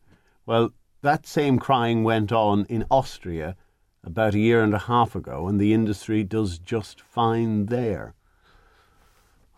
[0.45, 3.55] well, that same crying went on in Austria
[4.03, 8.13] about a year and a half ago, and the industry does just fine there.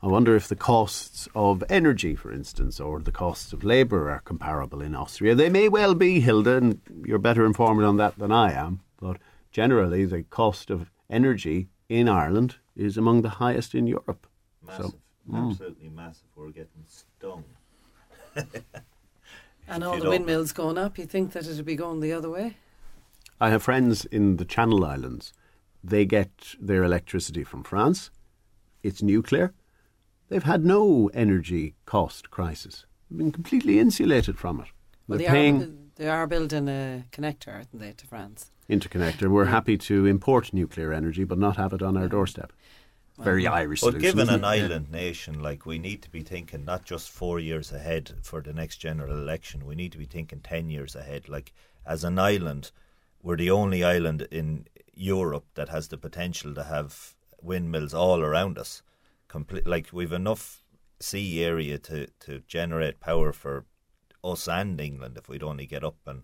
[0.04, 4.20] I wonder if the costs of energy, for instance, or the costs of labour are
[4.20, 5.34] comparable in Austria.
[5.34, 9.18] They may well be, Hilda, and you're better informed on that than I am, but
[9.50, 14.28] generally the cost of energy in Ireland is among the highest in Europe.
[14.62, 14.92] Massive,
[15.28, 15.50] mm.
[15.50, 16.28] absolutely massive.
[16.36, 16.84] We're getting
[17.24, 17.44] stung.
[19.68, 22.58] and all the windmills going up, you think that it'd be going the other way?
[23.40, 25.34] I have friends in the Channel Islands.
[25.84, 28.10] They get their electricity from France.
[28.82, 29.54] It's nuclear.
[30.30, 32.86] They've had no energy cost crisis.
[33.10, 34.68] They've been completely insulated from it.
[35.08, 38.52] Well, They're they paying are, they are building a connector, aren't they, to France?
[38.70, 39.30] interconnector.
[39.30, 39.50] We're mm.
[39.50, 42.54] happy to import nuclear energy, but not have it on our doorstep.
[43.18, 43.82] Very Irish.
[43.82, 44.42] But solution, given an?
[44.42, 44.48] Yeah.
[44.48, 48.54] island nation, like we need to be thinking not just four years ahead for the
[48.54, 49.66] next general election.
[49.66, 51.30] We need to be thinking ten years ahead.
[51.30, 51.54] Like
[51.86, 52.72] as an island,
[53.22, 58.58] we're the only island in Europe that has the potential to have windmills all around
[58.58, 58.82] us.
[59.28, 60.64] Complete, like we've enough
[61.00, 63.66] sea area to to generate power for
[64.24, 66.24] us and England if we'd only get up and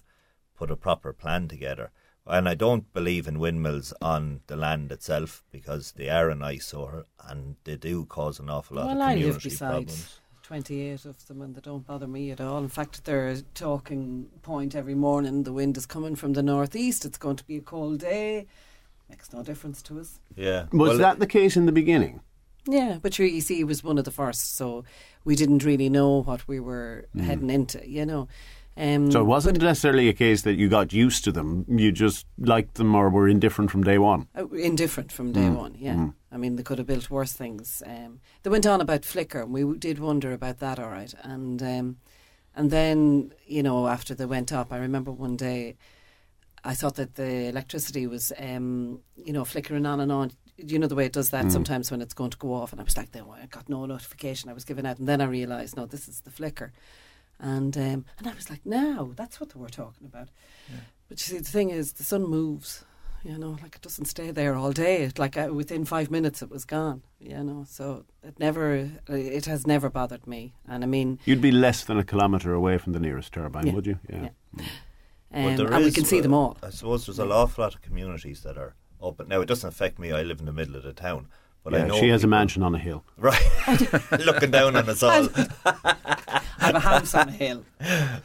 [0.55, 1.91] put a proper plan together.
[2.27, 7.05] And I don't believe in windmills on the land itself because they are an eyesore
[7.27, 10.19] and they do cause an awful lot well, of I community live beside problems.
[10.43, 12.57] 28 of them and they don't bother me at all.
[12.59, 15.43] In fact, they're a talking point every morning.
[15.43, 17.05] The wind is coming from the northeast.
[17.05, 18.47] It's going to be a cold day.
[19.09, 20.19] Makes no difference to us.
[20.35, 20.65] Yeah.
[20.71, 22.21] Was Well, that the case in the beginning?
[22.67, 24.83] Yeah, but sure, you see, it was one of the first, so
[25.23, 27.21] we didn't really know what we were Mm.
[27.21, 28.27] heading into, you know.
[28.79, 31.65] Um, So it wasn't necessarily a case that you got used to them.
[31.67, 34.27] You just liked them or were indifferent from day one.
[34.35, 35.75] Uh, indifferent from day Mm, one.
[35.77, 36.13] Yeah, mm.
[36.31, 37.83] I mean they could have built worse things.
[37.85, 40.79] Um, they went on about flicker, and we did wonder about that.
[40.79, 41.97] All right, and um,
[42.55, 45.75] and then you know after they went up, I remember one day
[46.63, 50.31] I thought that the electricity was um, you know flickering on and on.
[50.57, 51.51] You know the way it does that Mm.
[51.51, 53.85] sometimes when it's going to go off, and I was like, "No, I got no
[53.85, 56.71] notification." I was given out, and then I realised, no, this is the flicker,
[57.39, 60.29] and um, and I was like, "Now that's what they were talking about."
[61.07, 62.85] But you see, the thing is, the sun moves.
[63.21, 65.03] You know, like it doesn't stay there all day.
[65.03, 67.03] It, like uh, within five minutes, it was gone.
[67.19, 70.53] You know, so it never, it has never bothered me.
[70.65, 73.73] And I mean, You'd be less than a kilometre away from the nearest turbine, Yeah,
[73.73, 73.99] would you?
[74.09, 74.29] Yeah.
[75.31, 76.57] But um, there and we can see uh, them all.
[76.63, 79.27] I suppose there's an awful lot of communities that are up.
[79.27, 80.11] Now it doesn't affect me.
[80.11, 81.27] I live in the middle of the town,
[81.63, 83.03] but I Yeah, know she has a mansion on a hill.
[83.17, 83.41] Right,
[84.25, 85.27] looking down on us all.
[85.65, 87.65] I have a house on a hill.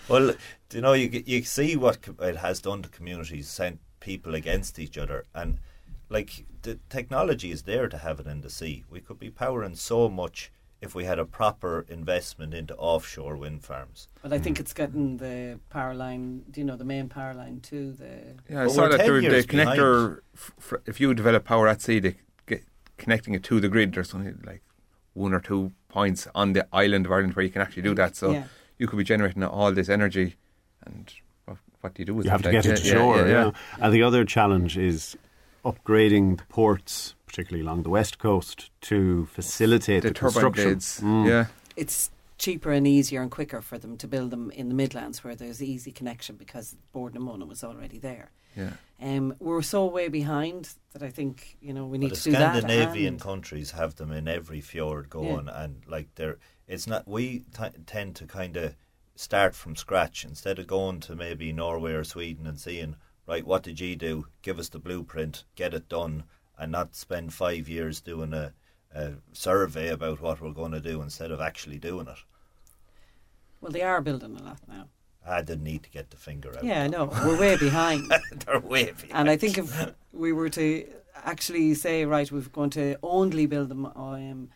[0.08, 0.34] Well,
[0.72, 4.98] you know, you you see what it has done to communities, sent people against each
[4.98, 5.58] other, and
[6.08, 8.84] like the technology is there to have it in the sea.
[8.90, 10.50] We could be powering so much
[10.80, 14.08] if we had a proper investment into offshore wind farms.
[14.22, 17.60] But I think it's getting the power line, do you know, the main power line
[17.62, 18.34] to the.
[18.50, 20.20] Yeah, I saw that the, the connector.
[20.34, 22.18] F- if you develop power at sea, they get
[22.96, 23.92] connecting it to the grid.
[23.94, 24.62] There's only like
[25.14, 28.16] one or two points on the island of Ireland where you can actually do that.
[28.16, 28.44] So Yeah.
[28.78, 30.36] you could be generating all this energy,
[30.84, 31.12] and
[31.44, 32.32] what, what do you do with You it?
[32.32, 33.50] have to Like, get it to yeah, shore, yeah, yeah, yeah.
[33.84, 35.16] And the other challenge is
[35.64, 40.76] upgrading the ports, particularly along the west coast, to facilitate The the, construction.
[40.76, 41.28] Mm.
[41.28, 41.46] yeah.
[41.76, 42.10] It's
[42.44, 45.62] cheaper and easier and quicker for them to build them in the Midlands where there's
[45.62, 48.32] easy connection because Bord na Móna was already there.
[48.54, 48.72] Yeah.
[49.00, 52.30] Um, we're so way behind that I think you know we need But to the
[52.30, 52.56] do that.
[52.58, 56.38] Scandinavian countries have them in every fjord going, and like they're
[56.68, 57.08] it's not.
[57.08, 58.76] We t- tend to kind of
[59.16, 62.96] start from scratch instead of going to maybe Norway or Sweden and seeing
[63.26, 64.26] right what did you do?
[64.42, 66.24] Give us the blueprint, get it done,
[66.58, 68.52] and not spend five years doing a,
[68.94, 72.18] a survey about what we're going to do instead of actually doing it.
[73.64, 74.88] Well, they are building a lot now.
[75.26, 76.62] I didn't need to get the finger out.
[76.64, 77.06] Yeah, I know.
[77.24, 78.12] We're way behind.
[78.44, 79.12] They're way behind.
[79.14, 80.86] And I think if we were to
[81.24, 84.50] actually say, right, we're going to only build them um,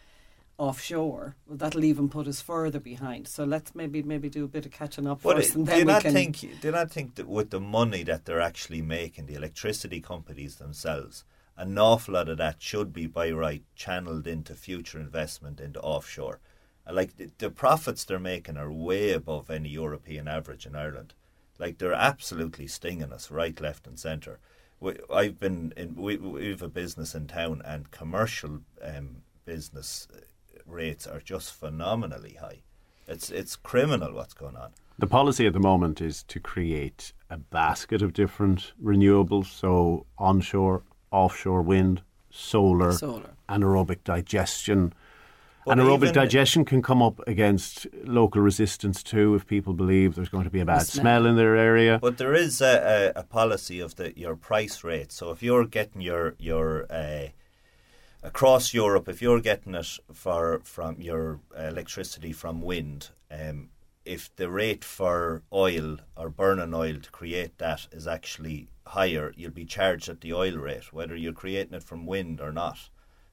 [0.59, 3.29] offshore, well, that'll even put us further behind.
[3.29, 5.71] So let's maybe maybe do a bit of catching up But first, it- and do
[5.71, 6.13] then you we not can.
[6.13, 6.41] think?
[6.41, 10.57] Do you not think that with the money that they're actually making, the electricity companies
[10.57, 11.25] themselves,
[11.57, 16.41] an awful lot of that should be by right channeled into future investment into offshore.
[16.89, 21.13] And like the, the profits they're making are way above any European average in Ireland.
[21.59, 24.39] Like they're absolutely stinging us right, left, and centre.
[24.81, 25.95] We, I've been in.
[25.97, 30.21] We, we have a business in town, and commercial um, business uh,
[30.67, 32.63] rates are just phenomenally high.
[33.07, 34.71] It's it's criminal what's going on.
[34.99, 40.83] The policy at the moment is to create a basket of different renewables, so onshore,
[41.11, 42.01] offshore wind,
[42.31, 43.35] solar, Solar.
[43.49, 44.95] anaerobic digestion.
[45.69, 50.29] But anaerobic even- digestion can come up against local resistance too if people believe there's
[50.29, 51.03] going to be a bad smell.
[51.03, 51.99] smell in their area.
[52.01, 55.13] But there is a, a, a policy of the your price rate.
[55.13, 57.29] So if you're getting your your uh,
[58.23, 63.69] across Europe, if you're getting it for from your electricity from wind, um,
[64.05, 69.51] if the rate for oil or burning oil to create that is actually higher, you'll
[69.51, 72.89] be charged at the oil rate, whether you're creating it from wind or not.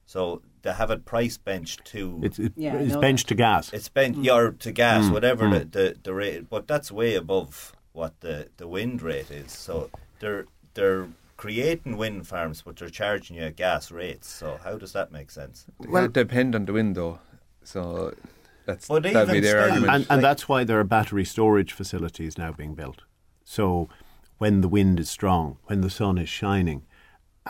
[0.06, 3.72] So they have it price benched to It's, it, it's benched to gas.
[3.72, 5.58] it's bent yeah, or to gas, Mm, whatever mm.
[5.58, 9.50] the, the, the rate, but that's way above what the, the wind rate is.
[9.52, 14.28] So they're they're creating wind farms, but they're charging you at gas rates.
[14.28, 15.66] So how does that make sense?
[15.78, 17.18] Well, it depend on the wind though.
[17.64, 18.14] So
[18.64, 19.92] that's But that'd be their still- argument.
[19.94, 23.02] And, and that's why there are battery storage facilities now being built.
[23.44, 23.88] So
[24.38, 26.82] when the wind is strong, when the sun is shining,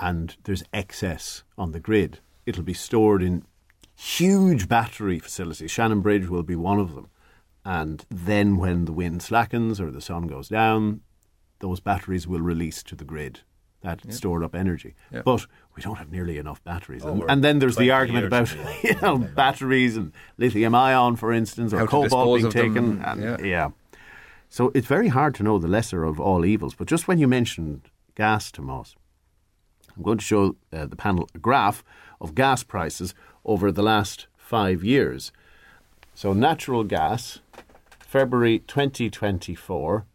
[0.00, 3.44] and there's excess on the grid, it'll be stored in
[3.94, 5.70] huge battery facilities.
[5.70, 7.08] Shannonbridge will be one of them.
[7.64, 11.00] And then when the wind slackens or the sun goes down,
[11.58, 13.40] those batteries will release to the grid
[13.80, 14.12] that Yeah.
[14.12, 14.94] stored up energy.
[15.12, 15.22] Yeah.
[15.24, 17.04] But we don't have nearly enough batteries.
[17.04, 18.54] Oh, and, and then there's the argument about
[18.84, 23.02] you know batteries and lithium ion, for instance, or How cobalt being taken.
[23.02, 23.36] And, yeah.
[23.42, 23.68] yeah.
[24.48, 26.74] So it's very hard to know the lesser of all evils.
[26.74, 28.94] But just when you mentioned gas, Tomas,
[29.96, 31.82] I'm going to show uh, the panel a graph
[32.20, 33.14] of gas prices
[33.44, 35.32] over the last five years.
[36.14, 37.40] So natural gas,
[37.98, 40.06] February 2024.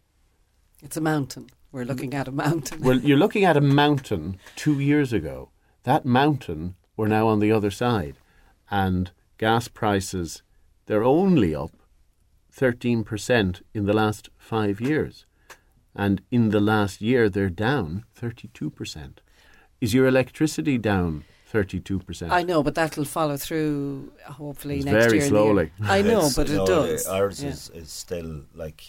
[0.82, 1.48] It's a mountain.
[1.70, 2.80] We're looking at a mountain.
[2.82, 5.50] Well, you're looking at a mountain two years ago.
[5.84, 8.16] That mountain, we're now on the other side.
[8.70, 10.42] And gas prices,
[10.86, 11.72] they're only up
[12.54, 15.24] 13% in the last five years.
[15.94, 19.18] And in the last year, they're down 32%.
[19.82, 22.30] Is your electricity down 32%?
[22.30, 25.26] I know, but that'll follow through hopefully It's next very year.
[25.26, 25.72] and the year- slowly.
[25.98, 27.06] I know, It's- but it no, does.
[27.06, 27.50] Ours Yeah.
[27.50, 28.80] is, is still like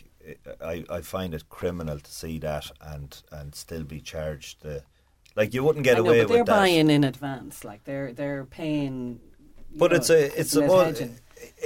[0.61, 4.83] I, I find it criminal to see that and and still be charged the
[5.35, 6.55] like you wouldn't get I know, away but they're with that.
[6.63, 7.65] buying in advance.
[7.65, 9.19] Like they're they're paying.
[9.75, 10.95] But know, it's a it's a net well,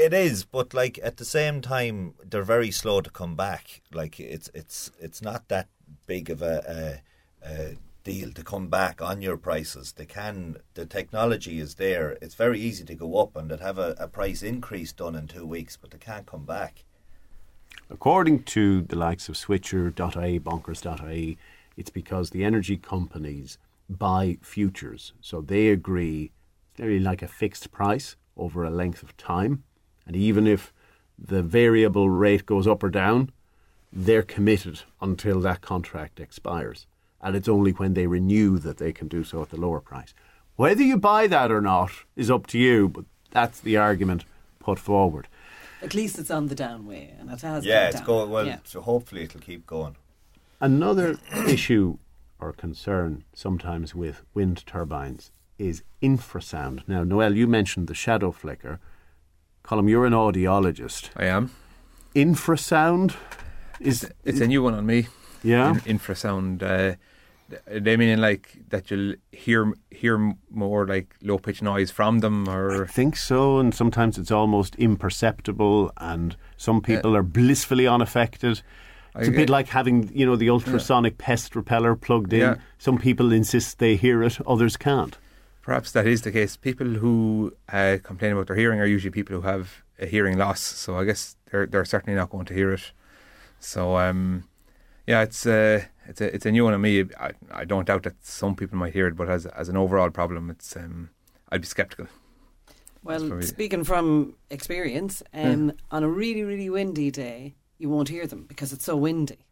[0.07, 3.81] it is, but like at the same time, they're very slow to come back.
[3.93, 5.67] Like it's it's it's not that
[6.07, 7.01] big of a,
[7.45, 7.77] a, a
[8.07, 9.91] deal to come back on your prices.
[9.91, 12.17] They can the technology is there.
[12.21, 15.27] It's very easy to go up and they'd have a, a price increase done in
[15.27, 16.85] two weeks, but they can't come back.
[17.89, 21.38] According to the likes of Switcher.ie, Bonkers.ie,
[21.75, 23.57] it's because the energy companies
[23.89, 25.13] buy futures.
[25.19, 26.31] So they agree,
[26.71, 29.63] it's nearly like a fixed price over a length of time.
[30.05, 30.71] And even if
[31.19, 33.31] the variable rate goes up or down,
[33.91, 36.88] they're committed until that contract expires.
[37.22, 40.14] And it's only when they renew that they can do so at the lower price.
[40.56, 44.26] Whether you buy that or not is up to you, but that's the argument
[44.60, 45.27] put forward.
[45.81, 47.65] At least it's on the downway, and it has.
[47.65, 48.06] Yeah, gone it's down.
[48.06, 48.45] going well.
[48.48, 48.60] Yeah.
[48.64, 49.95] So hopefully it'll keep going.
[50.60, 51.18] Another
[51.48, 51.98] issue
[52.39, 56.88] or concern sometimes with wind turbines is infrasound.
[56.88, 58.80] Now, Noel, you mentioned the shadow flicker.
[59.64, 61.10] Colm, you're an audiologist.
[61.15, 61.52] I am.
[62.15, 63.15] Infrasound
[63.80, 65.07] is It's a new one on me.
[65.44, 65.72] Yeah.
[65.85, 66.64] In, infrasound.
[66.64, 66.95] Uh,
[67.68, 72.84] they mean like that you'll hear hear more like low pitch noise from them, or
[72.84, 78.61] I think so, and sometimes it's almost imperceptible, and some people are blissfully unaffected.
[79.15, 82.40] It's a I- bit like having, you know, the ultrasonic pest repeller plugged in.
[82.40, 82.56] Yeah.
[82.78, 85.18] Some people insist they hear it, others can't.
[85.61, 86.56] Perhaps that is the case.
[86.56, 90.61] People who uh, complain about their hearing are usually people who have a hearing loss.
[90.61, 92.91] So I guess they're they're certainly not going to hear it.
[93.60, 94.44] So um,
[95.07, 97.05] yeah, it's uh, it's a it's a new one on me.
[97.19, 100.09] I, I don't doubt that some people might hear it, but as as an overall
[100.09, 101.09] problem, it's um,
[101.49, 102.07] I'd be sceptical.
[103.03, 108.43] Well, speaking from experience, um, on a really, really windy day, you won't hear them
[108.49, 109.45] because it's so windy.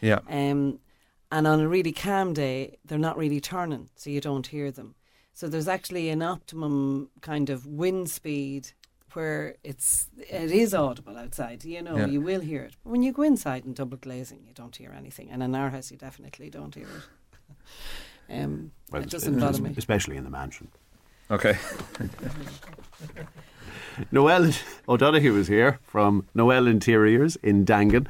[0.00, 0.20] Yeah.
[0.30, 0.78] Um,
[1.30, 4.94] and on a really calm day, they're not really turning, so you don't hear them.
[5.34, 8.72] So there's actually an optimum kind of wind speed
[9.16, 11.64] where it's it is audible outside.
[11.64, 12.06] You know, Yeah.
[12.06, 12.74] you will hear it.
[12.84, 15.30] But when you go inside and double glazing, you don't hear anything.
[15.32, 17.08] And in our house, you definitely don't hear it.
[18.28, 19.72] Um, Well, it doesn't bother me.
[19.76, 20.68] Especially in the mansion.
[21.30, 21.56] Okay.
[24.12, 24.50] Noel
[24.88, 28.06] O'Donoghue is here from Noel Interiors in Dangan.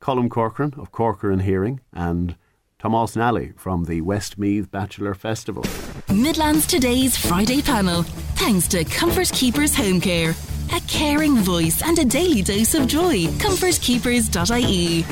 [0.00, 2.34] Colm Corcoran of Corcoran Hearing and
[2.82, 5.64] Thomas Nally from the Westmeath Bachelor Festival.
[6.12, 8.02] Midlands Today's Friday panel.
[8.34, 10.34] Thanks to Comfort Keepers Home Care.
[10.74, 13.26] A caring voice and a daily dose of joy.
[13.38, 15.04] ComfortKeepers.ie.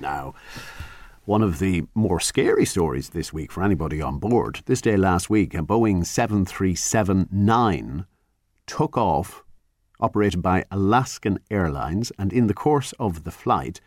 [0.00, 0.32] Now,
[1.26, 4.62] one of the more scary stories this week for anybody on board.
[4.64, 8.06] This day last week, a Boeing 737 9
[8.66, 9.44] took off,
[10.00, 13.82] operated by Alaskan Airlines, and in the course of the flight,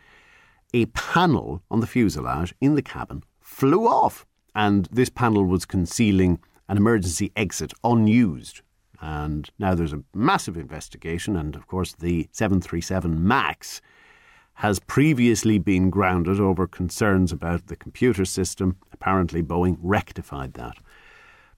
[0.72, 4.26] a panel on the fuselage in the cabin flew off.
[4.54, 6.38] And this panel was concealing
[6.68, 8.60] an emergency exit unused.
[9.00, 13.80] And now there's a massive investigation, and of course, the 737 MAX
[14.54, 18.76] has previously been grounded over concerns about the computer system.
[18.92, 20.76] Apparently, Boeing rectified that.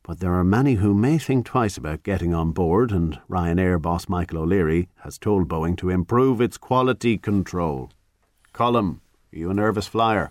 [0.02, 4.08] But there are many who may think twice about getting on board, and Ryanair boss
[4.08, 7.90] Michael O'Leary has told Boeing to improve its quality control.
[8.54, 9.00] Colm,
[9.34, 10.30] are you a nervous flyer?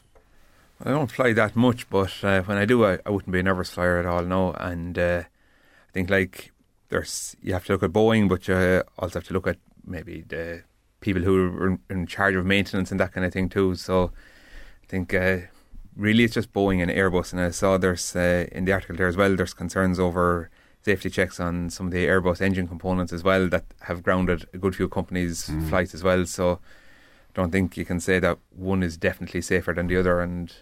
[0.83, 3.43] I don't fly that much, but uh, when I do, I, I wouldn't be a
[3.43, 4.23] nervous flyer at all.
[4.23, 6.51] No, and uh, I think like
[6.89, 10.21] there's you have to look at Boeing, but you also have to look at maybe
[10.21, 10.63] the
[11.01, 13.75] people who are in, charge of maintenance and that kind of thing too.
[13.75, 14.11] So
[14.83, 15.37] I think uh,
[15.95, 19.07] really it's just Boeing and Airbus, and I saw there's uh, in the article there
[19.07, 19.35] as well.
[19.35, 20.49] There's concerns over
[20.81, 24.57] safety checks on some of the Airbus engine components as well that have grounded a
[24.57, 26.25] good few companies' flights as well.
[26.25, 26.59] So
[27.33, 30.21] don't think you can say that one is definitely safer than the other.
[30.21, 30.53] And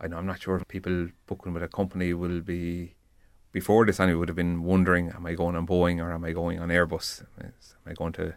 [0.00, 2.94] I know I'm not sure if people booking with a company will be
[3.52, 6.32] before this anyway would have been wondering, am I going on Boeing or am I
[6.32, 7.22] going on Airbus?
[7.42, 7.52] Am
[7.86, 8.34] I going to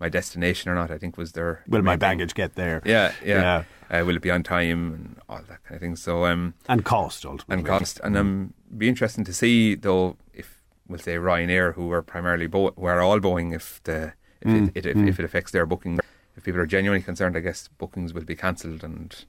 [0.00, 0.90] my destination or not?
[0.90, 1.62] I think was there.
[1.68, 1.98] Will my main thing.
[2.18, 2.80] baggage get there?
[2.84, 3.64] Yeah, yeah.
[3.90, 5.96] Uh, will it be on time and all that kind of thing?
[5.96, 7.54] So um, And cost, ultimately.
[7.56, 8.00] and cost.
[8.02, 12.72] And um, be interesting to see though if we'll say Ryanair, who are primarily Bo-
[12.76, 15.08] who are all Boeing, if the if, Mm, it, it, if, mm.
[15.08, 15.98] if it affects their booking.
[16.36, 19.24] If people are genuinely concerned, I guess bookings will be cancelled, and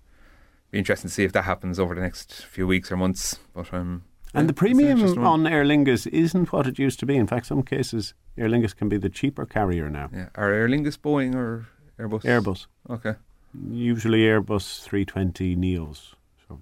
[0.71, 3.39] be interesting to see if that happens over the next few weeks or months.
[3.53, 4.03] But um,
[4.33, 7.05] And yeah, the it's an interesting premium on Aer Lingus isn't what it used to
[7.05, 7.15] be.
[7.15, 10.09] In fact, some cases, Aer Lingus can be the cheaper carrier now.
[10.13, 11.67] yeah, are Aer Lingus Boeing or
[11.99, 12.23] Airbus?
[12.23, 12.65] Airbus.
[12.89, 13.15] Okay.
[13.71, 16.13] Usually Airbus 320 Neos.
[16.47, 16.59] So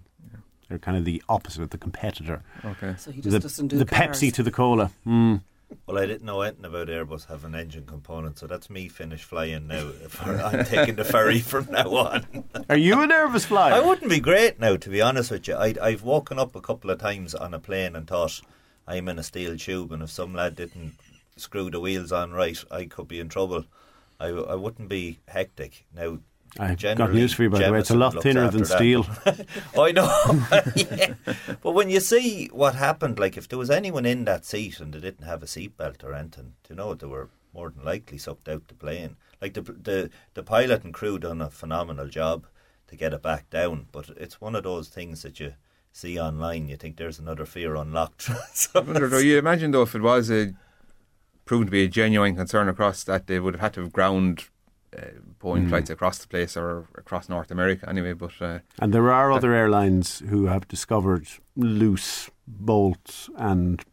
[0.70, 2.44] they're kind of the opposite, of the competitor.
[2.64, 2.96] Okay.
[2.98, 4.20] So he just the, doesn't do the cars.
[4.20, 4.92] Pepsi to the cola.
[5.08, 5.42] Mm.
[5.86, 9.68] Well, I didn't know anything about Airbus having engine components, so that's me finished flying
[9.68, 9.92] now.
[10.04, 12.46] If I'm taking the ferry from now on.
[12.70, 13.74] Are you a nervous flyer?
[13.74, 15.56] I wouldn't be great now, to be honest with you.
[15.56, 18.42] I, I've woken up a couple of times on a plane and thought
[18.88, 20.94] I'm in a steel tube, and if some lad didn't
[21.38, 23.66] screw the wheels on right, I could be in trouble.
[24.20, 26.20] I, I wouldn't be hectic now.
[26.60, 27.80] I've got news for you, by the way.
[27.80, 29.06] It's a lot thinner than steel.
[29.78, 30.12] I know.
[30.76, 31.14] Yeah.
[31.62, 34.94] But when you see what happened, like if there was anyone in that seat and
[34.94, 38.48] they didn't have a seatbelt or anything, you know, they were more than likely sucked
[38.48, 39.16] out the plane.
[39.42, 42.46] Like the the the pilot and crew done a phenomenal job
[42.88, 45.54] to get it back down, but it's one of those things that you
[45.92, 46.70] see online.
[46.70, 48.30] You think there's another fear unlocked.
[48.54, 50.54] So I wonder, though, you imagine though if it was a
[51.46, 54.46] proven to be a genuine concern across that they would have had to have ground
[54.98, 55.02] uh,
[55.40, 55.70] Boeing Mm.
[55.70, 58.14] flights across the place or across North America anyway.
[58.14, 63.84] But uh, And there are other airlines who have discovered loose bolts, and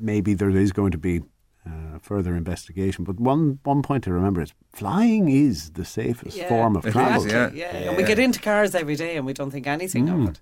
[0.00, 1.22] maybe there is going to be
[1.66, 3.04] uh, further investigation.
[3.04, 7.24] But one one point to remember is flying is the safest Yeah, form of travel.
[7.24, 7.88] exactly, yeah.
[7.90, 10.22] And we get into cars every day and we don't think anything Mm.
[10.22, 10.40] of it.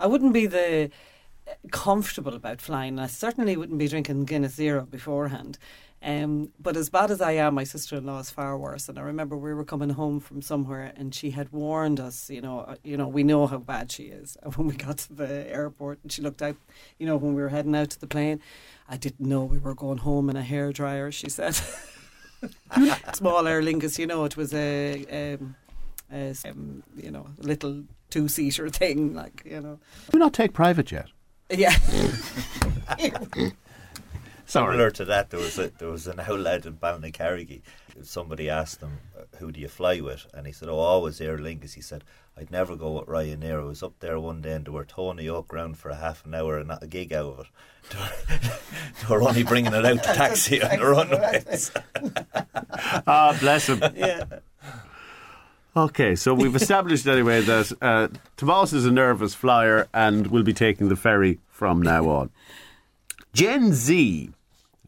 [0.00, 0.90] I wouldn't be the
[1.46, 2.98] uh, comfortable about flying.
[2.98, 5.58] I certainly wouldn't be drinking Guinness Zero beforehand.
[6.04, 8.90] Um, but as bad as I am, my sister-in-law is far worse.
[8.90, 12.28] And I remember we were coming home from somewhere, and she had warned us.
[12.28, 14.36] You know, uh, you know, we know how bad she is.
[14.42, 16.56] And when we got to the airport, and she looked out,
[16.98, 18.40] you know, when we were heading out to the plane,
[18.86, 21.10] I didn't know we were going home in a hairdryer.
[21.10, 21.54] She said,
[23.14, 25.56] "Small Aer Lingus, you know, it was a." Um,
[26.12, 29.80] a, um, you know, little two-seater thing, like you know.
[30.12, 31.08] Do not take private jet.
[31.50, 31.76] Yeah.
[34.46, 37.62] Similar to that, there was a, there was an outlet in Ballynacargy.
[38.02, 38.98] Somebody asked him,
[39.38, 42.04] "Who do you fly with?" And he said, "Oh, always Aer Lingus." He said,
[42.36, 45.16] "I'd never go with Ryanair." I was up there one day and they were towing
[45.16, 47.46] the yoke round for a half an hour and not a gig out of it.
[47.90, 48.08] They were,
[49.00, 51.70] they were only bringing it out to taxi on the runways.
[53.06, 53.82] ah, bless him.
[53.94, 54.24] Yeah.
[55.76, 60.52] Okay, so we've established anyway that uh, Tomas is a nervous flyer and will be
[60.52, 62.30] taking the ferry from now on.
[63.34, 64.30] Gen Z.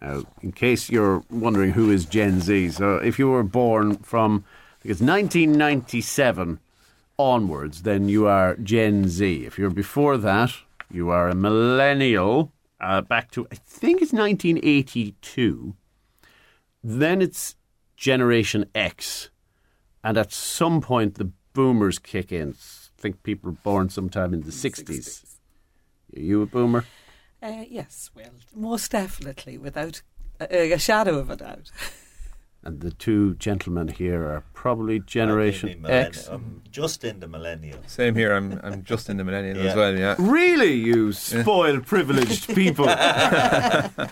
[0.01, 4.45] Now, in case you're wondering who is Gen Z, so if you were born from,
[4.79, 6.61] I think it's 1997
[7.19, 9.45] onwards, then you are Gen Z.
[9.45, 10.53] If you're before that,
[10.91, 15.75] you are a millennial, uh, back to, I think it's 1982.
[16.85, 17.57] Then it's
[17.97, 19.31] Generation X.
[20.05, 22.51] And at some point, the boomers kick in.
[22.51, 25.25] I think people were born sometime in the 60s.
[26.17, 26.85] Are you a boomer?
[27.47, 30.03] Uh, yes, well, most definitely, without
[30.41, 31.71] a, a shadow of a doubt.
[32.65, 36.27] And the two gentlemen here are probably I'd Generation be millenni- X.
[36.27, 37.79] I'm just in the millennial.
[37.87, 38.33] Same here.
[38.35, 39.71] I'm I'm just in the millennial Yeah.
[39.71, 39.97] as well.
[39.97, 40.17] Yeah.
[40.19, 42.87] Really, you spoiled, privileged people.
[42.91, 44.09] I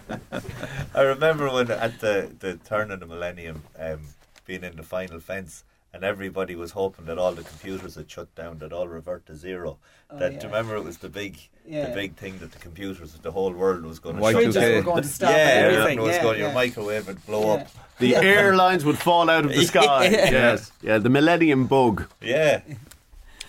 [0.95, 3.99] remember when at the, the turn of the millennium, um,
[4.47, 5.65] being in the final fence,
[5.95, 9.37] and everybody was hoping that all the computers had shut down, that all revert to
[9.37, 9.79] zero.
[10.11, 10.39] Oh, that yeah.
[10.41, 11.87] do you remember it was the big, Yeah.
[11.89, 14.33] the big thing that the computers, the whole world was going to Y2K.
[14.33, 14.75] shut Switches down.
[14.75, 16.39] were going to stop yeah, everything everything, was yeah, going.
[16.41, 17.69] Your microwave would blow up.
[18.01, 20.07] The airlines would fall out of the sky.
[20.09, 20.31] Yeah.
[20.31, 20.73] Yes.
[20.83, 22.09] Yeah, the millennium bug.
[22.21, 22.61] Yeah.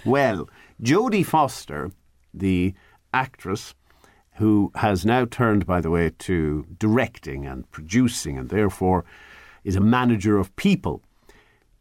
[0.05, 0.47] Well,
[0.81, 1.91] Jodie Foster,
[2.33, 2.75] the
[3.11, 3.73] actress
[4.35, 9.03] who has now turned, by the way, to directing and producing and therefore
[9.63, 11.01] is a manager of people.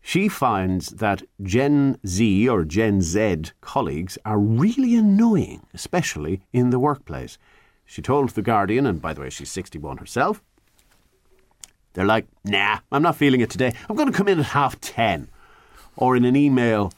[0.07, 6.79] She finds that Gen Z or Gen Z colleagues are really annoying, especially in the
[6.79, 7.39] workplace.
[7.87, 10.43] She told The Guardian, and by the way, she's 61 herself,
[11.95, 13.73] they're like, nah, I'm not feeling it today.
[13.89, 15.31] I'm going to come in at half 10.
[15.97, 16.93] Or in an email,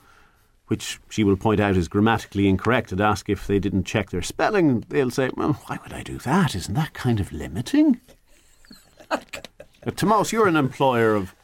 [0.66, 4.20] which she will point out is grammatically incorrect, and ask if they didn't check their
[4.20, 6.56] spelling, they'll say, well, why would I do that?
[6.56, 8.00] Isn't that kind of limiting?
[9.94, 11.35] Tomas, you're an employer of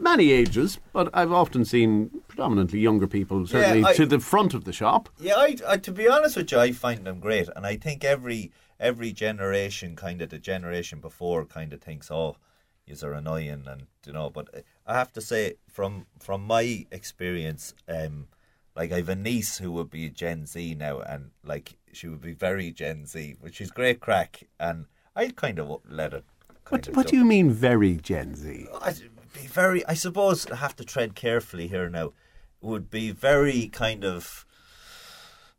[0.00, 4.64] many ages, but I've often seen predominantly younger people, certainly I- to the front of
[4.64, 5.08] the shop.
[5.18, 8.04] Yeah, I, I, to be honest with you, I find them great, and I think
[8.04, 12.36] every every generation, kind of the generation before, kind of thinks, "Oh,
[12.86, 14.30] yous are annoying," and you know.
[14.30, 18.28] But I have to say, from from my experience, um,
[18.74, 22.20] like I've a niece who would be a Gen Z now, and like she would
[22.20, 26.24] be very Gen Z, which is great crack, and I kind of let it.
[26.68, 28.66] What, what do you mean, very Gen Z?
[28.82, 29.00] I'd
[29.40, 29.86] be very.
[29.86, 32.12] I suppose I have to tread carefully here now.
[32.60, 34.44] Would be very kind of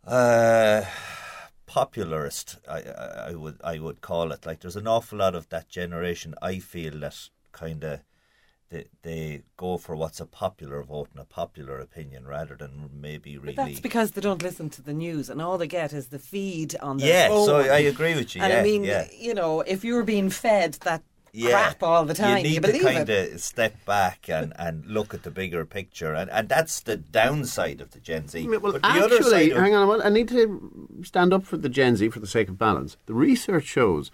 [0.06, 0.82] uh,
[1.68, 2.58] popularist.
[2.70, 4.46] I, I would I would call it.
[4.46, 6.34] Like there's an awful lot of that generation.
[6.42, 8.00] I feel that kind of.
[8.70, 13.38] They, they go for what's a popular vote and a popular opinion rather than maybe
[13.38, 13.54] really.
[13.56, 16.20] But that's because they don't listen to the news, and all they get is the
[16.20, 17.46] feed on their Yeah, phone.
[17.46, 19.08] so I agree with you, And yeah, I mean, yeah.
[19.18, 21.02] you know, if you're being fed that
[21.34, 23.34] yeah, crap all the time, You you, need believe to kind it.
[23.34, 27.82] of step back and, and look at the bigger picture, and, and that's the downside
[27.82, 28.48] of the Gen Z.
[28.48, 30.06] Well, but the other actually, side of, hang on a minute.
[30.06, 32.98] I need to stand up for the Gen Z for the sake of balance.
[33.06, 34.12] The research shows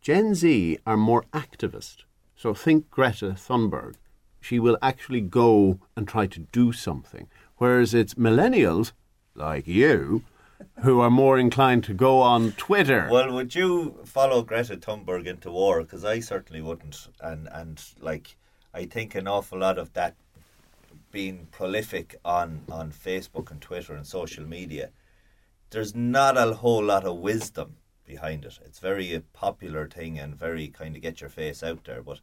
[0.00, 2.04] Gen Z are more activist.
[2.36, 3.94] So think Greta Thunberg.
[4.40, 7.26] She will actually go and try to do something.
[7.56, 8.92] Whereas it's millennials,
[9.34, 10.22] like you,
[10.82, 13.08] who are more inclined to go on Twitter.
[13.10, 15.82] Well, would you follow Greta Thunberg into war?
[15.82, 18.36] Because I certainly wouldn't, and and like
[18.74, 20.14] I think an awful lot of that
[21.10, 24.90] being prolific on on Facebook and Twitter and social media,
[25.70, 28.58] there's not a whole lot of wisdom behind it.
[28.64, 32.20] It's very a popular thing and very kind of get your face out there, but.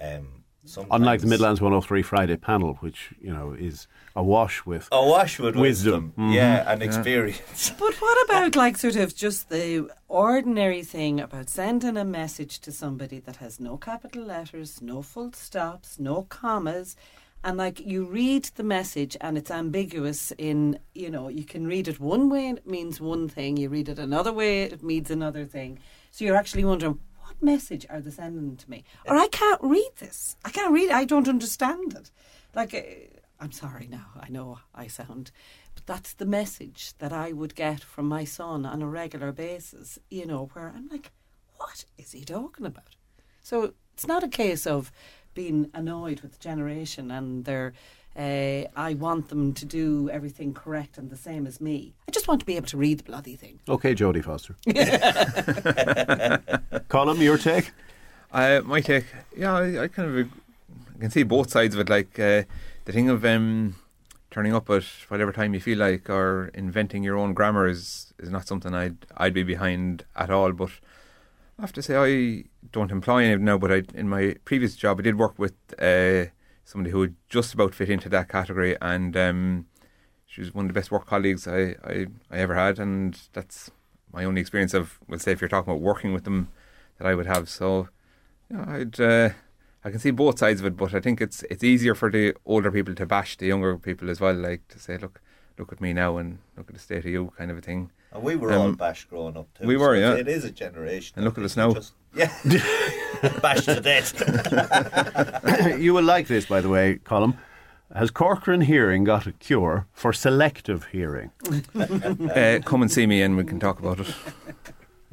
[0.00, 1.00] Um, Sometimes.
[1.00, 5.62] Unlike the Midlands 103 Friday panel, which you know is awash with awash with wisdom,
[5.62, 6.12] wisdom.
[6.18, 6.32] Mm-hmm.
[6.32, 7.72] yeah, and experience.
[7.78, 12.72] But what about like sort of just the ordinary thing about sending a message to
[12.72, 16.96] somebody that has no capital letters, no full stops, no commas,
[17.42, 21.88] and like you read the message and it's ambiguous in you know you can read
[21.88, 25.10] it one way and it means one thing, you read it another way it means
[25.10, 25.78] another thing.
[26.10, 27.07] So you're actually wondering what
[27.40, 28.84] message are they sending to me?
[29.06, 30.36] Or I can't read this.
[30.44, 30.92] I can't read it.
[30.92, 32.10] I don't understand it.
[32.54, 32.74] Like.
[32.74, 35.30] Uh, I'm sorry now, I know I sound,
[35.74, 39.98] but that's the message that I would get from my son on a regular basis,
[40.10, 41.12] you know, where I'm like,
[41.56, 42.96] what is he talking about?
[43.42, 44.90] So it's not a case of
[45.34, 47.74] being annoyed with the generation and their.
[48.18, 51.94] Uh, I want them to do everything correct and the same as me.
[52.08, 53.60] I just want to be able to read the bloody thing.
[53.68, 54.56] Okay, Jodie Foster.
[56.88, 57.70] Colm, your take?
[58.32, 59.04] Uh, my take,
[59.36, 60.28] yeah, I, I kind of
[60.96, 61.88] I can see both sides of it.
[61.88, 62.42] Like uh,
[62.86, 63.76] the thing of um,
[64.32, 68.30] turning up at whatever time you feel like, or inventing your own grammar is is
[68.30, 70.52] not something I'd I'd be behind at all.
[70.52, 70.70] But
[71.58, 73.58] I have to say I don't employ any now.
[73.58, 76.30] But I, in my previous job, I did work with uh,
[76.68, 79.66] somebody who would just about fit into that category, and um,
[80.26, 83.70] she was one of the best work colleagues I, I, I ever had, and that's
[84.12, 86.48] my only experience of, well, say if you're talking about working with them,
[86.98, 87.48] that I would have.
[87.48, 87.88] So,
[88.54, 89.00] I'd.
[89.00, 89.30] Uh,
[89.84, 92.34] I can see both sides of it, but I think it's it's easier for the
[92.44, 95.22] older people to bash the younger people as well, like to say, look,
[95.56, 97.90] look at me now and look at the state of you, kind of a thing.
[98.12, 99.66] And we were um, all bashed growing up too.
[99.66, 100.14] We were, so yeah.
[100.14, 101.14] It is a generation.
[101.16, 101.74] And look at us now.
[101.74, 102.32] Just, yeah,
[103.42, 104.14] bashed to death.
[105.78, 107.36] you will like this, by the way, Colm.
[107.94, 111.30] Has Corcoran Hearing got a cure for selective hearing?
[111.74, 114.14] uh, come and see me and we can talk about it.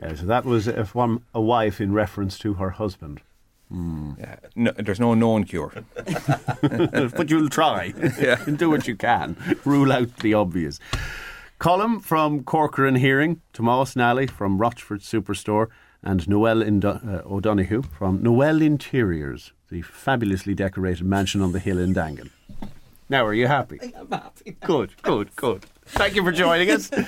[0.02, 3.22] Yeah, so that was if one a wife in reference to her husband.
[3.72, 4.20] Mm.
[4.20, 5.72] Yeah, no, there's no known cure.
[6.62, 7.94] but you'll try.
[8.20, 8.44] Yeah.
[8.46, 9.38] Do what you can.
[9.64, 10.80] Rule out the obvious.
[11.60, 15.68] Colm from Corcoran Hearing, Tomas Nally from Rochford Superstore,
[16.04, 21.94] and Noel uh, O'Donoghue from Noel Interiors, the fabulously decorated mansion on the hill in
[21.94, 22.30] Dangan.
[23.10, 23.80] Now, are you happy?
[23.98, 24.58] I'm happy.
[24.66, 25.66] Good, good, good.
[25.86, 26.90] Thank you for joining us.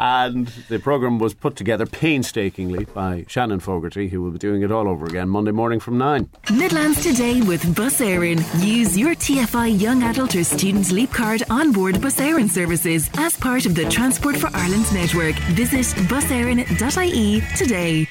[0.00, 4.70] And the programme was put together painstakingly by Shannon Fogarty, who will be doing it
[4.70, 6.30] all over again Monday morning from 9.
[6.52, 8.38] Midlands today with Bus Éireann.
[8.64, 13.36] Use your TFI Young Adult or Student Leap Card on board Bus Éireann services as
[13.36, 15.34] part of the Transport for Ireland network.
[15.56, 18.06] Visit buséireann.ie today.